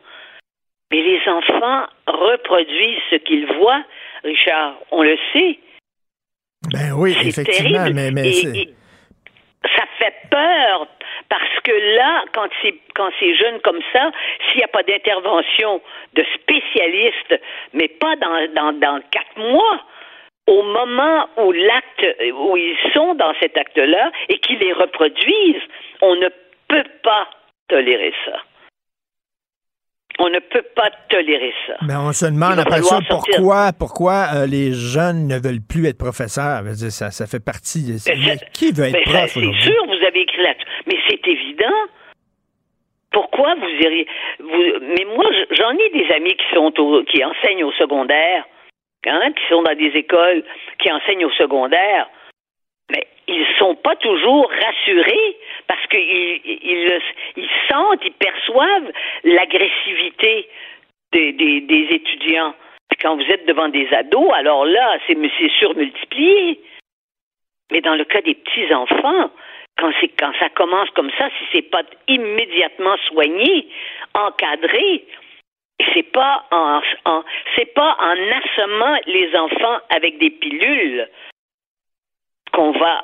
[0.91, 3.83] Mais les enfants reproduisent ce qu'ils voient,
[4.23, 5.59] Richard, on le sait.
[6.73, 10.87] Ben oui, effectivement, mais, mais ça fait peur
[11.29, 14.11] parce que là, quand c'est quand c'est jeune comme ça,
[14.47, 15.81] s'il n'y a pas d'intervention
[16.13, 17.39] de spécialistes,
[17.73, 19.81] mais pas dans, dans, dans quatre mois,
[20.47, 25.63] au moment où l'acte où ils sont dans cet acte-là et qu'ils les reproduisent,
[26.01, 26.29] on ne
[26.67, 27.27] peut pas
[27.67, 28.37] tolérer ça.
[30.19, 31.73] On ne peut pas tolérer ça.
[31.87, 35.97] Mais on se demande après ça pourquoi, pourquoi euh, les jeunes ne veulent plus être
[35.97, 36.61] professeurs.
[36.91, 37.93] Ça, ça fait partie.
[37.93, 38.51] De...
[38.53, 40.53] Qui veut être prof C'est sûr, vous avez écrit là
[40.85, 41.79] Mais c'est évident.
[43.11, 44.07] Pourquoi vous iriez.
[44.39, 44.63] Vous...
[44.81, 46.71] Mais moi, j'en ai des amis qui, sont
[47.09, 48.45] qui enseignent au secondaire,
[49.05, 50.43] hein, qui sont dans des écoles
[50.79, 52.07] qui enseignent au secondaire
[52.91, 55.37] mais ils sont pas toujours rassurés
[55.67, 56.99] parce qu'ils ils,
[57.37, 58.91] ils, sentent, ils perçoivent
[59.23, 60.49] l'agressivité
[61.13, 62.53] des, étudiants.
[63.01, 65.17] quand vous êtes devant des ados, alors là, c'est
[65.59, 66.59] surmultiplié.
[67.71, 69.31] Mais dans le cas des petits enfants,
[69.77, 73.67] quand, quand ça commence comme ça, si c'est pas immédiatement soigné,
[74.13, 75.05] encadré,
[75.93, 77.23] c'est pas en, en
[77.55, 81.07] c'est pas en assommant les enfants avec des pilules
[82.51, 83.01] qu'on va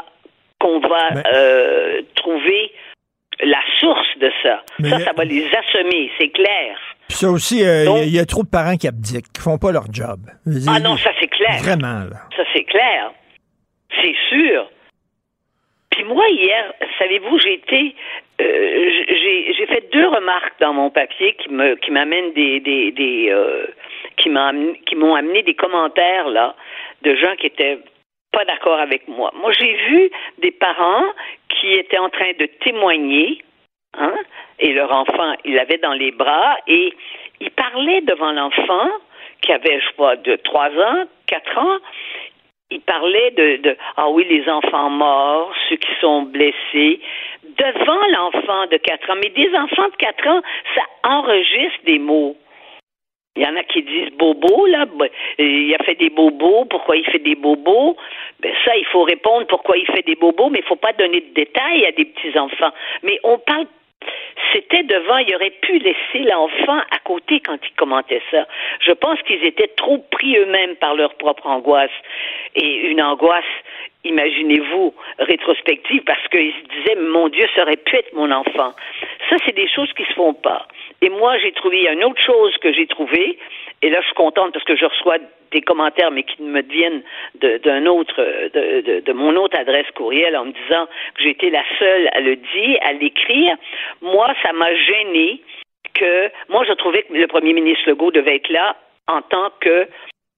[0.60, 2.72] qu'on va euh, trouver
[3.42, 4.64] la source de ça.
[4.82, 6.80] ça, ça va les assommer, c'est clair.
[7.08, 9.72] Puis ça aussi, euh, il y, a trop de parents qui abdiquent, qui font pas
[9.72, 10.20] leur job.
[10.68, 11.58] ah non, ça c'est clair.
[11.60, 12.18] Vraiment, là.
[12.36, 13.12] Ça c'est clair.
[14.02, 14.70] C'est sûr.
[15.92, 17.96] Puis moi, hier, savez-vous, j'ai été.
[18.40, 18.90] Euh,
[19.58, 23.36] j'ai fait deux remarques dans mon papier qui me qui m'amènent des, des, des
[24.18, 26.56] qui m'ont amené des commentaires là
[27.02, 27.80] de gens qui étaient
[28.32, 29.32] pas d'accord avec moi.
[29.36, 31.06] Moi, j'ai vu des parents
[31.50, 33.42] qui étaient en train de témoigner,
[33.98, 34.14] hein,
[34.60, 36.94] et leur enfant, il l'avait dans les bras, et
[37.40, 38.90] ils parlaient devant l'enfant,
[39.42, 41.78] qui avait, je crois, de trois ans, quatre ans,
[42.70, 47.00] il parlait de, de, ah oui les enfants morts, ceux qui sont blessés
[47.44, 49.16] devant l'enfant de quatre ans.
[49.22, 50.42] Mais des enfants de quatre ans,
[50.76, 52.36] ça enregistre des mots.
[53.38, 54.88] Il y en a qui disent bobo, là.
[55.38, 56.66] Il a fait des bobos.
[56.66, 57.96] Pourquoi il fait des bobos?
[58.40, 61.22] Ben, ça, il faut répondre pourquoi il fait des bobos, mais il faut pas donner
[61.22, 62.72] de détails à des petits-enfants.
[63.04, 63.68] Mais on parle
[64.54, 68.48] c'était devant, il aurait pu laisser l'enfant à côté quand il commentait ça.
[68.82, 71.92] Je pense qu'ils étaient trop pris eux-mêmes par leur propre angoisse.
[72.56, 73.44] Et une angoisse,
[74.04, 78.74] imaginez-vous, rétrospective, parce qu'ils se disaient, mon Dieu, ça aurait pu être mon enfant.
[79.30, 80.68] Ça, c'est des choses qui se font pas.
[81.02, 83.38] Et moi, j'ai trouvé une autre chose que j'ai trouvée,
[83.82, 85.18] et là, je suis contente parce que je reçois
[85.52, 87.04] des commentaires, mais qui me viennent
[87.36, 88.16] d'un autre,
[88.54, 92.36] de, de, mon autre adresse courriel en me disant que j'étais la seule à le
[92.36, 93.56] dire, à l'écrire.
[94.02, 95.42] Moi, ça m'a gêné
[95.94, 98.76] que, moi, je trouvais que le premier ministre Legault devait être là
[99.08, 99.88] en tant que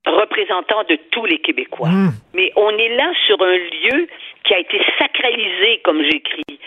[0.06, 1.90] représentant de tous les Québécois.
[1.90, 2.12] Mmh.
[2.34, 4.08] Mais on est là sur un lieu
[4.44, 6.60] qui a été sacralisé, comme j'écris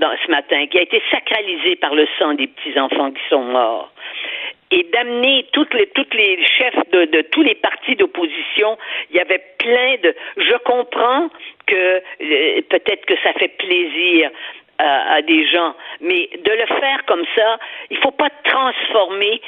[0.00, 3.90] dans, ce matin, qui a été sacralisé par le sang des petits-enfants qui sont morts
[4.70, 8.78] et d'amener toutes les toutes les chefs de, de tous les partis d'opposition.
[9.10, 10.14] Il y avait plein de.
[10.36, 11.28] Je comprends
[11.66, 14.30] que euh, peut-être que ça fait plaisir
[14.78, 17.58] à, à, des gens, mais de le faire comme ça,
[17.90, 19.40] il faut pas transformer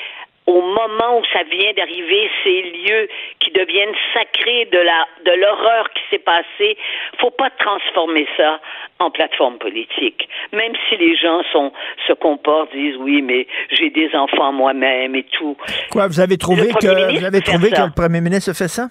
[0.47, 3.09] au moment où ça vient d'arriver, ces lieux
[3.41, 6.77] qui deviennent sacrés de la de l'horreur qui s'est passée,
[7.21, 8.61] faut pas transformer ça
[8.99, 10.29] en plateforme politique.
[10.53, 11.73] Même si les gens sont
[12.07, 15.57] se comportent, disent oui, mais j'ai des enfants moi-même et tout.
[15.91, 18.89] Quoi, vous avez trouvé que vous avez trouvé que le premier ministre fait ça?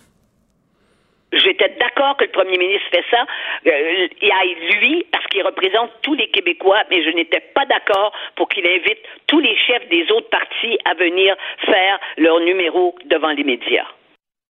[1.33, 3.25] J'étais d'accord que le premier ministre fait ça.
[3.67, 8.11] Euh, il aille lui, parce qu'il représente tous les Québécois, mais je n'étais pas d'accord
[8.35, 11.35] pour qu'il invite tous les chefs des autres partis à venir
[11.65, 13.87] faire leur numéro devant les médias.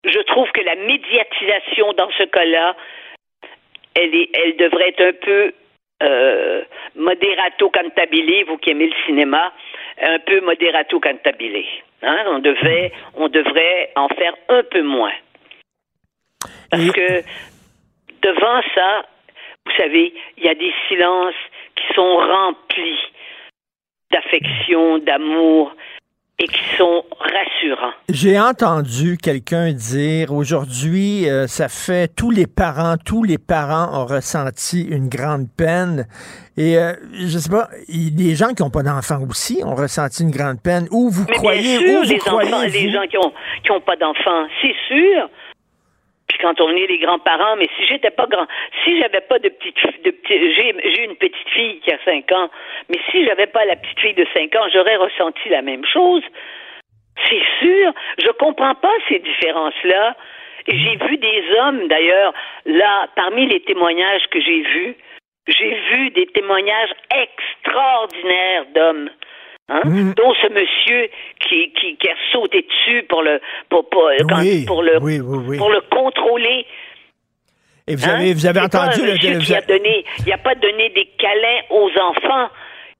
[0.04, 2.76] Je trouve que la médiatisation dans ce cas-là,
[3.94, 5.54] elle, devrait être un peu
[6.02, 6.64] euh,
[6.96, 9.54] moderato cantabile, vous qui aimez le cinéma,
[10.02, 11.64] un peu moderato cantabile.
[12.02, 12.24] Hein?
[12.28, 15.14] On, devait, on devrait en faire un peu moins.
[16.70, 17.22] Parce que
[18.22, 19.06] devant ça,
[19.66, 21.34] vous savez, il y a des silences
[21.76, 23.00] qui sont remplis
[24.12, 25.74] d'affection, d'amour.
[26.44, 27.94] et qui sont rassurants.
[28.10, 34.08] J'ai entendu quelqu'un dire aujourd'hui, euh, ça fait tous les parents, tous les parents ont
[34.08, 36.08] ressenti une grande peine.
[36.58, 40.32] Et euh, je sais pas, les gens qui n'ont pas d'enfants aussi ont ressenti une
[40.32, 40.88] grande peine.
[40.90, 42.92] Où vous Mais croyez, bien sûr, où vous les croyez enfants, les vous?
[42.92, 45.30] gens qui ont qui ont pas d'enfants, c'est sûr.
[46.32, 48.48] Puis quand on est les grands-parents, mais si j'étais pas grand,
[48.86, 49.76] si j'avais pas de petite,
[50.06, 52.50] de j'ai j'ai une petite fille qui a 5 ans,
[52.88, 56.24] mais si j'avais pas la petite fille de 5 ans, j'aurais ressenti la même chose.
[57.28, 57.92] C'est sûr,
[58.24, 60.16] je comprends pas ces différences-là.
[60.70, 62.34] J'ai vu des hommes, d'ailleurs,
[62.66, 64.96] là, parmi les témoignages que j'ai vus,
[65.48, 69.10] j'ai vu des témoignages extraordinaires d'hommes.
[69.70, 69.82] Hein,
[70.18, 71.10] dont ce monsieur
[71.40, 73.40] qui, qui, qui a sauté dessus pour le
[73.70, 75.58] pour, pour, Oui, pour le oui, oui, oui.
[75.58, 76.66] pour le contrôler.
[77.88, 78.16] Et vous Hein?
[78.16, 81.90] avez, vous avez entendu le- qui a donné, il a pas donné des câlins aux
[82.00, 82.50] enfants.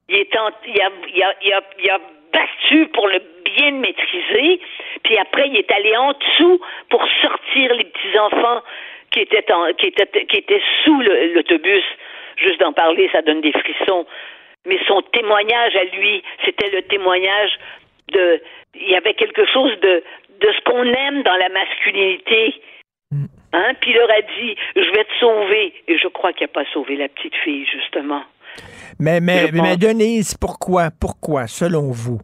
[0.08, 1.98] Il est en- il a, il a, il a, il a
[2.32, 4.60] battu pour le bien maîtriser.
[5.04, 8.62] Puis après, il est allé en dessous pour sortir les petits enfants
[9.10, 11.00] qui étaient en, qui étaient qui étaient sous
[11.34, 11.84] l'autobus.
[12.38, 14.06] Juste d'en parler, ça donne des frissons.
[14.66, 17.50] Mais son témoignage à lui, c'était le témoignage
[18.12, 18.40] de,
[18.74, 20.02] il y avait quelque chose de,
[20.40, 22.62] de ce qu'on aime dans la masculinité.
[23.52, 23.74] Hein?
[23.80, 25.74] Puis il leur a dit, je vais te sauver.
[25.88, 28.22] Et je crois qu'il n'a pas sauvé la petite fille, justement.
[28.98, 32.20] Mais, mais, Denise, pourquoi, pourquoi, selon vous,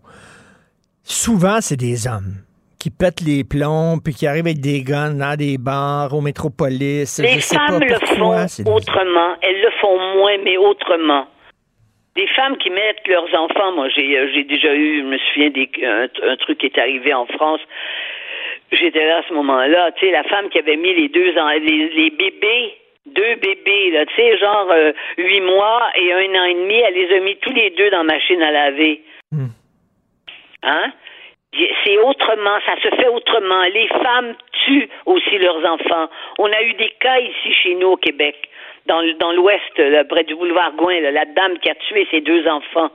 [1.02, 2.44] souvent c'est des hommes
[2.78, 7.18] qui pètent les plombs puis qui arrivent avec des guns dans des bars, au métropolis.
[7.18, 9.34] Les je sais femmes pas le font autrement.
[9.42, 11.26] Elles le font moins, mais autrement.
[12.18, 15.70] Des femmes qui mettent leurs enfants, moi j'ai euh, déjà eu, je me souviens des,
[15.84, 17.60] un, un truc qui est arrivé en France.
[18.72, 21.48] J'étais là à ce moment-là, tu sais, la femme qui avait mis les deux en,
[21.50, 22.74] les, les bébés,
[23.06, 26.94] deux bébés, là, tu sais, genre euh, huit mois et un an et demi, elle
[26.94, 29.00] les a mis tous les deux dans la machine à laver.
[30.64, 30.92] Hein?
[31.84, 33.62] C'est autrement, ça se fait autrement.
[33.72, 34.34] Les femmes
[34.64, 36.10] tuent aussi leurs enfants.
[36.38, 38.36] On a eu des cas ici chez nous au Québec,
[38.88, 42.46] dans, l'ouest, là, près du boulevard Gouin, là, la dame qui a tué ses deux
[42.48, 42.90] enfants.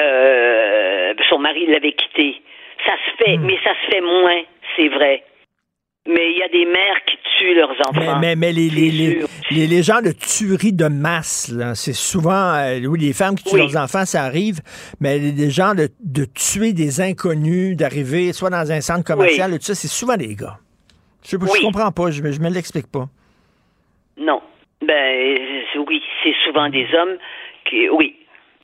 [0.00, 2.40] Euh, son mari l'avait quitté.
[2.86, 4.42] Ça se fait, mais ça se fait moins,
[4.76, 5.24] c'est vrai.
[6.06, 8.18] Mais il y a des mères qui tuent leurs enfants.
[8.20, 9.28] mais, mais les, les, C'est les, sûr.
[9.50, 13.44] les, les gens de tuerie de masse, là, c'est souvent, euh, oui, les femmes qui
[13.44, 13.60] tuent Oui.
[13.72, 14.60] leurs enfants, ça arrive,
[15.00, 19.58] mais les, gens de, de tuer des inconnus, d'arriver soit dans un centre commercial, tout
[19.60, 20.58] ça, c'est souvent des gars.
[21.26, 21.60] Je, Oui.
[21.62, 23.08] comprends pas, je, je me l'explique pas.
[24.18, 24.42] Non.
[24.82, 25.38] Ben
[25.74, 27.18] euh, oui, c'est souvent des hommes
[27.64, 28.14] qui oui,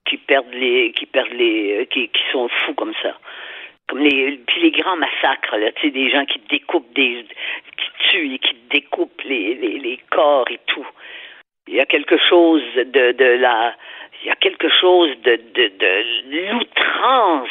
[0.05, 3.17] qui perdent les qui perdent les euh, qui, qui sont fous comme ça.
[3.89, 7.25] Comme les puis les grands massacres là, tu sais des gens qui découpent des
[7.77, 10.87] qui tuent et qui découpent les, les, les corps et tout.
[11.67, 13.75] Il y a quelque chose de de la
[14.23, 17.49] il y a quelque chose de de, de l'outrance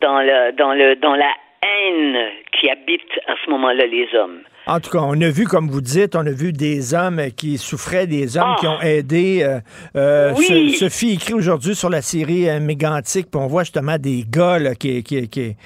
[0.00, 4.42] dans le dans le dans la haine qui habite à ce moment-là les hommes.
[4.68, 7.56] En tout cas, on a vu, comme vous dites, on a vu des hommes qui
[7.56, 9.42] souffraient, des hommes qui ont aidé.
[9.44, 9.60] Euh,
[9.96, 10.34] euh, Ah.
[10.36, 10.72] Oui.
[10.72, 14.58] Ce- Sophie écrit aujourd'hui sur la série euh, Mégantic, puis on voit justement des gars
[14.58, 15.56] là, qui, qui, qui,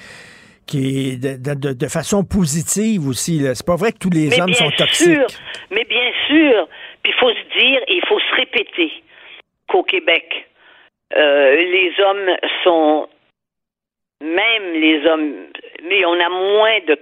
[0.67, 3.41] qui de, de- de façon positive aussi.
[3.55, 5.07] C'est pas vrai que tous les mais hommes sont toxiques.
[5.15, 5.25] sûr,
[5.71, 6.67] mais bien sûr.
[7.03, 8.91] Puis il faut se dire et il faut se répéter
[9.67, 10.25] qu'au Québec,
[11.17, 13.07] euh, les hommes sont
[14.21, 15.33] même les hommes,
[15.83, 16.97] mais on a moins de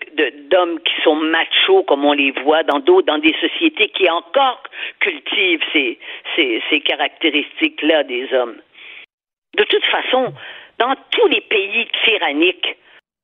[0.49, 4.63] d'hommes qui sont machos comme on les voit dans d'autres, dans des sociétés qui encore
[4.99, 5.99] cultivent ces,
[6.35, 8.57] ces, ces caractéristiques-là des hommes.
[9.57, 10.33] De toute façon,
[10.77, 12.77] dans tous les pays tyranniques,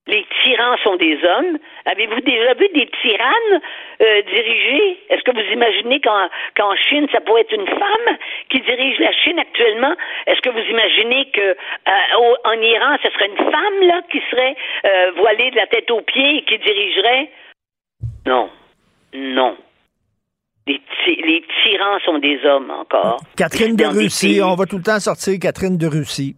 [0.08, 1.58] les tyrans sont des hommes.
[1.86, 3.62] Avez-vous déjà vu des tyrannes
[4.02, 5.00] euh, dirigées?
[5.10, 8.18] Est-ce que vous imaginez qu'en Chine, ça pourrait être une femme
[8.50, 9.96] qui dirige la Chine actuellement?
[10.28, 14.22] Est-ce que vous imaginez que euh, au- en Iran, ce serait une femme là qui
[14.30, 14.56] serait
[14.86, 17.30] euh, voilée de la tête aux pieds et qui dirigerait?
[18.28, 18.50] Non.
[19.14, 19.58] Non.
[20.68, 23.18] Les, ty- les tyrans sont des hommes encore.
[23.38, 26.36] Catherine de Russie, on va tout le temps sortir Catherine de Russie.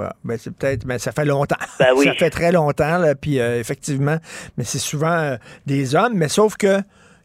[0.00, 1.56] Voilà, ben c'est peut-être, mais ça fait longtemps.
[1.78, 2.06] Ben oui.
[2.06, 4.16] Ça fait très longtemps, là, puis euh, effectivement,
[4.56, 5.36] mais c'est souvent euh,
[5.66, 6.78] des hommes, mais sauf que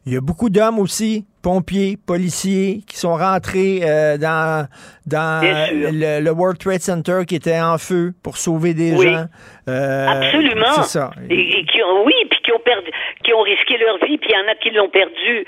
[0.04, 4.68] il y a beaucoup d'hommes aussi, pompiers, policiers, qui sont rentrés euh, dans,
[5.06, 9.06] dans le, le World Trade Center qui était en feu pour sauver des Oui.
[9.12, 9.24] gens.
[9.66, 10.72] Absolument.
[10.82, 11.10] C'est ça.
[11.30, 12.90] Et, et qui ont, oui, puis qui ont perdu,
[13.24, 15.44] qui ont risqué leur vie, puis il y en a qui l'ont perdu.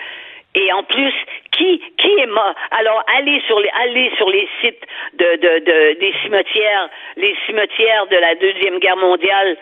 [0.58, 1.14] Et en plus,
[1.52, 2.54] qui qui est mort?
[2.72, 8.06] Alors allez sur les allez sur les sites de, de, de des cimetières, les cimetières
[8.08, 9.56] de la deuxième guerre mondiale,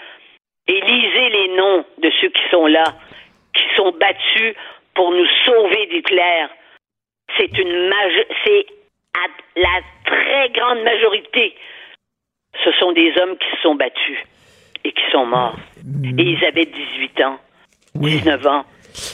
[0.69, 2.85] et lisez les noms de ceux qui sont là,
[3.53, 4.55] qui sont battus
[4.95, 6.47] pour nous sauver d'Hitler.
[7.37, 7.93] C'est une
[8.45, 8.67] c'est
[9.15, 11.55] à la très grande majorité
[12.65, 14.19] ce sont des hommes qui se sont battus
[14.85, 15.57] et qui sont morts.
[16.19, 17.39] Et ils avaient 18 ans,
[17.95, 18.65] 19 ans.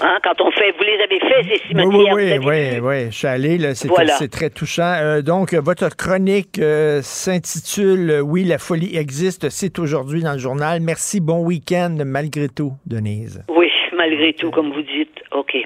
[0.01, 2.15] Hein, quand on fait, vous les avez fait, ces Oui, cimetières.
[2.15, 4.17] oui, vous avez oui, oui, je suis allé, là, c'est Voilà.
[4.31, 4.95] très touchant.
[5.01, 10.39] Euh, donc, votre chronique euh, s'intitule euh, Oui, la folie existe, c'est aujourd'hui dans le
[10.39, 10.81] journal.
[10.81, 13.43] Merci, bon week-end malgré tout, Denise.
[13.49, 15.23] Oui, malgré tout, comme vous dites.
[15.33, 15.57] OK.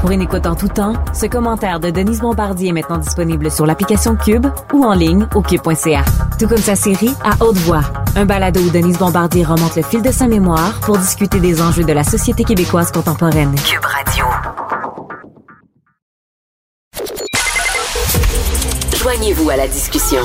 [0.00, 3.66] Pour une écoute en tout temps, ce commentaire de Denise Bombardier est maintenant disponible sur
[3.66, 6.04] l'application Cube ou en ligne au cube.ca.
[6.38, 7.82] Tout comme sa série À haute voix,
[8.14, 11.84] un balado où Denise Bombardier remonte le fil de sa mémoire pour discuter des enjeux
[11.84, 13.54] de la société québécoise contemporaine.
[13.56, 14.24] Cube Radio.
[18.96, 20.20] Joignez-vous à la discussion.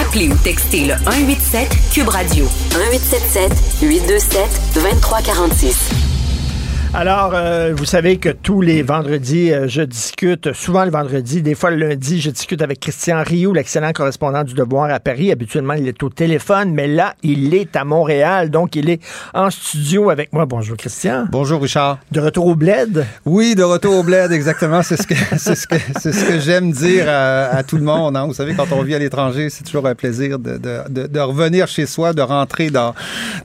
[0.00, 3.52] Appelez ou textez le 187 Cube Radio 1877
[3.82, 6.11] 827 2346.
[6.94, 11.54] Alors, euh, vous savez que tous les vendredis, euh, je discute, souvent le vendredi, des
[11.54, 15.32] fois le lundi, je discute avec Christian Rioux, l'excellent correspondant du Devoir à Paris.
[15.32, 19.00] Habituellement, il est au téléphone, mais là, il est à Montréal, donc il est
[19.32, 20.44] en studio avec moi.
[20.44, 21.28] Bonjour, Christian.
[21.32, 21.98] Bonjour, Richard.
[22.12, 23.06] De retour au bled?
[23.24, 24.82] Oui, de retour au bled, exactement.
[24.82, 27.84] C'est ce que, c'est ce que, c'est ce que j'aime dire à, à tout le
[27.84, 28.18] monde.
[28.18, 28.26] hein.
[28.26, 31.20] Vous savez, quand on vit à l'étranger, c'est toujours un plaisir de, de, de, de
[31.20, 32.94] revenir chez soi, de rentrer dans,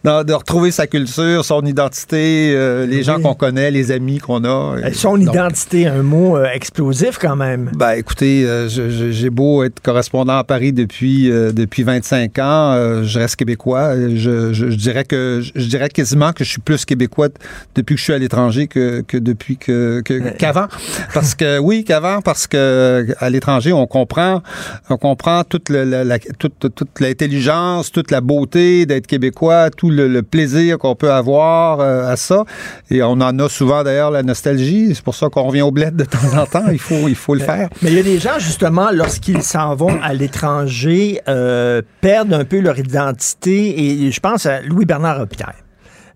[0.03, 4.43] dans, de retrouver sa culture, son identité, euh, les gens qu'on connaît, les amis qu'on
[4.43, 4.47] a.
[4.77, 7.71] Euh, Son identité, un mot euh, explosif quand même.
[7.75, 13.19] Ben, écoutez, euh, j'ai beau être correspondant à Paris depuis euh, depuis 25 ans, je
[13.19, 13.95] reste québécois.
[13.95, 17.29] Je, je- je dirais que je dirais quasiment que je suis plus québécois
[17.75, 20.01] depuis que je suis à l'étranger que, que depuis que
[20.37, 20.67] qu'avant.
[21.13, 24.41] Parce que oui, qu'avant, parce que à l'étranger, on comprend
[24.89, 30.23] on comprend toute la- toute toute l'intelligence, toute la beauté d'être québécois, tout le, le
[30.23, 32.43] plaisir qu'on peut avoir à ça.
[32.89, 34.93] Et on en a souvent d'ailleurs la nostalgie.
[34.93, 36.65] C'est pour ça qu'on revient au bled de temps en temps.
[36.71, 37.69] Il faut il faut le faire.
[37.81, 42.45] Mais il y a des gens, justement, lorsqu'ils s'en vont à l'étranger, euh, perdent un
[42.45, 44.05] peu leur identité.
[44.05, 45.66] Et je pense à Louis-Bernard Robitaille.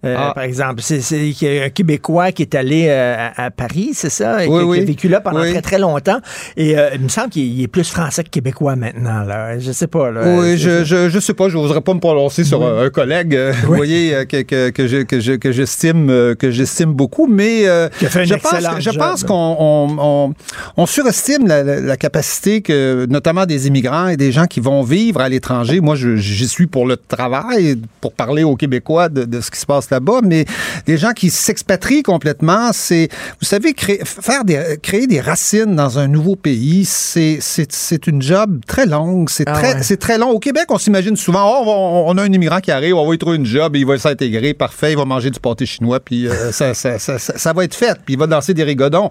[0.04, 0.32] Euh, Ah.
[0.34, 1.00] Par exemple, c'est
[1.64, 4.70] un Québécois qui est allé euh, à, à Paris, c'est ça, et Oui, qui, qui
[4.70, 4.80] oui.
[4.80, 5.52] a vécu là pendant Oui.
[5.52, 6.20] très très longtemps.
[6.58, 9.24] Et euh, il me semble qu'il il est plus français que québécois maintenant.
[9.24, 9.60] Là.
[9.60, 10.10] Je sais pas.
[10.12, 10.22] Là.
[10.26, 13.38] Oui, je, je, je sais pas, je n'oserais pas me prononcer sur un, un collègue,
[13.66, 18.36] vous voyez, que, que, que, je- que, je- que j'estime que j'estime beaucoup, mais je
[18.36, 20.34] pense, je pense qu'on on, on,
[20.78, 24.82] on surestime la, la- la capacité que, notamment des immigrants et des gens qui vont
[24.84, 25.80] vivre à l'étranger.
[25.80, 29.60] Moi, je- j'y suis pour le travail, pour parler aux Québécois de, de ce qui
[29.60, 30.46] se passe là-bas, mais
[30.86, 33.10] des gens qui s'expatrient complètement, c'est,
[33.40, 38.08] vous savez, créer, faire des, créer des racines dans un nouveau pays, c'est, c'est, c'est
[38.08, 39.84] une job très longue, c'est Ah très, ouais.
[39.84, 40.30] c'est très long.
[40.30, 43.18] Au Québec, on s'imagine souvent, oh, on, a un immigrant qui arrive, on va lui
[43.18, 46.52] trouver une job, il va s'intégrer, parfait, il va manger du pâté chinois, puis euh,
[46.52, 49.10] ça, ça, ça, va être fait, puis il va danser des rigodons.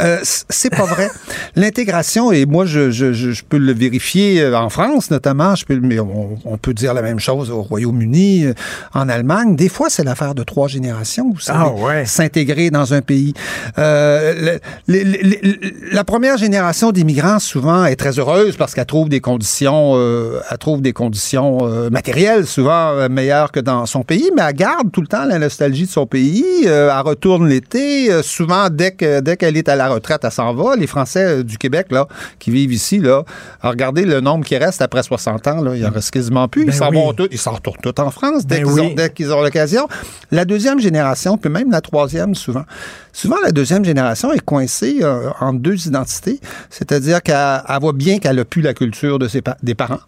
[0.00, 1.10] Euh, c'est pas vrai.
[1.56, 5.78] L'intégration, et moi, je, je, je, peux le vérifier euh, en France, notamment, je peux,
[5.80, 8.54] mais on, on peut dire la même chose au Royaume-Uni, euh,
[8.94, 9.56] en Allemagne.
[9.56, 12.04] Des fois, c'est l'affaire de trois générations, vous savez, Ah ouais.
[12.04, 13.34] s'intégrer dans un pays.
[13.78, 14.58] Euh,
[14.88, 19.08] le- le- le- le- la première génération d'immigrants souvent est très heureuse parce qu'elle trouve
[19.08, 24.30] des conditions, euh, elle trouve des conditions euh, matérielles souvent meilleures que dans son pays,
[24.36, 26.44] mais elle garde tout le temps la nostalgie de son pays.
[26.64, 28.10] elle retourne l'été.
[28.22, 30.74] souvent, dès que dès qu'elle est à la retraite, elle s'en va.
[30.76, 32.06] Les Français du Québec là,
[32.38, 33.22] qui vivent ici là,
[33.62, 36.64] regardez le nombre qui reste après 60 ans là, il en reste quasiment plus.
[36.64, 36.96] Ben ils s'en oui.
[36.96, 38.80] vont ils s'en retournent tous en France dès Ben qu'ils oui.
[38.80, 39.86] ont dès qu'ils ont l'occasion.
[40.30, 42.64] La deuxième génération, puis même la troisième souvent.
[43.12, 46.38] Souvent, la deuxième génération est coincée euh, entre deux identités,
[46.70, 49.98] c'est-à-dire qu'elle elle voit bien qu'elle a plus la culture de ses pa- des parents,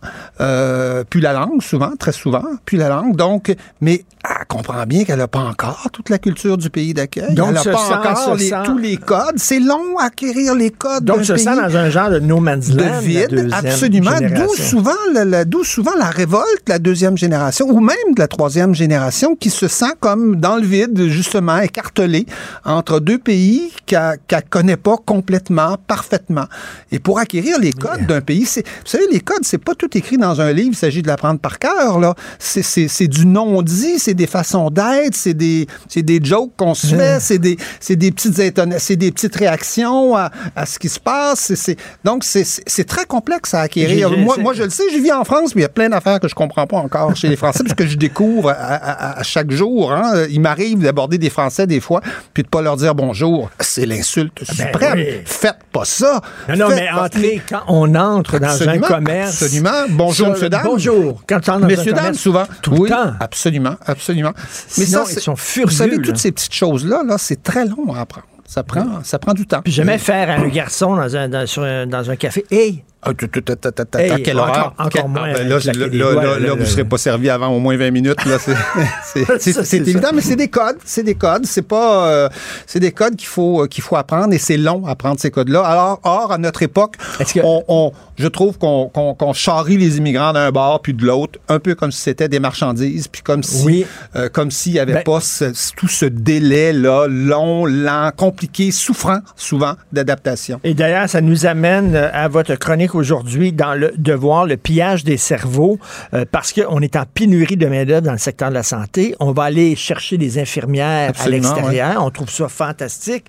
[0.40, 3.16] euh, plus la langue souvent, très souvent, plus la langue.
[3.16, 7.34] Donc, mais elle comprend bien qu'elle n'a pas encore toute la culture du pays d'accueil.
[7.34, 9.38] Donc, elle n'a se pas sent- encore se les- sent- tous les codes.
[9.38, 11.04] C'est long à acquérir les codes.
[11.04, 12.76] Donc, pays sens dans un genre de no man's land.
[13.00, 14.10] de vide, absolument.
[14.20, 18.74] D'où souvent, la, souvent la révolte, de la deuxième génération, ou même de la troisième
[18.74, 22.26] génération, qui se sent comme dans le vide, justement, écartelée
[22.64, 26.46] entre deux pays qu'elle qu'elle connaît pas complètement, parfaitement.
[26.92, 30.16] Et pour acquérir les codes d'un pays, vous savez, les codes, c'est pas tout écrit
[30.18, 32.14] dans un livre, il s'agit de l'apprendre par cœur, là.
[32.38, 37.38] C'est, du non-dit, c'est des façons d'être, c'est des, des jokes qu'on se fait, c'est
[37.38, 37.56] des,
[37.88, 38.40] des petites
[38.78, 41.52] c'est des petites réactions à, à ce qui se passe.
[41.54, 44.10] C'est, donc, c'est, très complexe à acquérir.
[44.10, 46.18] Moi, moi, je le sais, je vis en France, mais il y a plein d'affaires
[46.20, 49.22] que je comprends pas encore chez les Français, parce que je découvre à, à- à
[49.22, 49.79] chaque jour.
[49.88, 50.26] Hein.
[50.30, 52.00] Il m'arrive d'aborder des Français des fois,
[52.34, 53.50] puis de pas leur dire bonjour.
[53.60, 54.70] C'est l'insulte suprême.
[54.80, 55.20] Ben oui.
[55.24, 56.20] Faites pas ça.
[56.48, 59.42] Non, non, Faites mais pas- entrer, quand on entre dans Absolument, un commerce.
[59.42, 59.70] Absolument.
[59.90, 60.62] Bonjour, ça, monsieur, dame.
[60.64, 61.22] Bonjour.
[61.26, 62.44] Quand tu entres dans Messieurs, un dames, souvent.
[62.62, 63.12] Tout oui, le temps.
[63.20, 64.32] Absolument, absolument.
[64.68, 66.02] Sinon, c'est- ils sont furieux, Vous savez, là.
[66.04, 68.26] toutes ces petites choses-là, là, c'est très long à apprendre.
[68.46, 69.62] Ça prend, ça prend du temps.
[69.62, 72.44] Puis jamais faire à un garçon dans un, dans, sur un- dans un café.
[72.50, 74.74] Hey, Ah, tu- tu- tu- tu- tu- tu- Hey, à quelle encore- heure?
[74.78, 77.90] encore moins, ah, ben là, doigts, vous ne serez pas servi avant au moins 20
[77.92, 78.22] minutes.
[78.26, 78.36] là.
[79.38, 80.12] C'est- évident, ça.
[80.14, 80.76] mais c'est des codes.
[80.84, 81.46] C'est des codes.
[81.46, 82.08] C'est pas.
[82.08, 82.28] euh,
[82.66, 85.30] c'est des codes qu'il faut, euh, qu'il faut apprendre et c'est long à apprendre ces
[85.30, 85.62] codes-là.
[85.62, 86.96] Alors, or, à notre époque,
[87.42, 91.74] on, on- je trouve qu'on charrie les immigrants d'un bord puis de l'autre, un peu
[91.74, 93.86] comme si c'était des marchandises, puis comme si, Oui.
[94.16, 99.20] euh, comme s'il n'y avait Ben- pas ce- tout ce délai-là, long, lent, compliqué, souffrant
[99.36, 100.60] souvent d'adaptation.
[100.64, 105.16] Et d'ailleurs, ça nous amène à votre chronique aujourd'hui dans le devoir, le pillage des
[105.16, 105.78] cerveaux,
[106.14, 109.14] euh, parce qu'on est en pénurie de main-d'œuvre dans le secteur de la santé.
[109.20, 112.04] On va aller chercher des infirmières Absolument, à l'extérieur.
[112.04, 113.24] On trouve ça fantastique.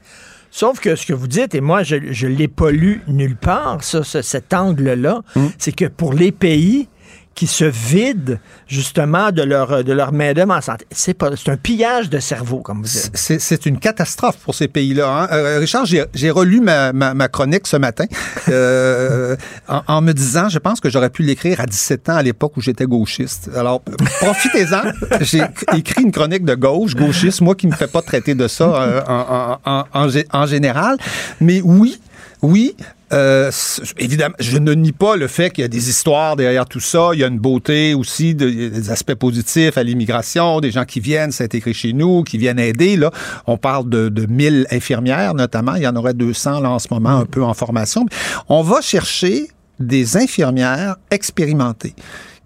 [0.53, 3.81] Sauf que ce que vous dites, et moi, je ne l'ai pas lu nulle part,
[3.83, 5.21] ça, ce- cet angle-là,
[5.57, 6.89] c'est que pour les pays
[7.33, 8.37] qui se vident
[8.67, 12.59] justement de leur, de leur main-d'œuvre en santé, c'est pas- c'est un pillage de cerveau,
[12.59, 13.09] comme vous dites.
[13.13, 15.07] C'est c'est une catastrophe pour ces pays-là.
[15.23, 15.27] hein.
[15.31, 18.05] Euh, Richard, j'ai j'ai relu ma, ma- ma chronique ce matin
[18.49, 19.35] euh,
[19.67, 22.57] en, en me disant, je pense que j'aurais pu l'écrire à 17 ans à l'époque
[22.57, 23.49] où j'étais gauchiste.
[23.55, 23.81] Alors,
[24.19, 24.81] profitez-en.
[25.21, 25.41] J'ai
[25.75, 28.65] écrit une chronique de gauche, gauchiste, moi qui ne me fais pas traiter de ça
[28.65, 30.97] euh, en, en- en général.
[31.39, 31.99] Mais oui,
[32.41, 32.75] oui,
[33.13, 33.51] euh,
[33.97, 37.09] évidemment, je ne nie pas le fait qu'il y a des histoires derrière tout ça.
[37.13, 40.99] Il y a une beauté aussi, de- des aspects positifs à l'immigration, des gens qui
[40.99, 42.95] viennent s'intégrer chez nous, qui viennent aider.
[42.97, 43.11] Là,
[43.47, 45.75] on parle de, de 1000 infirmières notamment.
[45.75, 48.05] Il y en aurait 200 là en ce moment, un peu en formation.
[48.49, 49.47] On va chercher
[49.79, 51.95] des infirmières expérimentées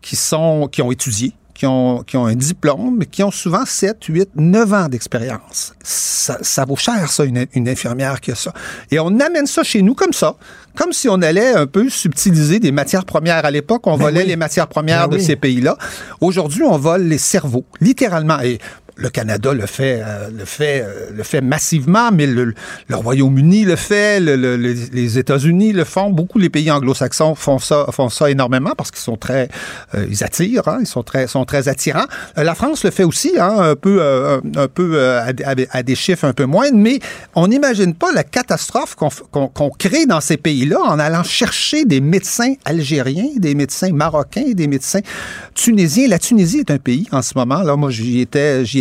[0.02, 3.66] qui sont qui ont étudié qui ont, qui ont un diplôme, mais qui ont souvent
[3.66, 5.74] 7, 8, 9 ans d'expérience.
[5.82, 8.54] Ça, ça vaut cher, ça, une, une infirmière qui a ça.
[8.92, 10.36] Et on amène ça chez nous comme ça,
[10.76, 13.46] comme si on allait un peu subtiliser des matières premières.
[13.46, 14.28] À l'époque, on Ben volait oui.
[14.28, 15.26] les matières premières Ben de oui.
[15.26, 15.78] ces pays-là.
[16.20, 18.42] Aujourd'hui, on vole les cerveaux, littéralement.
[18.42, 18.60] Et
[18.98, 22.54] le Canada le fait, euh, le fait, euh, le fait massivement, mais le,
[22.90, 27.60] Royaume-Uni le fait, le- le- le- les États-Unis le font, beaucoup les pays anglo-saxons font
[27.60, 29.50] ça, font ça énormément parce qu'ils sont très,
[29.96, 32.06] euh, ils attirent, hein, ils sont très, sont très attirants.
[32.38, 36.46] La France le fait aussi, hein, un peu, un, peu à, des chiffres un peu
[36.46, 37.00] moindres, mais
[37.36, 42.54] on n'imagine pas la catastrophe qu'on crée dans ces pays-là en allant chercher des médecins
[42.64, 45.02] algériens, des médecins marocains, des médecins
[45.54, 46.08] tunisiens.
[46.08, 47.90] La Tunisie est un pays en ce moment, là, moi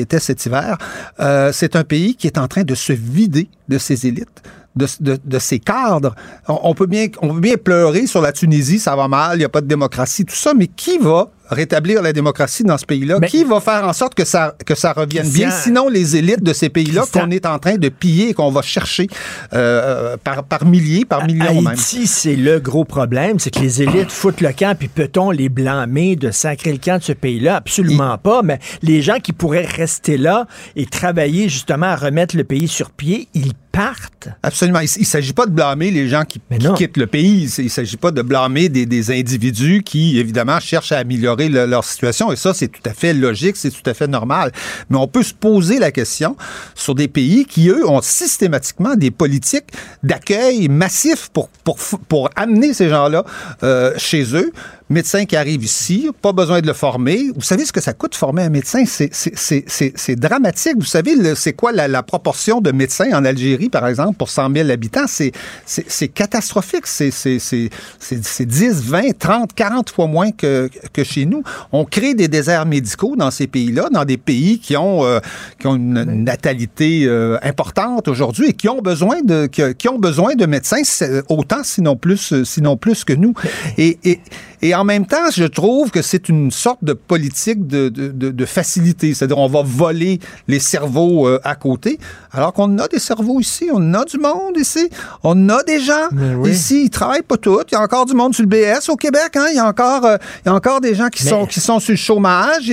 [0.05, 0.79] étais cet hiver.
[1.21, 4.43] Euh, c'est un pays qui est en train de se vider de ses élites.
[4.77, 4.89] De,
[5.25, 6.17] de, ses cadres.
[6.49, 9.39] On, on peut bien, on peut bien pleurer sur la Tunisie, ça va mal, il
[9.39, 12.87] n'y a pas de démocratie, tout ça, mais qui va rétablir la démocratie dans ce
[12.87, 13.21] pays-là?
[13.21, 15.51] Qui va faire en sorte que ça, que ça revienne bien?
[15.51, 18.63] Sinon, les élites de ces pays-là qu'on est en train de piller et qu'on va
[18.63, 19.09] chercher
[19.53, 21.67] euh, par, par milliers, par millions même.
[21.69, 25.49] Haïti, c'est le gros problème, c'est que les élites foutent le camp, puis peut-on les
[25.49, 27.57] blâmer de sacrer le camp de ce pays-là?
[27.57, 30.47] Absolument pas, mais les gens qui pourraient rester là
[30.77, 34.29] et travailler justement à remettre le pays sur pied, ils partent.
[34.43, 34.81] Absolument.
[34.81, 37.53] Il ne s'agit pas de blâmer les gens qui, qui quittent le pays.
[37.59, 41.67] Il ne s'agit pas de blâmer des, des individus qui, évidemment, cherchent à améliorer le-
[41.67, 42.33] leur situation.
[42.33, 44.53] Et ça, c'est tout à fait logique, c'est tout à fait normal.
[44.91, 46.37] Mais on peut se poser la question
[46.75, 49.73] sur des pays qui, eux, ont systématiquement des politiques
[50.03, 51.79] d'accueil massifs pour, pour,
[52.09, 53.25] pour amener ces gens-là
[53.63, 54.53] euh, chez eux.
[54.91, 57.31] Médecin qui arrive ici, pas besoin de le former.
[57.35, 58.85] Vous savez ce que ça coûte former un médecin?
[58.85, 60.75] C'est- c'est- C'est c'est- c'est dramatique.
[60.77, 64.53] Vous savez, c'est quoi la, la proportion de médecins en Algérie, par exemple, pour 100
[64.55, 65.07] 000 habitants?
[65.07, 65.33] C'est
[65.65, 66.87] c'est- c'est catastrophique.
[66.87, 71.43] C'est c'est- c'est- c'est- c'est 10, 20, 30, 40 fois moins que, que chez nous.
[71.73, 75.19] On crée des déserts médicaux dans ces pays-là, dans des pays qui ont, euh,
[75.59, 79.99] qui ont une natalité euh, importante aujourd'hui et qui ont besoin de, qui, qui ont
[79.99, 80.83] besoin de médecins
[81.31, 83.33] autant, sinon plus, sinon plus que nous.
[83.79, 84.21] Et, et,
[84.67, 88.31] et en même temps, je trouve que c'est une sorte de politique de, de, de,
[88.31, 89.13] de facilité.
[89.13, 91.99] C'est-à-dire, on va voler les cerveaux euh, à côté,
[92.33, 94.89] alors qu'on a des cerveaux ici, on a du monde ici,
[95.23, 96.09] on a des gens
[96.47, 97.63] ici, ils travaillent pas tous.
[97.71, 99.47] Il y a encore du monde sur le BS au Québec, hein?
[99.51, 101.61] Il y a encore, euh, il y a encore des gens qui, Mais- sont, qui
[101.61, 102.71] sont sur le chômage.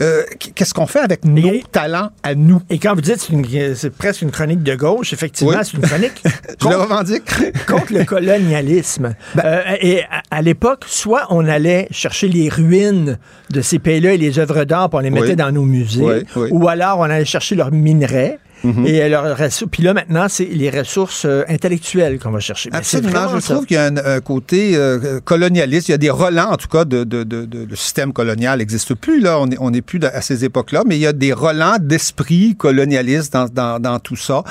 [0.00, 0.22] Euh,
[0.54, 2.60] Qu'est-ce qu'on fait avec nos talents à nous?
[2.70, 5.58] Et quand vous dites c'est une- c'est presque une chronique de gauche, effectivement, Oui.
[5.64, 6.22] c'est une chronique
[6.62, 7.24] Je le revendique.
[7.66, 9.14] contre le colonialisme.
[9.34, 13.18] Ben et à, à l'époque, soit on allait chercher les ruines
[13.50, 15.36] de ces pays-là et les œuvres d'art, on les mettait Oui.
[15.36, 16.48] dans nos musées, Oui, oui.
[16.52, 18.38] ou alors on allait chercher leurs minerais.
[18.64, 18.86] Mhm.
[18.86, 19.64] Et ressources.
[19.70, 22.70] Puis là, maintenant, c'est les ressources euh, intellectuelles qu'on va chercher.
[22.72, 23.28] Absolument.
[23.36, 23.54] Je ça.
[23.54, 25.88] trouve qu'il y a un, un côté euh, colonialiste.
[25.88, 28.58] Il y a des relents, en tout cas, de, de, de, de- le système colonial
[28.58, 29.20] n'existe plus.
[29.20, 33.32] Là, on n'est plus à ces époques-là, mais il y a des relents d'esprit colonialiste
[33.32, 34.42] dans, dans, dans tout ça.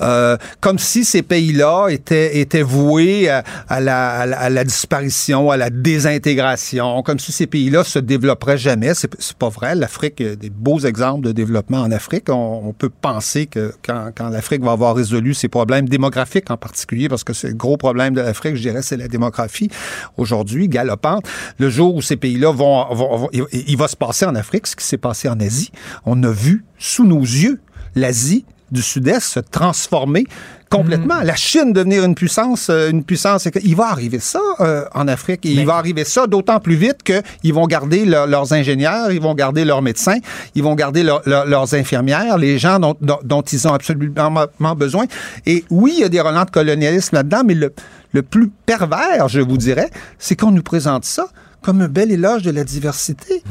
[0.00, 4.64] Euh, comme si ces pays-là étaient, étaient voués à, à la, à, la, à la
[4.64, 8.94] disparition, à la désintégration, comme si ces pays-là se développeraient jamais.
[8.94, 9.74] C'est c'est pas vrai.
[9.74, 12.28] L'Afrique, il y a des beaux exemples de développement en Afrique.
[12.28, 13.46] On, on peut penser
[13.82, 17.54] quand, quand l'Afrique va avoir résolu ses problèmes démographiques en particulier, parce que c'est le
[17.54, 19.70] gros problème de l'Afrique, je dirais, c'est la démographie
[20.16, 21.26] aujourd'hui, galopante.
[21.58, 24.76] Le jour où ces pays-là vont, vont, vont- il va se passer en Afrique ce
[24.76, 25.70] qui s'est passé en Asie.
[26.04, 27.60] On a vu sous nos yeux
[27.94, 30.24] l'Asie du Sud-Est se transformer
[30.70, 31.20] complètement.
[31.22, 33.48] La Chine devenir une puissance, euh, une puissance.
[33.62, 35.44] Il va arriver ça euh, en Afrique.
[35.46, 39.20] Et il va arriver ça d'autant plus vite qu'ils vont garder leur- leurs ingénieurs, ils
[39.20, 40.18] vont garder leurs médecins,
[40.54, 44.74] ils vont garder leur- leur- leurs infirmières, les gens dont, dont- dont ils ont absolument
[44.76, 45.04] besoin.
[45.46, 47.72] Et oui, il y a des relents de colonialisme là-dedans, mais le,
[48.12, 51.28] le plus pervers, je vous dirais, c'est qu'on nous présente ça
[51.62, 53.42] comme un bel éloge de la diversité.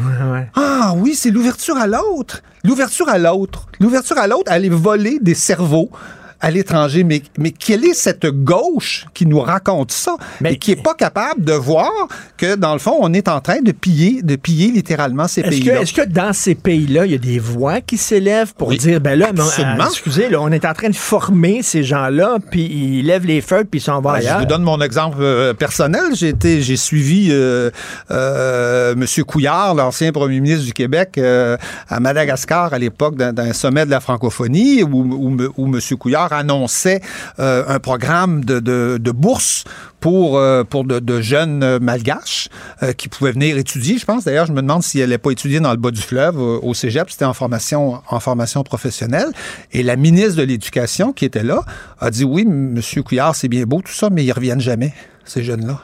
[0.55, 2.43] Ah oui, c'est l'ouverture à l'autre.
[2.63, 3.65] L'ouverture à l'autre.
[3.79, 5.89] L'ouverture à l'autre, aller voler des cerveaux
[6.43, 7.03] à l'étranger.
[7.03, 10.15] Mais, mais quelle est cette gauche qui nous raconte ça
[10.45, 11.89] et qui est pas capable de voir
[12.37, 15.81] que, dans le fond, on est en train de piller, de piller littéralement ces pays-là?
[15.81, 18.99] est-ce que dans ces pays-là, il y a des voix qui s'élèvent pour Oui, dire,
[18.99, 19.83] ben là, mais, absolument.
[19.85, 23.39] euh, excusez, là, on est en train de former ces gens-là, puis ils lèvent les
[23.41, 24.39] feux, puis ils s'en vont je ailleurs?
[24.39, 26.01] vous donne mon exemple euh, personnel.
[26.13, 27.69] J'ai été, j'ai suivi euh,
[28.11, 31.55] euh, Monsieur Couillard, l'ancien premier ministre du Québec, euh,
[31.87, 37.01] à Madagascar à l'époque d'un, sommet de la francophonie où, où, où Monsieur Couillard annonçait
[37.39, 39.63] euh, un programme de, de, de bourse
[39.99, 42.49] pour, euh, pour de, de jeunes euh, malgaches
[42.83, 43.97] euh, qui pouvaient venir étudier.
[43.97, 46.37] Je pense d'ailleurs, je me demande s'ils n'allaient pas étudier dans le bas du fleuve
[46.37, 47.09] euh, au cégep.
[47.09, 49.27] C'était en formation, en formation professionnelle.
[49.71, 51.61] Et la ministre de l'Éducation qui était là
[51.99, 54.93] a dit oui, Monsieur Couillard, c'est bien beau tout ça, mais ils reviennent jamais,
[55.25, 55.79] ces jeunes-là.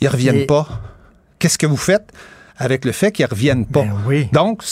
[0.00, 0.68] Ils reviennent Et- pas.
[1.38, 2.12] Qu'est-ce que vous faites?
[2.58, 3.84] Avec le fait qu'ils reviennent pas.
[4.08, 4.62] Ben Donc,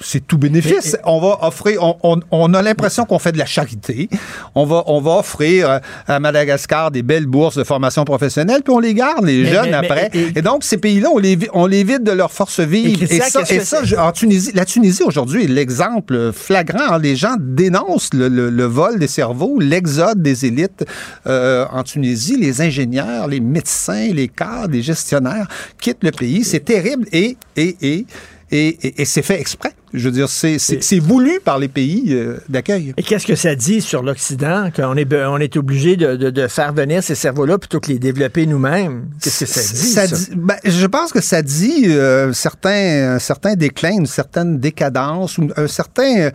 [0.00, 0.96] c'est tout bénéfice.
[1.04, 4.08] on va offrir, on, on- on a l'impression qu'on fait de la charité.
[4.54, 8.72] On va, on va offrir euh, à Madagascar des belles bourses de formation professionnelle, puis
[8.74, 10.10] on les garde, les Mais- jeunes, mais- mais- après.
[10.14, 13.02] et- Et, donc, ces pays-là, on les, on les vide de leur force vive.
[13.10, 16.94] Et ça, et ça en Tunisie, la Tunisie aujourd'hui est l'exemple flagrant.
[16.94, 16.98] hein.
[16.98, 20.84] Les gens dénoncent le, le- le vol des cerveaux, l'exode des élites
[21.26, 22.36] euh, en Tunisie.
[22.36, 25.48] Les ingénieurs, les médecins, les cadres, les gestionnaires
[25.80, 26.44] quittent le pays.
[26.44, 28.06] C'est terrible et, et, et,
[28.52, 29.72] et, et- et c'est fait exprès.
[29.92, 32.94] Je veux dire, c'est c'est- c'est voulu par les pays euh, d'accueil.
[32.96, 36.46] Et qu'est-ce que ça dit sur l'Occident, qu'on est, on est obligé de, de- de
[36.46, 39.08] faire venir ces cerveaux-là plutôt que les développer nous-mêmes?
[39.20, 39.90] Qu'est-ce que ça dit?
[39.90, 40.16] Ça ça?
[40.16, 45.38] dit- ben, je pense que ça dit euh, certains, un certain déclin, une certaine décadence,
[45.56, 46.30] un certain euh,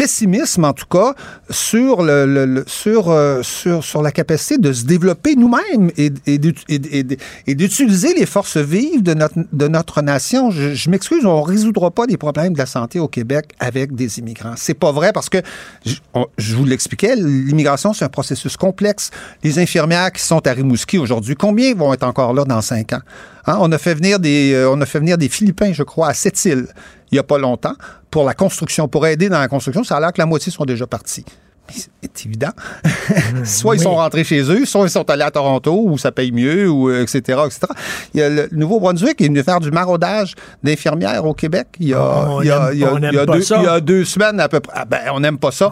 [0.00, 1.14] pessimisme en tout cas
[1.50, 6.64] sur le, sur, euh, sur sur la capacité de se développer nous-mêmes et, et d'ut-
[6.70, 10.50] et- et- et d'utiliser les forces vives de notre de notre nation.
[10.50, 14.54] Je, m'excuse, on résoudra pas les problèmes de la santé au Québec avec des immigrants.
[14.56, 15.38] C'est pas vrai parce que
[15.84, 19.10] je, vous l'expliquais, l'immigration c'est un processus complexe.
[19.44, 23.02] Les infirmières qui sont à Rimouski aujourd'hui, combien vont être encore là dans cinq ans?
[23.46, 26.08] Hein, On a fait venir des euh, on a fait venir des Philippins, je crois,
[26.08, 26.66] à cette île
[27.12, 27.74] il y a pas longtemps
[28.10, 29.84] pour la construction, pour aider dans la construction.
[29.84, 31.24] Ça a l'air que la moitié sont déjà partis.
[31.70, 32.50] C'est évident.
[33.44, 36.32] soit ils sont rentrés chez eux, soit ils sont allés à Toronto où ça paye
[36.32, 37.60] mieux, ou euh, etc., etc.
[38.14, 41.68] Il y a le Nouveau-Brunswick qui est venu faire du maraudage d'infirmières au Québec.
[41.78, 44.72] Il y a, deux, semaines à peu près.
[44.76, 45.70] Ah ben, on n'aime pas ça.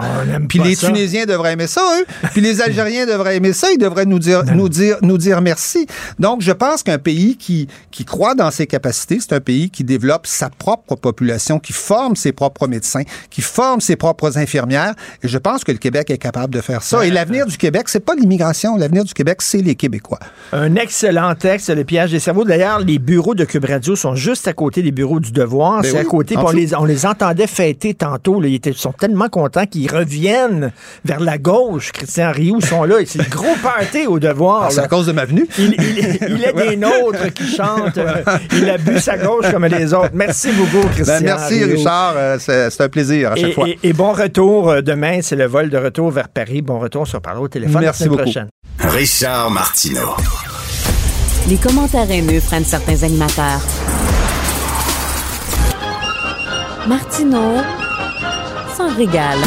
[0.49, 0.89] Puis pas les ça.
[0.89, 2.07] Tunisiens devraient aimer ça, eux.
[2.33, 3.69] Puis les Algériens devraient aimer ça.
[3.73, 5.87] Ils devraient nous dire, nous dire, nous dire merci.
[6.19, 9.85] Donc, je pense qu'un pays qui, qui croit dans ses capacités, c'est un pays qui
[9.85, 14.95] développe sa propre population, qui forme ses propres médecins, qui forme ses propres infirmières.
[15.23, 17.05] Et je pense que le Québec est capable de faire ça.
[17.07, 18.77] Et l'avenir du Québec, c'est pas l'immigration.
[18.77, 20.19] L'avenir du Québec, c'est les Québécois.
[20.53, 22.45] Un excellent texte, Le piège des cerveaux.
[22.45, 25.83] D'ailleurs, les bureaux de Cube Radio sont juste à côté des bureaux du Devoir.
[25.83, 26.37] Ben C'est à côté.
[26.37, 28.41] on, les, on les entendait fêter tantôt.
[28.41, 28.49] là.
[28.49, 30.73] Ils, étaient- sont tellement contents qu'ils reviennent
[31.05, 31.93] vers la gauche.
[31.93, 32.97] Christian Rioux sont là.
[33.07, 34.65] C'est le gros party au Devoir.
[34.65, 35.47] Ah, c'est à cause de ma venue?
[35.59, 37.99] Il, il- il est des nôtres qui chantent.
[38.53, 40.11] il a bu sa gauche comme les autres.
[40.15, 41.17] Merci beaucoup, Christian.
[41.19, 41.77] Ben, merci, Rioux.
[41.77, 42.15] Richard.
[42.17, 43.69] Euh, C'est un plaisir à chaque Et, fois.
[43.69, 46.63] et- et bon retour euh, demain, c'est le vol de retour vers Paris.
[46.63, 48.23] Bon retour, on se au téléphone Merci la semaine beaucoup.
[48.23, 48.49] prochaine.
[48.81, 50.15] Richard Martineau.
[51.49, 53.61] Les commentaires haineux freinent certains animateurs.
[56.87, 57.57] Martineau
[58.77, 59.39] s'en régale.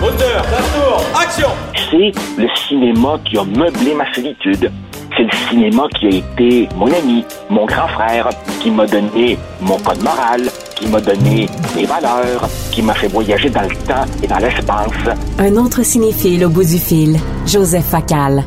[0.00, 4.70] Moteur, ça tourne, action C'est le cinéma qui a meublé ma solitude.
[5.18, 8.28] C'est le cinéma qui a été mon ami, mon grand frère,
[8.60, 10.42] qui m'a donné mon code moral,
[10.76, 15.16] qui m'a donné mes valeurs, qui m'a fait voyager dans le temps et dans l'espace.
[15.40, 17.16] Un autre cinéphile au bout du fil,
[17.46, 18.44] Joseph Facal.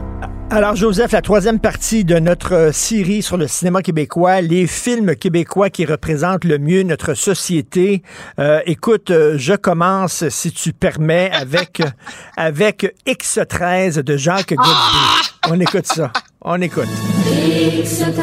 [0.49, 5.15] Alors, Joseph, la troisième partie de notre euh, série sur le cinéma québécois, les films
[5.17, 8.01] québécois qui représentent le mieux notre société.
[8.39, 11.89] Euh, écoute, euh, je commence, si tu permets, avec, euh,
[12.37, 15.49] avec X13 de Jacques Godbout.
[15.49, 16.11] On écoute ça.
[16.43, 16.87] On écoute.
[16.87, 18.15] X13,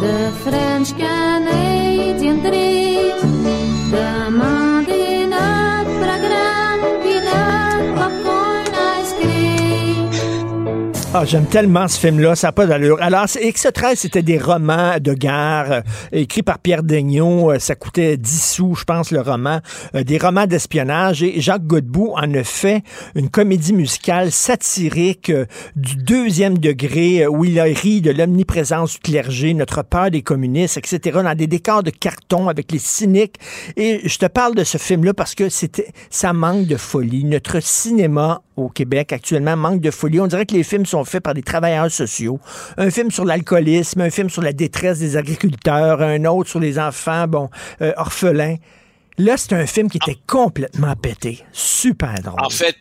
[0.00, 0.74] The French.
[11.16, 12.96] Ah, j'aime tellement ce film-là, ça n'a pas d'allure.
[13.00, 15.80] Alors, c'est- X13, c'était des romans de guerre euh,
[16.10, 17.52] écrits par Pierre Daigneault.
[17.52, 19.60] Euh, ça coûtait 10 sous, je pense, le roman.
[19.94, 21.22] Euh, des romans d'espionnage.
[21.22, 22.82] Et Jacques Godbout en a fait
[23.14, 25.46] une comédie musicale satirique euh,
[25.76, 30.78] du deuxième degré où il a ri de l'omniprésence du clergé, notre peur des communistes,
[30.78, 33.36] etc., dans des décors de carton avec les cyniques.
[33.76, 37.22] Et je te parle de ce film-là parce que c'était, ça manque de folie.
[37.22, 40.20] Notre cinéma au Québec actuellement manque de folie.
[40.20, 42.40] On dirait que les films sont faits par des travailleurs sociaux.
[42.76, 46.78] Un film sur l'alcoolisme, un film sur la détresse des agriculteurs, un autre sur les
[46.78, 47.50] enfants, bon,
[47.82, 48.56] euh, orphelins.
[49.16, 51.44] Là, c'est un film qui était complètement pété.
[51.52, 52.40] Super drôle.
[52.40, 52.74] En fait,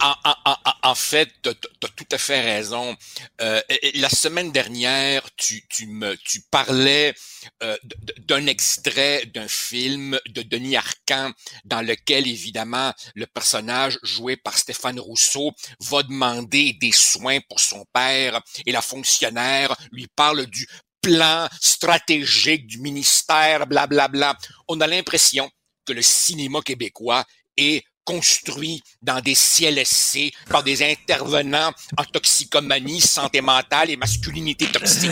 [0.00, 1.50] en, en- en- fait, tu
[1.96, 2.96] tout à fait raison.
[3.40, 3.60] Euh,
[3.94, 7.14] la semaine dernière, tu, me tu parlais
[7.62, 7.76] euh,
[8.18, 11.32] d'un extrait d'un film de Denis Arcand
[11.64, 17.84] dans lequel, évidemment, le personnage joué par Stéphane Rousseau va demander des soins pour son
[17.92, 20.66] père et la fonctionnaire lui parle du
[21.02, 24.36] plan stratégique du ministère, blablabla.
[24.68, 25.50] On a l'impression
[25.84, 27.24] que le cinéma québécois
[27.56, 35.10] est construit dans des CLSC par des intervenants en toxicomanie, santé mentale et masculinité toxique.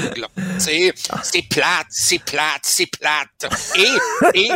[0.59, 3.53] c'est plate, c'est plate, c'est plate.
[3.77, 4.51] Et, et,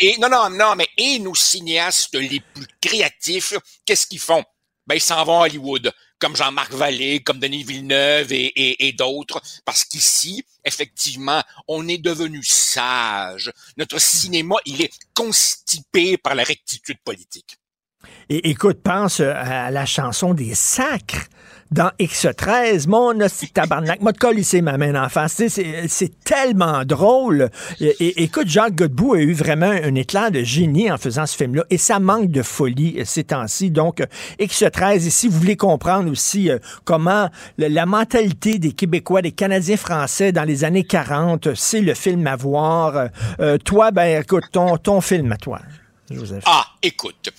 [0.00, 3.54] et, non, non, non, mais et nos cinéastes les plus créatifs,
[3.86, 4.44] qu'est-ce qu'ils font?
[4.86, 8.92] Ben, ils s'en vont à Hollywood, comme Jean-Marc Vallée, comme Denis Villeneuve et, et, et
[8.92, 13.52] d'autres, parce qu'ici, effectivement, on est devenu sage.
[13.76, 17.56] Notre cinéma, il est constipé par la rectitude politique.
[18.28, 21.28] Et écoute, pense euh, à la chanson des sacres
[21.70, 22.88] dans X13.
[22.88, 24.00] Mon hostie tabarnak.
[24.00, 25.32] De coller ma main en face.
[25.32, 25.48] Sais,
[25.88, 27.50] C'est tellement drôle.
[27.80, 31.64] Et, écoute, Jacques Godbout a eu vraiment un éclair de génie en faisant ce film-là.
[31.70, 33.70] Et ça manque de folie euh, ces temps-ci.
[33.70, 34.06] Donc, euh,
[34.38, 37.28] X13, et si vous voulez comprendre aussi euh, comment
[37.58, 42.36] la mentalité des Québécois, des Canadiens français dans les années 40, c'est le film à
[42.36, 42.96] voir.
[42.96, 43.06] Euh,
[43.40, 45.60] euh, toi, ben, écoute, ton, ton film à toi,
[46.10, 46.44] Joseph.
[46.46, 47.30] Ah, écoute,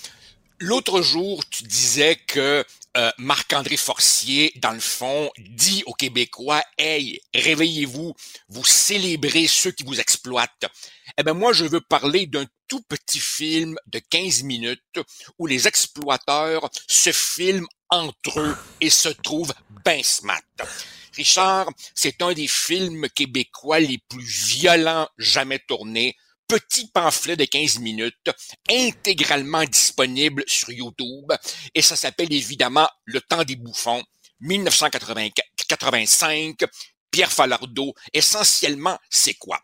[0.60, 2.65] l'autre jour, tu disais que
[2.98, 8.14] euh, Marc-André Forcier, dans le fond, dit aux Québécois, Hey, réveillez-vous,
[8.49, 10.65] vous célébrez ceux qui vous exploitent.
[11.18, 14.99] Eh ben moi, je veux parler d'un tout petit film de 15 minutes
[15.38, 19.53] où les exploiteurs se filment entre eux et se trouvent
[19.84, 20.02] ben.
[21.15, 26.18] Richard, c'est un des films québécois les plus violents jamais tournés.
[26.47, 28.30] Petit pamphlet de 15 minutes,
[28.69, 31.34] intégralement disponible sur YouTube,
[31.73, 34.03] et ça s'appelle évidemment Le temps des bouffons,
[34.41, 36.55] 1985,
[37.09, 37.95] Pierre Falardeau.
[38.13, 39.59] Essentiellement, c'est quoi?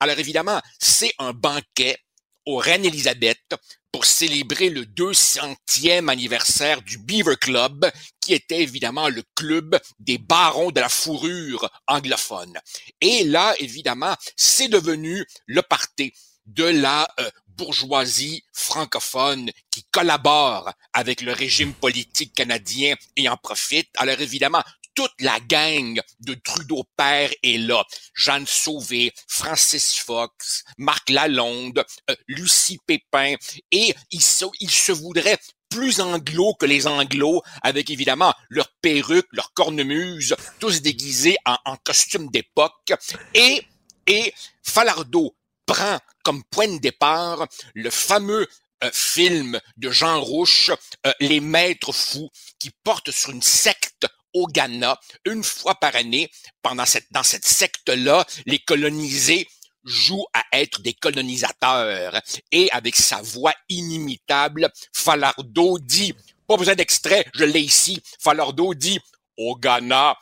[0.00, 1.98] Alors évidemment, c'est un banquet
[2.46, 3.54] aux Reines Élisabeth
[3.92, 7.88] pour célébrer le 200e anniversaire du Beaver Club,
[8.20, 12.58] qui était évidemment le club des barons de la fourrure anglophone.
[13.00, 16.12] Et là, évidemment, c'est devenu le party
[16.46, 23.88] de la euh, bourgeoisie francophone qui collabore avec le régime politique canadien et en profite.
[23.96, 24.62] Alors évidemment,
[24.94, 27.84] toute la gang de Trudeau père est là.
[28.14, 33.34] Jeanne Sauvé, Francis Fox, Marc Lalonde, euh, Lucie Pépin,
[33.72, 35.38] et ils se, ils se voudraient
[35.68, 41.76] plus anglo que les anglos, avec évidemment leurs perruques, leurs cornemuses, tous déguisés en, en
[41.78, 42.92] costume d'époque.
[43.34, 43.66] Et,
[44.06, 48.48] et Falardeau prend comme point de départ le fameux
[48.82, 50.72] euh, film de Jean Rouche,
[51.06, 56.28] euh, Les Maîtres Fous, qui porte sur une secte au Ghana, une fois par année,
[56.60, 59.48] pendant cette, dans cette secte-là, les colonisés
[59.84, 62.20] jouent à être des colonisateurs.
[62.50, 66.14] Et avec sa voix inimitable, Falardeau dit,
[66.48, 68.98] pas besoin d'extrait, je l'ai ici, Falardeau dit,
[69.36, 70.16] au Ghana,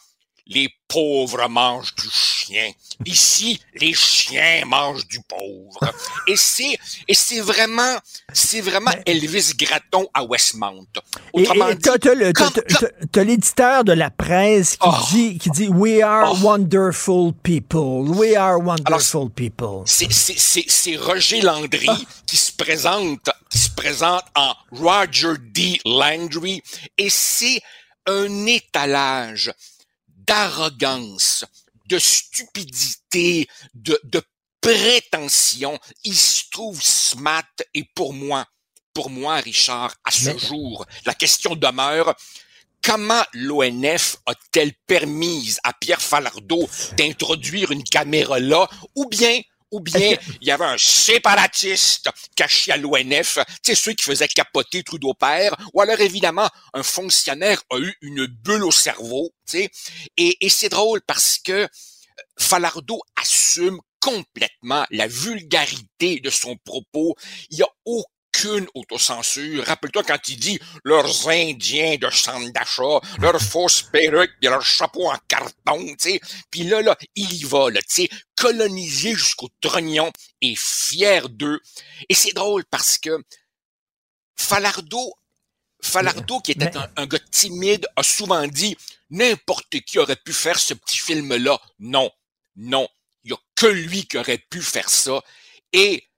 [0.52, 2.70] les pauvres mangent du chien.
[3.06, 5.80] Ici, les chiens mangent du pauvre.
[6.28, 6.76] Et c'est,
[7.08, 7.96] et c'est vraiment,
[8.32, 10.86] c'est vraiment Elvis Gratton à Westmount.
[11.34, 11.88] Et- Autrement et dit,
[13.10, 18.08] t'as, l'éditeur de la presse qui dit, qui dit We are wonderful people.
[18.10, 19.82] We are wonderful people.
[19.86, 21.88] c'est, c'est, c'est, c'est Roger Landry
[22.26, 25.80] qui se présente, qui se présente en Roger D.
[25.86, 26.62] Landry
[26.98, 27.60] et c'est
[28.06, 29.52] un étalage
[30.26, 31.44] d'arrogance,
[31.86, 34.22] de stupidité, de, de
[34.60, 35.78] prétention.
[36.04, 37.44] Il se trouve smart
[37.74, 38.46] et pour moi,
[38.94, 42.14] pour moi, Richard, à ce jour, la question demeure
[42.82, 49.40] comment l'ONF a-t-elle permis à Pierre Falardeau d'introduire une caméra là, ou bien
[49.72, 54.28] ou bien il y avait un séparatiste caché à l'ONF, tu sais, ceux qui faisaient
[54.28, 59.58] capoter Trudeau père, ou alors évidemment, un fonctionnaire a eu une bulle au cerveau, tu
[59.58, 59.70] sais,
[60.16, 61.68] et, et c'est drôle parce que
[62.38, 67.14] Falardeau assume complètement la vulgarité de son propos.
[67.50, 67.68] Il n'y a
[68.32, 69.64] aucune autocensure.
[69.64, 75.10] Rappelle-toi quand il dit leurs Indiens de centre d'achat, leurs fausses perruques, puis leurs chapeaux
[75.10, 76.20] en carton, tu sais.
[76.50, 80.10] Puis là, là, il y va, là, tu sais, colonisé jusqu'au trognon
[80.40, 81.60] et fier d'eux.
[82.08, 83.22] Et c'est drôle parce que
[84.36, 85.14] Falardeau,
[85.80, 88.76] Falardeau, qui était un, un gars timide, a souvent dit
[89.10, 91.60] n'importe qui aurait pu faire ce petit film-là.
[91.80, 92.10] Non,
[92.56, 92.88] non,
[93.24, 95.22] il n'y a que lui qui aurait pu faire ça.
[95.72, 96.08] Et,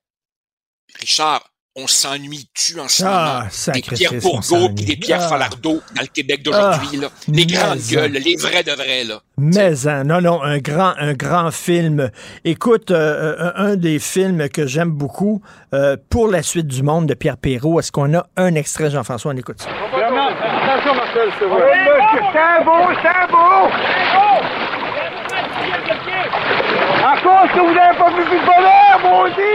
[0.97, 4.97] Richard, on s'ennuie-tu en ce Ah, moment des Pierre Bourgault puis des s'ennuie.
[4.97, 5.29] Pierre Ah.
[5.29, 7.09] Falardeau dans le Québec d'aujourd'hui, Ah, là.
[7.29, 9.21] Les grandes mais gueules, les vrais de vrais, là.
[9.39, 12.11] Mais hein, non, non, un grand, un grand film.
[12.45, 15.43] Écoute, euh, euh, un des films que j'aime beaucoup,
[15.73, 17.81] euh, Pour la suite du monde de Pierre Perrault.
[17.81, 19.33] Est-ce qu'on a un extrait, Jean-François?
[19.33, 19.69] On écoute ça.
[19.71, 21.61] Attention, Marcel, te vois.
[22.33, 24.44] C'est beau, c'est beau!
[27.25, 29.55] Cause que vous n'avez pas vu plus de bonheur, moi aussi!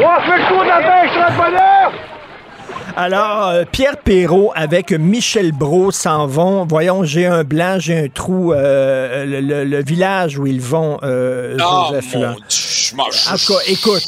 [0.00, 1.92] On fait le tour de la pêche sur le bonheur!
[2.96, 6.64] Alors, euh, Pierre Perrault avec Michel Brault s'en vont.
[6.64, 8.52] Voyons, j'ai un blanc, j'ai un trou.
[8.52, 12.34] euh, le, le- le village où ils vont, euh, Oh, Joseph, mon là.
[12.48, 14.04] Dieu, je En tout cas, écoute,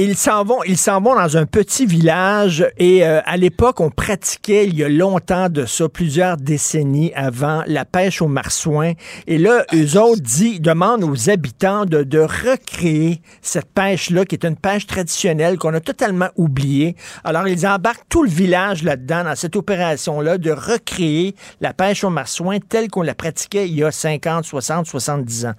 [0.00, 3.90] ils s'en vont, ils s'en vont dans un petit village et euh, à l'époque, on
[3.90, 8.92] pratiquait il y a longtemps de ça, plusieurs décennies avant, la pêche au marsouin.
[9.26, 14.56] Et là, eux autres dit, demandent aux habitants de, recréer cette pêche-là, qui est une
[14.56, 16.94] pêche traditionnelle qu'on a totalement oubliée.
[17.24, 22.10] Alors, ils embarquent tout le village là-dedans, dans cette opération-là, de recréer la pêche au
[22.10, 25.54] marsouin telle qu'on la pratiquait il y a 50, 60, 70 ans.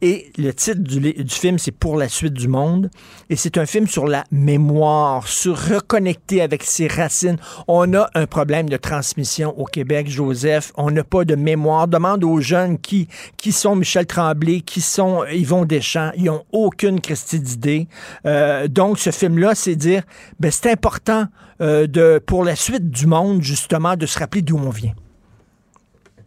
[0.00, 2.90] Et le titre du, du film, c'est Pour la suite du monde.
[3.30, 7.38] Et c'est un film sur la mémoire, sur reconnecter avec ses racines.
[7.68, 10.72] On a un problème de transmission au Québec, Joseph.
[10.76, 11.88] On n'a pas de mémoire.
[11.88, 16.10] Demande aux jeunes qui, qui sont Michel Tremblay, qui sont Yvon Deschamps.
[16.16, 17.88] Ils n'ont aucune Christie d'idée.
[18.26, 20.02] Euh, donc, ce film-là, c'est dire,
[20.38, 21.26] ben, c'est important
[21.60, 24.94] euh, de, pour la suite du monde, justement, de se rappeler d'où on vient.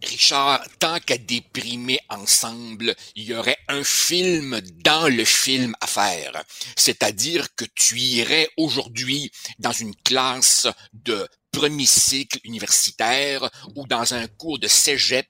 [0.04, 6.44] Richard, tant qu'à déprimer ensemble, il y aurait un film dans le film à faire.
[6.76, 14.26] C'est-à-dire que tu irais aujourd'hui dans une classe de premier cycle universitaire ou dans un
[14.26, 15.28] cours de cégep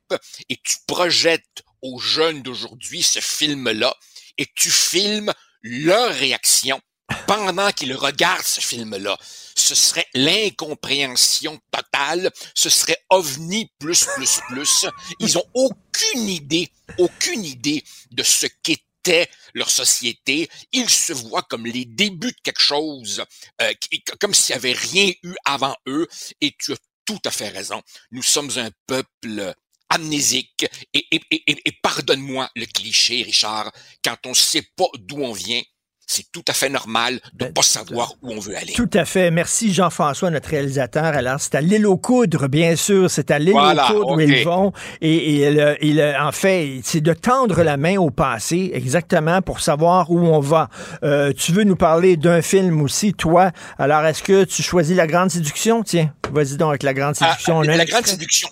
[0.48, 3.94] et tu projettes aux jeunes d'aujourd'hui ce film-là
[4.38, 5.32] et tu filmes
[5.62, 6.80] leur réaction
[7.26, 9.16] pendant qu'ils regardent ce film-là.
[9.56, 14.86] Ce serait l'incompréhension totale, ce serait ovni plus plus plus.
[15.20, 20.48] Ils ont aucune idée, aucune idée de ce qu'était leur société.
[20.72, 23.22] Ils se voient comme les débuts de quelque chose,
[23.62, 23.72] euh,
[24.20, 26.08] comme s'il n'y avait rien eu avant eux.
[26.40, 26.76] Et tu as
[27.06, 27.82] tout à fait raison.
[28.12, 29.54] Nous sommes un peuple
[29.90, 30.66] amnésique.
[30.94, 33.70] Et, et, et- et pardonne-moi le cliché, Richard,
[34.02, 35.62] quand on ne sait pas d'où on vient,
[36.06, 38.72] c'est tout à fait normal de ne pas savoir où on veut aller.
[38.74, 39.30] Tout à fait.
[39.30, 41.04] Merci Jean-François, notre réalisateur.
[41.04, 43.10] Alors, c'est à l'île aux coudres, bien sûr.
[43.10, 44.72] C'est à l'île Voilà, aux coudres où ils vont.
[45.00, 49.60] Et, et le- il, en fait, c'est de tendre la main au passé, exactement, pour
[49.60, 50.68] savoir où on va.
[51.02, 53.50] Euh, tu veux nous parler d'un film aussi, toi?
[53.78, 55.82] Alors, est-ce que tu choisis La Grande Séduction?
[55.82, 57.58] Tiens, vas-y donc avec La Grande Ah, Séduction.
[57.58, 58.10] On a un la grande extrait.
[58.12, 58.48] séduction.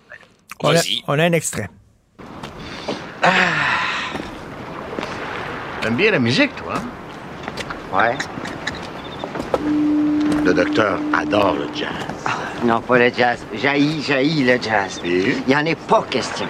[0.62, 1.02] On a, Vas-y.
[1.08, 1.68] on a un extrait.
[5.80, 6.74] T'aimes bien la musique, toi?
[6.76, 6.82] hein?
[7.93, 8.16] Ouais.
[10.44, 11.89] Le docteur adore le jazz.
[12.64, 13.39] Non, pas le jazz.
[13.55, 15.01] Jaillit, jaillit le jazz.
[15.05, 16.47] Il n'y en est pas question.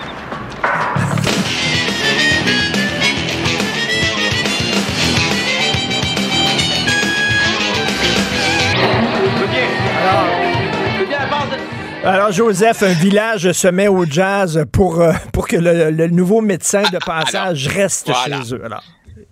[12.04, 16.40] Alors, Joseph, un village se met au jazz pour, euh, pour que le, le nouveau
[16.40, 18.42] médecin de passage reste voilà.
[18.42, 18.64] chez eux.
[18.64, 18.82] Alors,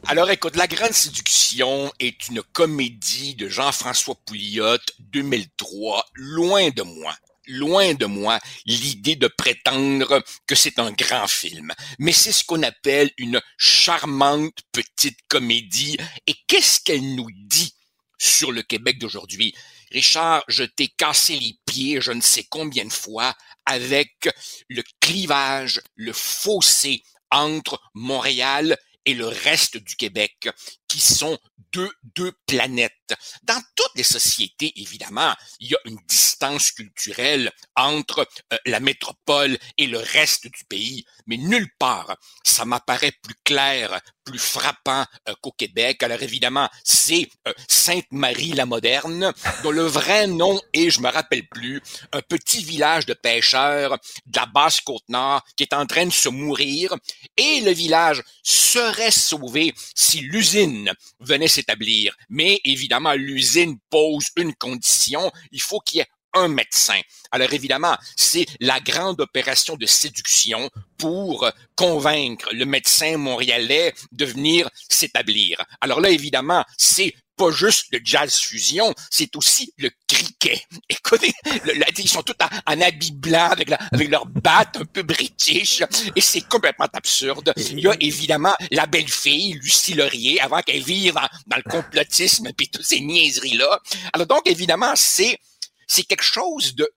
[0.06, 7.14] Alors écoute, La Grande Séduction est une comédie de Jean-François Pouliot, 2003, loin de moi.
[7.46, 11.72] Loin de moi l'idée de prétendre que c'est un grand film.
[11.98, 15.96] Mais c'est ce qu'on appelle une charmante petite comédie.
[16.26, 17.74] Et qu'est-ce qu'elle nous dit
[18.18, 19.54] sur le Québec d'aujourd'hui?
[19.90, 23.34] Richard, je t'ai cassé les pieds je ne sais combien de fois
[23.66, 24.28] avec
[24.68, 30.48] le clivage, le fossé entre Montréal et le reste du Québec,
[30.90, 31.38] qui sont
[31.72, 33.14] deux, deux planètes.
[33.44, 39.56] Dans toutes les sociétés, évidemment, il y a une distance culturelle entre euh, la métropole
[39.78, 45.34] et le reste du pays, mais nulle part ça m'apparaît plus clair, plus frappant euh,
[45.40, 46.02] qu'au Québec.
[46.02, 51.46] Alors évidemment, c'est euh, Sainte-Marie la Moderne, dont le vrai nom est, je me rappelle
[51.48, 51.80] plus,
[52.12, 56.28] un petit village de pêcheurs de la basse Côte-Nord qui est en train de se
[56.28, 56.94] mourir,
[57.36, 60.79] et le village serait sauvé si l'usine
[61.20, 62.14] venait s'établir.
[62.28, 67.00] Mais évidemment, l'usine pose une condition, il faut qu'il y ait un médecin.
[67.30, 74.68] Alors évidemment, c'est la grande opération de séduction pour convaincre le médecin montréalais de venir
[74.88, 75.62] s'établir.
[75.80, 80.60] Alors là, évidemment, c'est pas juste le jazz fusion, c'est aussi le cricket.
[80.90, 81.32] Écoutez,
[81.64, 82.34] le, ils sont tous
[82.66, 85.82] en, habit blanc avec, avec leur batte un peu british
[86.14, 87.54] et c'est complètement absurde.
[87.56, 91.70] Il y a évidemment la belle fille, Lucie Laurier, avant qu'elle vive dans, dans le
[91.70, 93.80] complotisme et toutes ces niaiseries-là.
[94.12, 95.38] Alors donc, évidemment, c'est
[95.86, 96.88] c'est quelque chose de,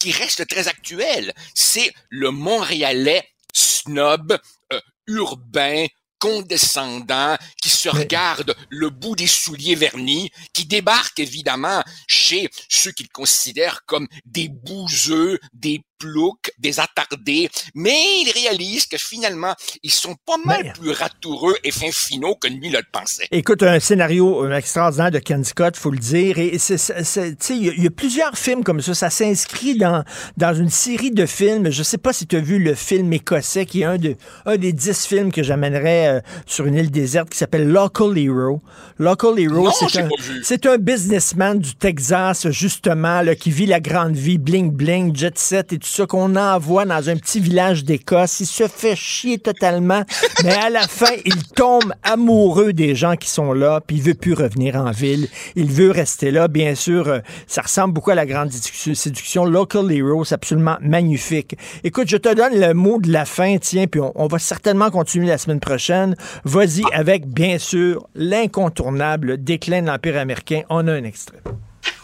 [0.00, 1.32] qui reste très actuel.
[1.54, 4.36] C'est le Montréalais snob,
[4.72, 5.86] euh, urbain,
[6.24, 13.10] condescendant, qui se regarde le bout des souliers vernis, qui débarque évidemment chez ceux qu'il
[13.10, 20.16] considère comme des bouseux, des ploucs, des attardés, mais il réalise que finalement, ils sont
[20.26, 23.28] pas mal plus ratoureux et fin finaux que lui le pensait.
[23.30, 28.36] Écoute, un scénario extraordinaire de Ken Scott, faut le dire, et il y, a plusieurs
[28.36, 30.04] films comme ça, ça s'inscrit dans,
[30.36, 33.66] dans une série de films, je sais pas si tu as vu le film écossais,
[33.66, 34.16] qui est un, de,
[34.46, 38.62] un des dix films que j'amènerais euh, sur une île déserte, qui s'appelle Local Hero.
[38.98, 40.08] Local Hero, c'est un,
[40.42, 45.38] c'est un businessman du Texas, justement, là, qui vit la grande vie, bling bling, jet
[45.38, 48.40] set et tout ça, qu'on envoie dans un petit village d'Écosse.
[48.40, 50.02] Il se fait chier totalement,
[50.44, 54.14] mais à la fin, il tombe amoureux des gens qui sont là, puis il veut
[54.14, 55.28] plus revenir en ville.
[55.56, 56.48] Il veut rester là.
[56.48, 59.44] Bien sûr, euh, ça ressemble beaucoup à la grande séduction.
[59.44, 61.56] Local Hero, c'est absolument magnifique.
[61.82, 65.26] Écoute, je te donne le mot de la fin, tiens, puis on, va certainement continuer
[65.26, 66.16] la semaine prochaine.
[66.44, 70.62] Vas-y avec, bien sûr, l'incontournable déclin de l'Empire américain.
[70.68, 71.40] On a un extrait.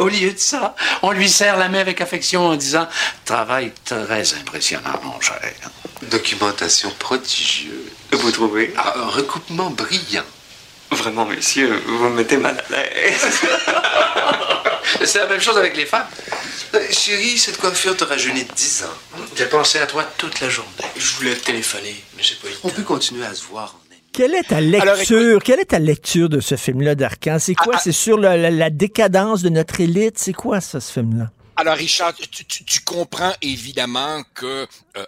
[0.00, 2.88] Au lieu de ça, on lui serre la main avec affection en disant
[3.26, 5.38] Travail très impressionnant, mon cher.
[6.00, 7.90] Documentation prodigieuse.
[8.10, 8.72] Vous trouvez?
[8.78, 10.24] Ah, Un recoupement brillant.
[10.90, 13.26] Vraiment, messieurs, vous me mettez mal à l'aise.
[15.04, 16.08] C'est la même chose avec les femmes.
[16.74, 19.18] Euh, chérie, cette coiffure te rajeunit de 10 ans.
[19.36, 20.70] J'ai pensé à toi toute la journée.
[20.96, 23.74] Je voulais te téléphoner, mais j'ai pas eu On peut continuer à se voir
[24.12, 27.38] quelle est ta lecture, quelle est ta lecture de ce film-là d'Arcan?
[27.38, 27.74] C'est quoi?
[27.74, 27.82] Ah, ah.
[27.82, 30.18] c'est sur la, décadence de notre élite?
[30.18, 31.30] C'est quoi ça, ce film-là?
[31.56, 34.66] Alors, Richard, tu, comprends évidemment que euh,
[34.96, 35.04] euh,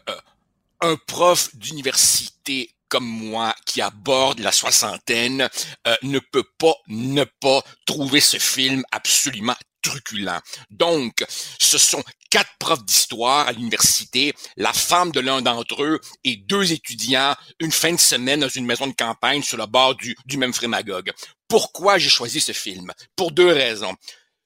[0.83, 5.49] un prof d'université comme moi qui aborde la soixantaine
[5.87, 10.41] euh, ne peut pas ne pas trouver ce film absolument truculent.
[10.71, 11.25] Donc,
[11.59, 16.73] ce sont quatre profs d'histoire à l'université, la femme de l'un d'entre eux et deux
[16.73, 20.55] étudiants une fin de semaine dans une maison de campagne sur le bord du, même
[20.55, 21.13] frémagogue.
[21.47, 22.91] Pourquoi j'ai choisi ce film?
[23.17, 23.95] Pour deux raisons.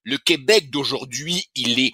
[0.02, 1.92] Le Québec d'aujourd'hui, il est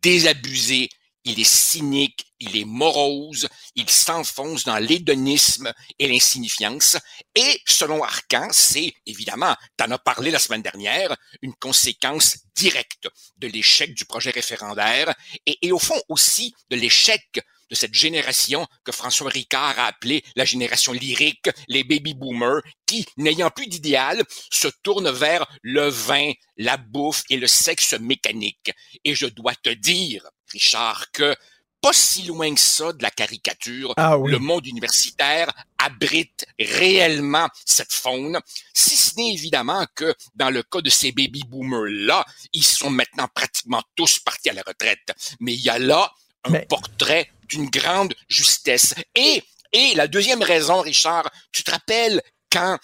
[0.00, 0.88] désabusé,
[1.24, 6.96] il est cynique, il est morose, il s'enfonce dans l'hédonisme et l'insignifiance.
[7.34, 13.08] Et selon Arcan, c'est évidemment, tu en as parlé la semaine dernière, une conséquence directe
[13.38, 15.14] de l'échec du projet référendaire
[15.46, 17.40] et, et au fond aussi de l'échec
[17.72, 23.06] de cette génération que François Ricard a appelée la génération lyrique, les baby boomers, qui,
[23.16, 28.72] n'ayant plus d'idéal, se tournent vers le vin, la bouffe et le sexe mécanique.
[29.04, 31.34] Et je dois te dire, Richard, que
[31.82, 37.92] pas si loin que ça de la caricature, ah le monde universitaire abrite réellement cette
[37.92, 38.38] faune,
[38.72, 43.26] si ce n'est évidemment que dans le cas de ces baby boomers-là, ils sont maintenant
[43.34, 45.12] pratiquement tous partis à la retraite.
[45.40, 46.12] Mais il y a là
[46.44, 48.94] un portrait d'une grande justesse.
[49.16, 49.42] Et,
[49.72, 52.78] et la deuxième raison, Richard, tu te rappelles quand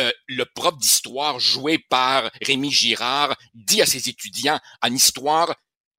[0.00, 5.54] euh, le prof d'histoire joué par Rémi Girard dit à ses étudiants en histoire,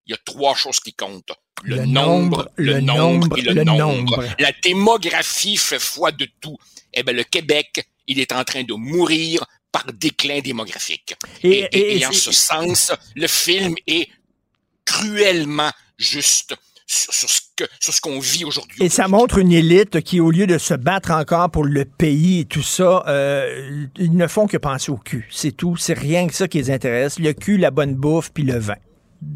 [0.06, 1.34] il y a trois choses qui comptent.
[1.64, 4.24] Le, nombre, le, nombre et le, nombre.
[4.40, 6.58] La démographie fait foi de tout.
[6.94, 11.16] Eh bien, le Québec, il est en train de mourir par déclin démographique.
[11.44, 14.10] Et, et en ce sens, le film est
[14.86, 16.56] cruellement juste
[16.88, 18.84] sur, ce que sur ce qu'on vit aujourd'hui.
[18.84, 22.42] Et ça montre une élite qui, au lieu de se battre encore pour le pays
[22.42, 25.28] et tout ça, euh, ils ne font que penser au cul.
[25.32, 25.78] C'est tout.
[25.78, 27.20] C'est rien que ça qui les intéresse.
[27.20, 28.76] Le cul, la bonne bouffe, puis le vin.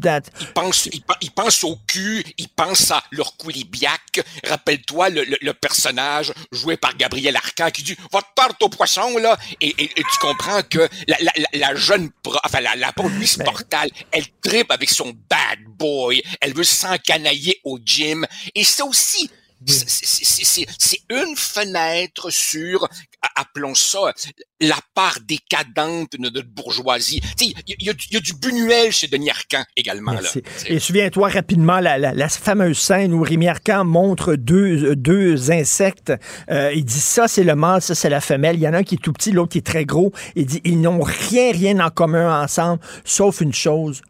[0.00, 0.22] That.
[0.40, 4.20] Ils pensent, ils, ils pensent au cul, ils pensent à leur coulibiac.
[4.46, 9.16] Rappelle-toi le, le, le, personnage joué par Gabriel Arcan qui dit votre tarte au poisson
[9.18, 12.10] là, et, et, et tu comprends que la, la, la jeune,
[12.44, 17.78] enfin la, la police portale, elle tripe avec son bad boy, elle veut s'encanailler au
[17.84, 19.30] gym, et ça aussi
[19.66, 22.88] c'est une fenêtre sur,
[23.36, 24.12] appelons ça,
[24.60, 27.20] la part décadente de notre bourgeoisie.
[27.40, 30.12] Il y, a du Buñuel chez Denis Arcand également.
[30.12, 30.30] Là,
[30.66, 33.48] et souviens-toi rapidement la, la, la, fameuse scène où Rémi
[33.84, 36.12] montre deux, deux insectes.
[36.50, 38.56] Euh, il dit ça c'est le mâle, ça c'est la femelle.
[38.56, 40.12] Il y en a un qui est tout petit, l'autre qui est très gros.
[40.36, 44.02] Il dit ils n'ont rien, rien en commun ensemble, sauf une chose,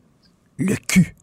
[0.57, 1.17] le cul.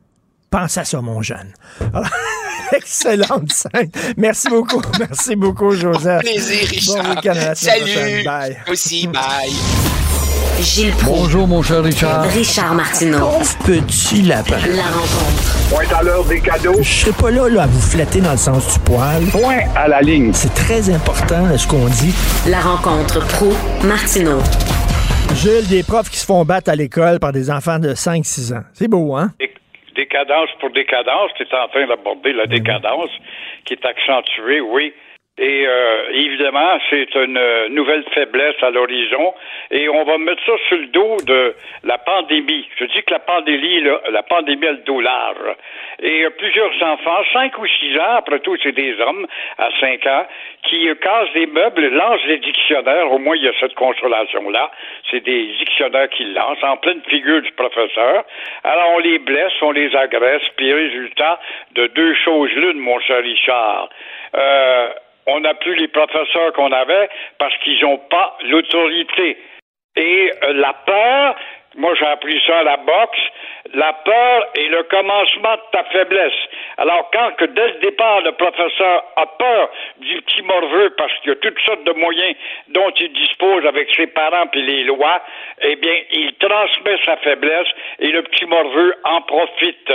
[0.50, 1.54] Pense à ça, mon jeune.
[1.94, 2.10] Alors,
[2.74, 3.90] excellente scène.
[4.18, 4.82] Merci beaucoup.
[5.00, 6.24] Merci beaucoup, Joseph.
[6.24, 7.04] Bon plaisir, Richard.
[7.04, 8.24] Bon week-end à la Salut.
[8.24, 8.58] Bye.
[8.70, 9.52] Aussi, bye.
[10.60, 11.20] Gilles Proulx.
[11.20, 12.24] Bonjour, mon cher Richard.
[12.30, 13.20] Richard Martineau.
[13.20, 14.58] Pauvre petit lapin.
[14.76, 15.70] La rencontre.
[15.70, 16.82] Point à l'heure des cadeaux.
[16.82, 19.24] Je serai pas là, là à vous flatter dans le sens du poil.
[19.26, 20.32] Point à la ligne.
[20.34, 22.14] C'est très important ce qu'on dit.
[22.48, 23.54] La rencontre pro
[23.84, 24.40] martineau
[25.36, 28.64] Gilles, des profs qui se font battre à l'école par des enfants de 5-6 ans.
[28.74, 29.32] C'est beau, hein?
[29.98, 33.10] Décadence pour décadence, tu es en train d'aborder la décadence
[33.66, 34.94] qui est accentuée, oui.
[35.40, 37.40] Et euh, évidemment, c'est une
[37.70, 39.36] nouvelle faiblesse à l'horizon.
[39.70, 41.54] Et on va mettre ça sur le dos de
[41.84, 42.68] la pandémie.
[42.78, 45.56] Je dis que la pandémie, là, la pandémie a le dos large.
[46.02, 49.28] Et euh, plusieurs enfants, cinq ou six ans, après tout, c'est des hommes
[49.58, 50.26] à cinq ans,
[50.64, 53.12] qui euh, cassent des meubles, lancent des dictionnaires.
[53.12, 54.72] Au moins, il y a cette consolation-là.
[55.12, 58.26] C'est des dictionnaires qu'ils lancent en pleine figure du professeur.
[58.64, 61.40] Alors, on les blesse, on les agresse, puis résultat
[61.74, 63.90] de deux choses l'une, mon cher Richard.
[64.36, 64.90] Euh,
[65.28, 69.38] on n'a plus les professeurs qu'on avait parce qu'ils n'ont pas l'autorité.
[69.98, 71.36] Et euh, la peur,
[71.76, 73.20] moi j'ai appris ça à la boxe,
[73.74, 76.40] la peur est le commencement de ta faiblesse.
[76.78, 81.30] Alors quand que dès le départ le professeur a peur du petit morveux parce qu'il
[81.30, 82.36] y a toutes sortes de moyens
[82.70, 85.22] dont il dispose avec ses parents puis les lois,
[85.62, 87.68] eh bien il transmet sa faiblesse
[88.00, 89.92] et le petit morveux en profite.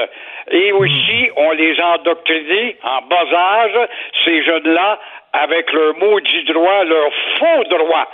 [0.50, 3.88] Et aussi on les a endoctrinés en bas âge
[4.24, 4.98] ces jeunes-là
[5.32, 8.08] avec leur maudit droit, leur faux droit.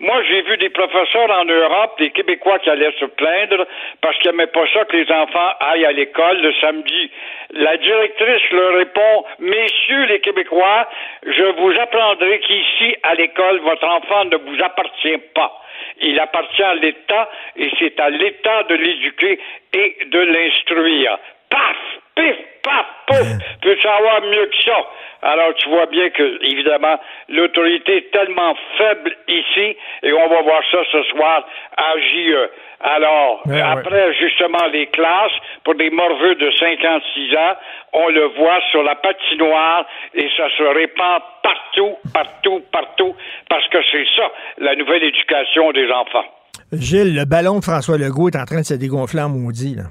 [0.00, 3.64] Moi, j'ai vu des professeurs en Europe, des Québécois qui allaient se plaindre
[4.00, 7.10] parce qu'ils n'aimaient pas ça que les enfants aillent à l'école le samedi.
[7.52, 10.88] La directrice leur répond, Messieurs les Québécois,
[11.24, 15.60] je vous apprendrai qu'ici, à l'école, votre enfant ne vous appartient pas.
[16.00, 19.38] Il appartient à l'État et c'est à l'État de l'éduquer
[19.72, 21.18] et de l'instruire.
[21.50, 21.76] Paf!
[22.16, 22.36] Pif!
[22.62, 22.86] Paf!
[23.06, 23.26] Pouf!
[23.60, 24.78] Peut savoir mieux que ça?
[25.22, 30.60] Alors, tu vois bien que, évidemment, l'autorité est tellement faible ici, et on va voir
[30.70, 31.46] ça ce soir
[31.76, 32.50] à JE.
[32.80, 35.32] Alors, après, justement, les classes,
[35.64, 37.54] pour des morveux de 56 ans,
[37.94, 43.14] on le voit sur la patinoire, et ça se répand partout, partout, partout,
[43.48, 46.26] parce que c'est ça, la nouvelle éducation des enfants.
[46.72, 49.84] Gilles, le ballon de François Legault est en train de se dégonfler en maudit, là.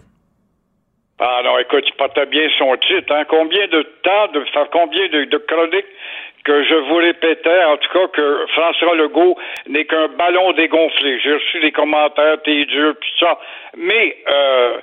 [1.26, 3.16] Ah non, écoute, il portait bien son titre.
[3.16, 3.24] Hein?
[3.30, 4.44] Combien de temps, de
[4.74, 5.86] combien de, chroniques
[6.44, 9.38] que je vous répétais, en tout cas, que François Legault
[9.68, 11.18] n'est qu'un ballon dégonflé.
[11.20, 13.40] J'ai reçu des commentaires, t'es dur, puis ça.
[13.78, 14.80] Mais euh,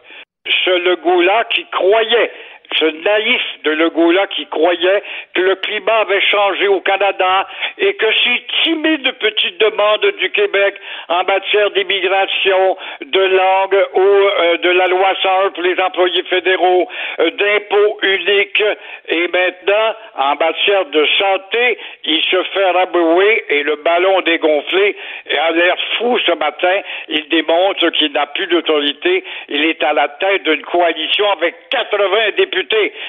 [0.64, 2.32] ce Legault-là qui croyait
[2.78, 5.02] ce naïf de Legault-là qui croyait
[5.34, 7.46] que le climat avait changé au Canada
[7.78, 10.76] et que ces timides petites demandes du Québec
[11.08, 16.88] en matière d'immigration, de langue ou euh, de la loi 101 pour les employés fédéraux,
[17.18, 18.62] euh, d'impôts uniques
[19.08, 24.96] et maintenant en matière de santé, il se fait rabouer et le ballon dégonflé
[25.38, 26.80] a l'air fou ce matin.
[27.08, 29.24] Il démontre qu'il n'a plus d'autorité.
[29.48, 32.59] Il est à la tête d'une coalition avec 80 députés.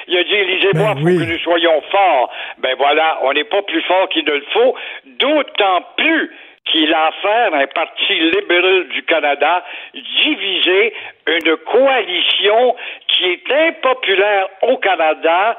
[0.07, 2.32] Il a dit, Élisez-moi, il faut que nous soyons forts.
[2.60, 4.76] Ben voilà, on n'est pas plus fort qu'il ne le faut,
[5.06, 6.32] d'autant plus
[6.65, 9.64] qu'il a affaire à un parti libéral du Canada
[9.94, 10.94] divisé,
[11.28, 12.76] une coalition
[13.07, 15.57] qui est impopulaire au Canada,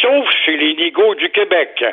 [0.00, 1.84] sauf chez les nigauds du Québec.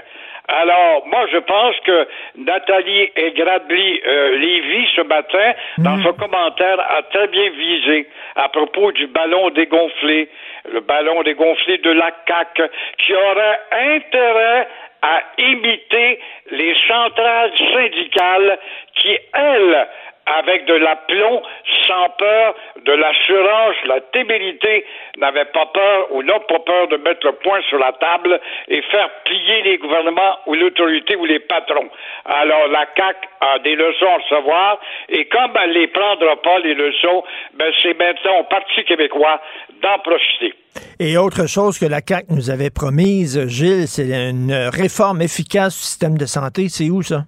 [0.48, 7.02] Alors, moi, je pense que Nathalie Grabli euh, Lévy, ce matin, dans son commentaire, a
[7.03, 10.30] très bien visé à propos du ballon dégonflé,
[10.72, 12.64] le ballon dégonflé de la CAQ,
[12.98, 14.68] qui aurait intérêt
[15.02, 16.20] à imiter
[16.52, 18.60] les centrales syndicales
[18.95, 19.88] qui, elles,
[20.26, 21.41] avec de l'aplomb,
[21.88, 22.56] sans peur,
[22.86, 24.86] de l'assurance, la témérité,
[25.18, 28.82] n'avait pas peur ou n'ont pas peur de mettre le poing sur la table et
[28.84, 31.90] faire plier les gouvernements ou l'autorité ou les patrons.
[32.26, 34.80] Alors la CAC a des leçons à recevoir
[35.10, 37.24] et comme elle les prendra pas les leçons,
[37.56, 39.41] ben c'est maintenant au Parti québécois
[39.82, 40.54] d'en profiter.
[41.00, 45.84] Et autre chose que la CAC nous avait promise, Gilles, c'est une réforme efficace du
[45.84, 46.70] système de santé.
[46.70, 47.24] C'est où ça?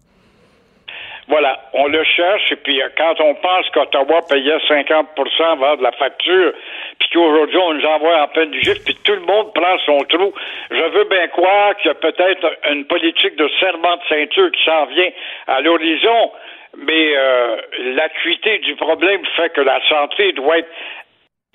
[1.28, 5.08] Voilà, on le cherche, et puis euh, quand on pense qu'Ottawa payait 50
[5.40, 6.54] avant de la facture,
[7.00, 10.04] puis qu'aujourd'hui on nous envoie en peine du gif, puis tout le monde prend son
[10.06, 10.34] trou,
[10.70, 14.64] je veux bien croire qu'il y a peut-être une politique de serment de ceinture qui
[14.66, 15.10] s'en vient
[15.48, 16.32] à l'horizon,
[16.78, 17.58] mais euh,
[17.96, 20.70] l'acuité du problème fait que la santé doit être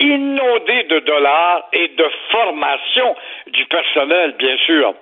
[0.01, 3.15] inondée de dollars et de formation
[3.47, 4.95] du personnel, bien sûr.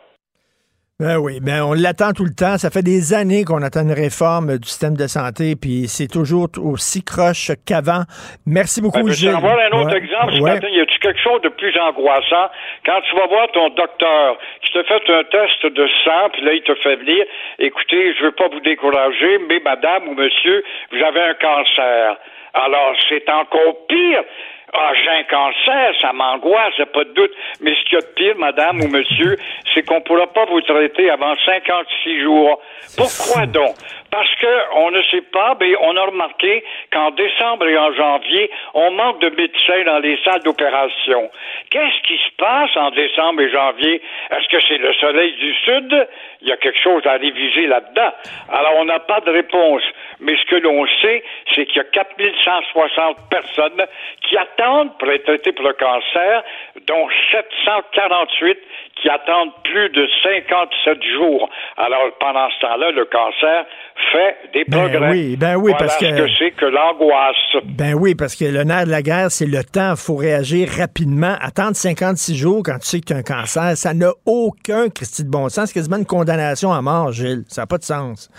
[1.00, 2.58] Ben oui, ben on l'attend tout le temps.
[2.58, 6.50] Ça fait des années qu'on attend une réforme du système de santé, puis c'est toujours
[6.58, 8.02] aussi croche qu'avant.
[8.50, 9.30] Merci beaucoup, ben, Gilles.
[9.30, 10.66] Je vais avoir un autre exemple ce matin.
[10.66, 12.50] Y a-tu quelque chose de plus angoissant?
[12.84, 16.54] Quand tu vas voir ton docteur qui te fait un test de sang, puis là
[16.54, 17.24] il te fait venir.
[17.60, 22.18] Écoutez, je veux pas vous décourager, mais madame ou monsieur, vous avez un cancer.
[22.54, 24.24] Alors c'est encore pire.
[24.72, 27.32] Ah, j'ai un cancer, ça m'angoisse, pas de doute.
[27.60, 29.38] Mais ce qu'il y a de pire, madame ou monsieur,
[29.72, 32.60] c'est qu'on ne pourra pas vous traiter avant 56 jours.
[32.96, 33.74] Pourquoi donc?
[34.10, 38.50] Parce que on ne sait pas, mais on a remarqué qu'en décembre et en janvier,
[38.74, 41.30] on manque de médecins dans les salles d'opération.
[41.70, 44.02] Qu'est-ce qui se passe en décembre et janvier?
[44.30, 46.08] Est-ce que c'est le soleil du sud?
[46.40, 48.12] Il y a quelque chose à réviser là-dedans.
[48.50, 49.82] Alors, on n'a pas de réponse.
[50.20, 51.22] Mais ce que l'on sait,
[51.54, 53.84] c'est qu'il y a 4160 personnes
[54.22, 54.57] qui attendent
[54.98, 56.42] pour être traitées pour le cancer,
[56.86, 58.58] dont 748
[59.00, 61.48] qui attendent plus de 57 jours.
[61.76, 63.64] Alors, pendant ce temps-là, le cancer
[64.12, 65.10] fait des ben progrès.
[65.10, 66.06] Oui, ben oui, voilà parce que.
[66.06, 67.64] ce que c'est que l'angoisse.
[67.64, 69.92] Ben oui, parce que le nerf de la guerre, c'est le temps.
[69.92, 71.36] Il faut réagir rapidement.
[71.40, 75.24] Attendre 56 jours quand tu sais que tu as un cancer, ça n'a aucun Christy
[75.24, 75.68] de bon sens.
[75.68, 77.44] C'est quasiment une condamnation à mort, Gilles.
[77.48, 78.30] Ça n'a pas de sens.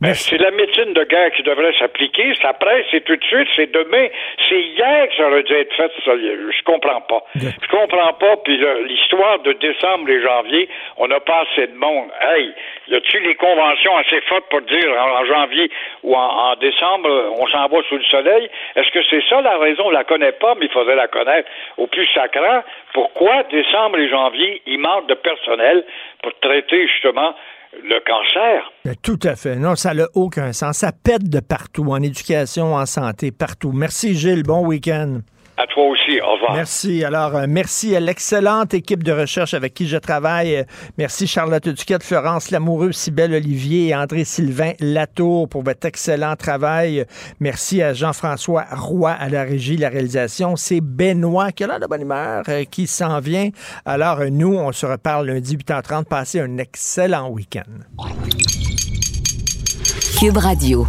[0.00, 2.34] Ben, c'est la médecine de guerre qui devrait s'appliquer.
[2.42, 4.08] Ça presse, c'est tout de suite, c'est demain.
[4.48, 5.90] C'est hier que ça aurait dû être fait.
[6.04, 7.22] Ça, je comprends pas.
[7.34, 8.36] Je comprends pas.
[8.44, 12.10] Puis l'histoire de décembre et janvier, on n'a pas assez de monde.
[12.20, 12.52] Hey,
[12.88, 15.70] y a-tu les conventions assez fortes pour dire en, janvier
[16.02, 17.08] ou en, décembre,
[17.38, 18.48] on s'en va sous le soleil?
[18.76, 19.84] Est-ce que c'est ça la raison?
[19.86, 21.48] On la connaît pas, mais il faudrait la connaître.
[21.76, 22.62] Au plus sacrant,
[22.92, 25.84] pourquoi décembre et janvier, il manque de personnel
[26.22, 27.34] pour traiter justement
[27.82, 28.72] le cancer?
[28.84, 29.56] Ben, tout à fait.
[29.56, 30.78] Non, ça n'a aucun sens.
[30.78, 33.72] Ça pète de partout, en éducation, en santé, partout.
[33.72, 34.42] Merci Gilles.
[34.42, 35.20] Bon week-end.
[35.58, 36.20] À toi aussi.
[36.20, 36.54] Au revoir.
[36.54, 37.04] Merci.
[37.04, 40.64] Alors, euh, merci à l'excellente équipe de recherche avec qui je travaille.
[40.98, 47.04] Merci Charlotte Duquette, Florence Lamoureux, Sybelle Olivier et André-Sylvain Latour pour votre excellent travail.
[47.40, 50.54] Merci à Jean-François Roy à la régie, la réalisation.
[50.54, 53.50] C'est Benoît qui a l'air de bonne humeur, euh, qui s'en vient.
[53.84, 56.04] Alors, euh, nous, on se reparle lundi 8h30.
[56.04, 57.62] Passez un excellent week-end.
[60.20, 60.86] Cube Radio.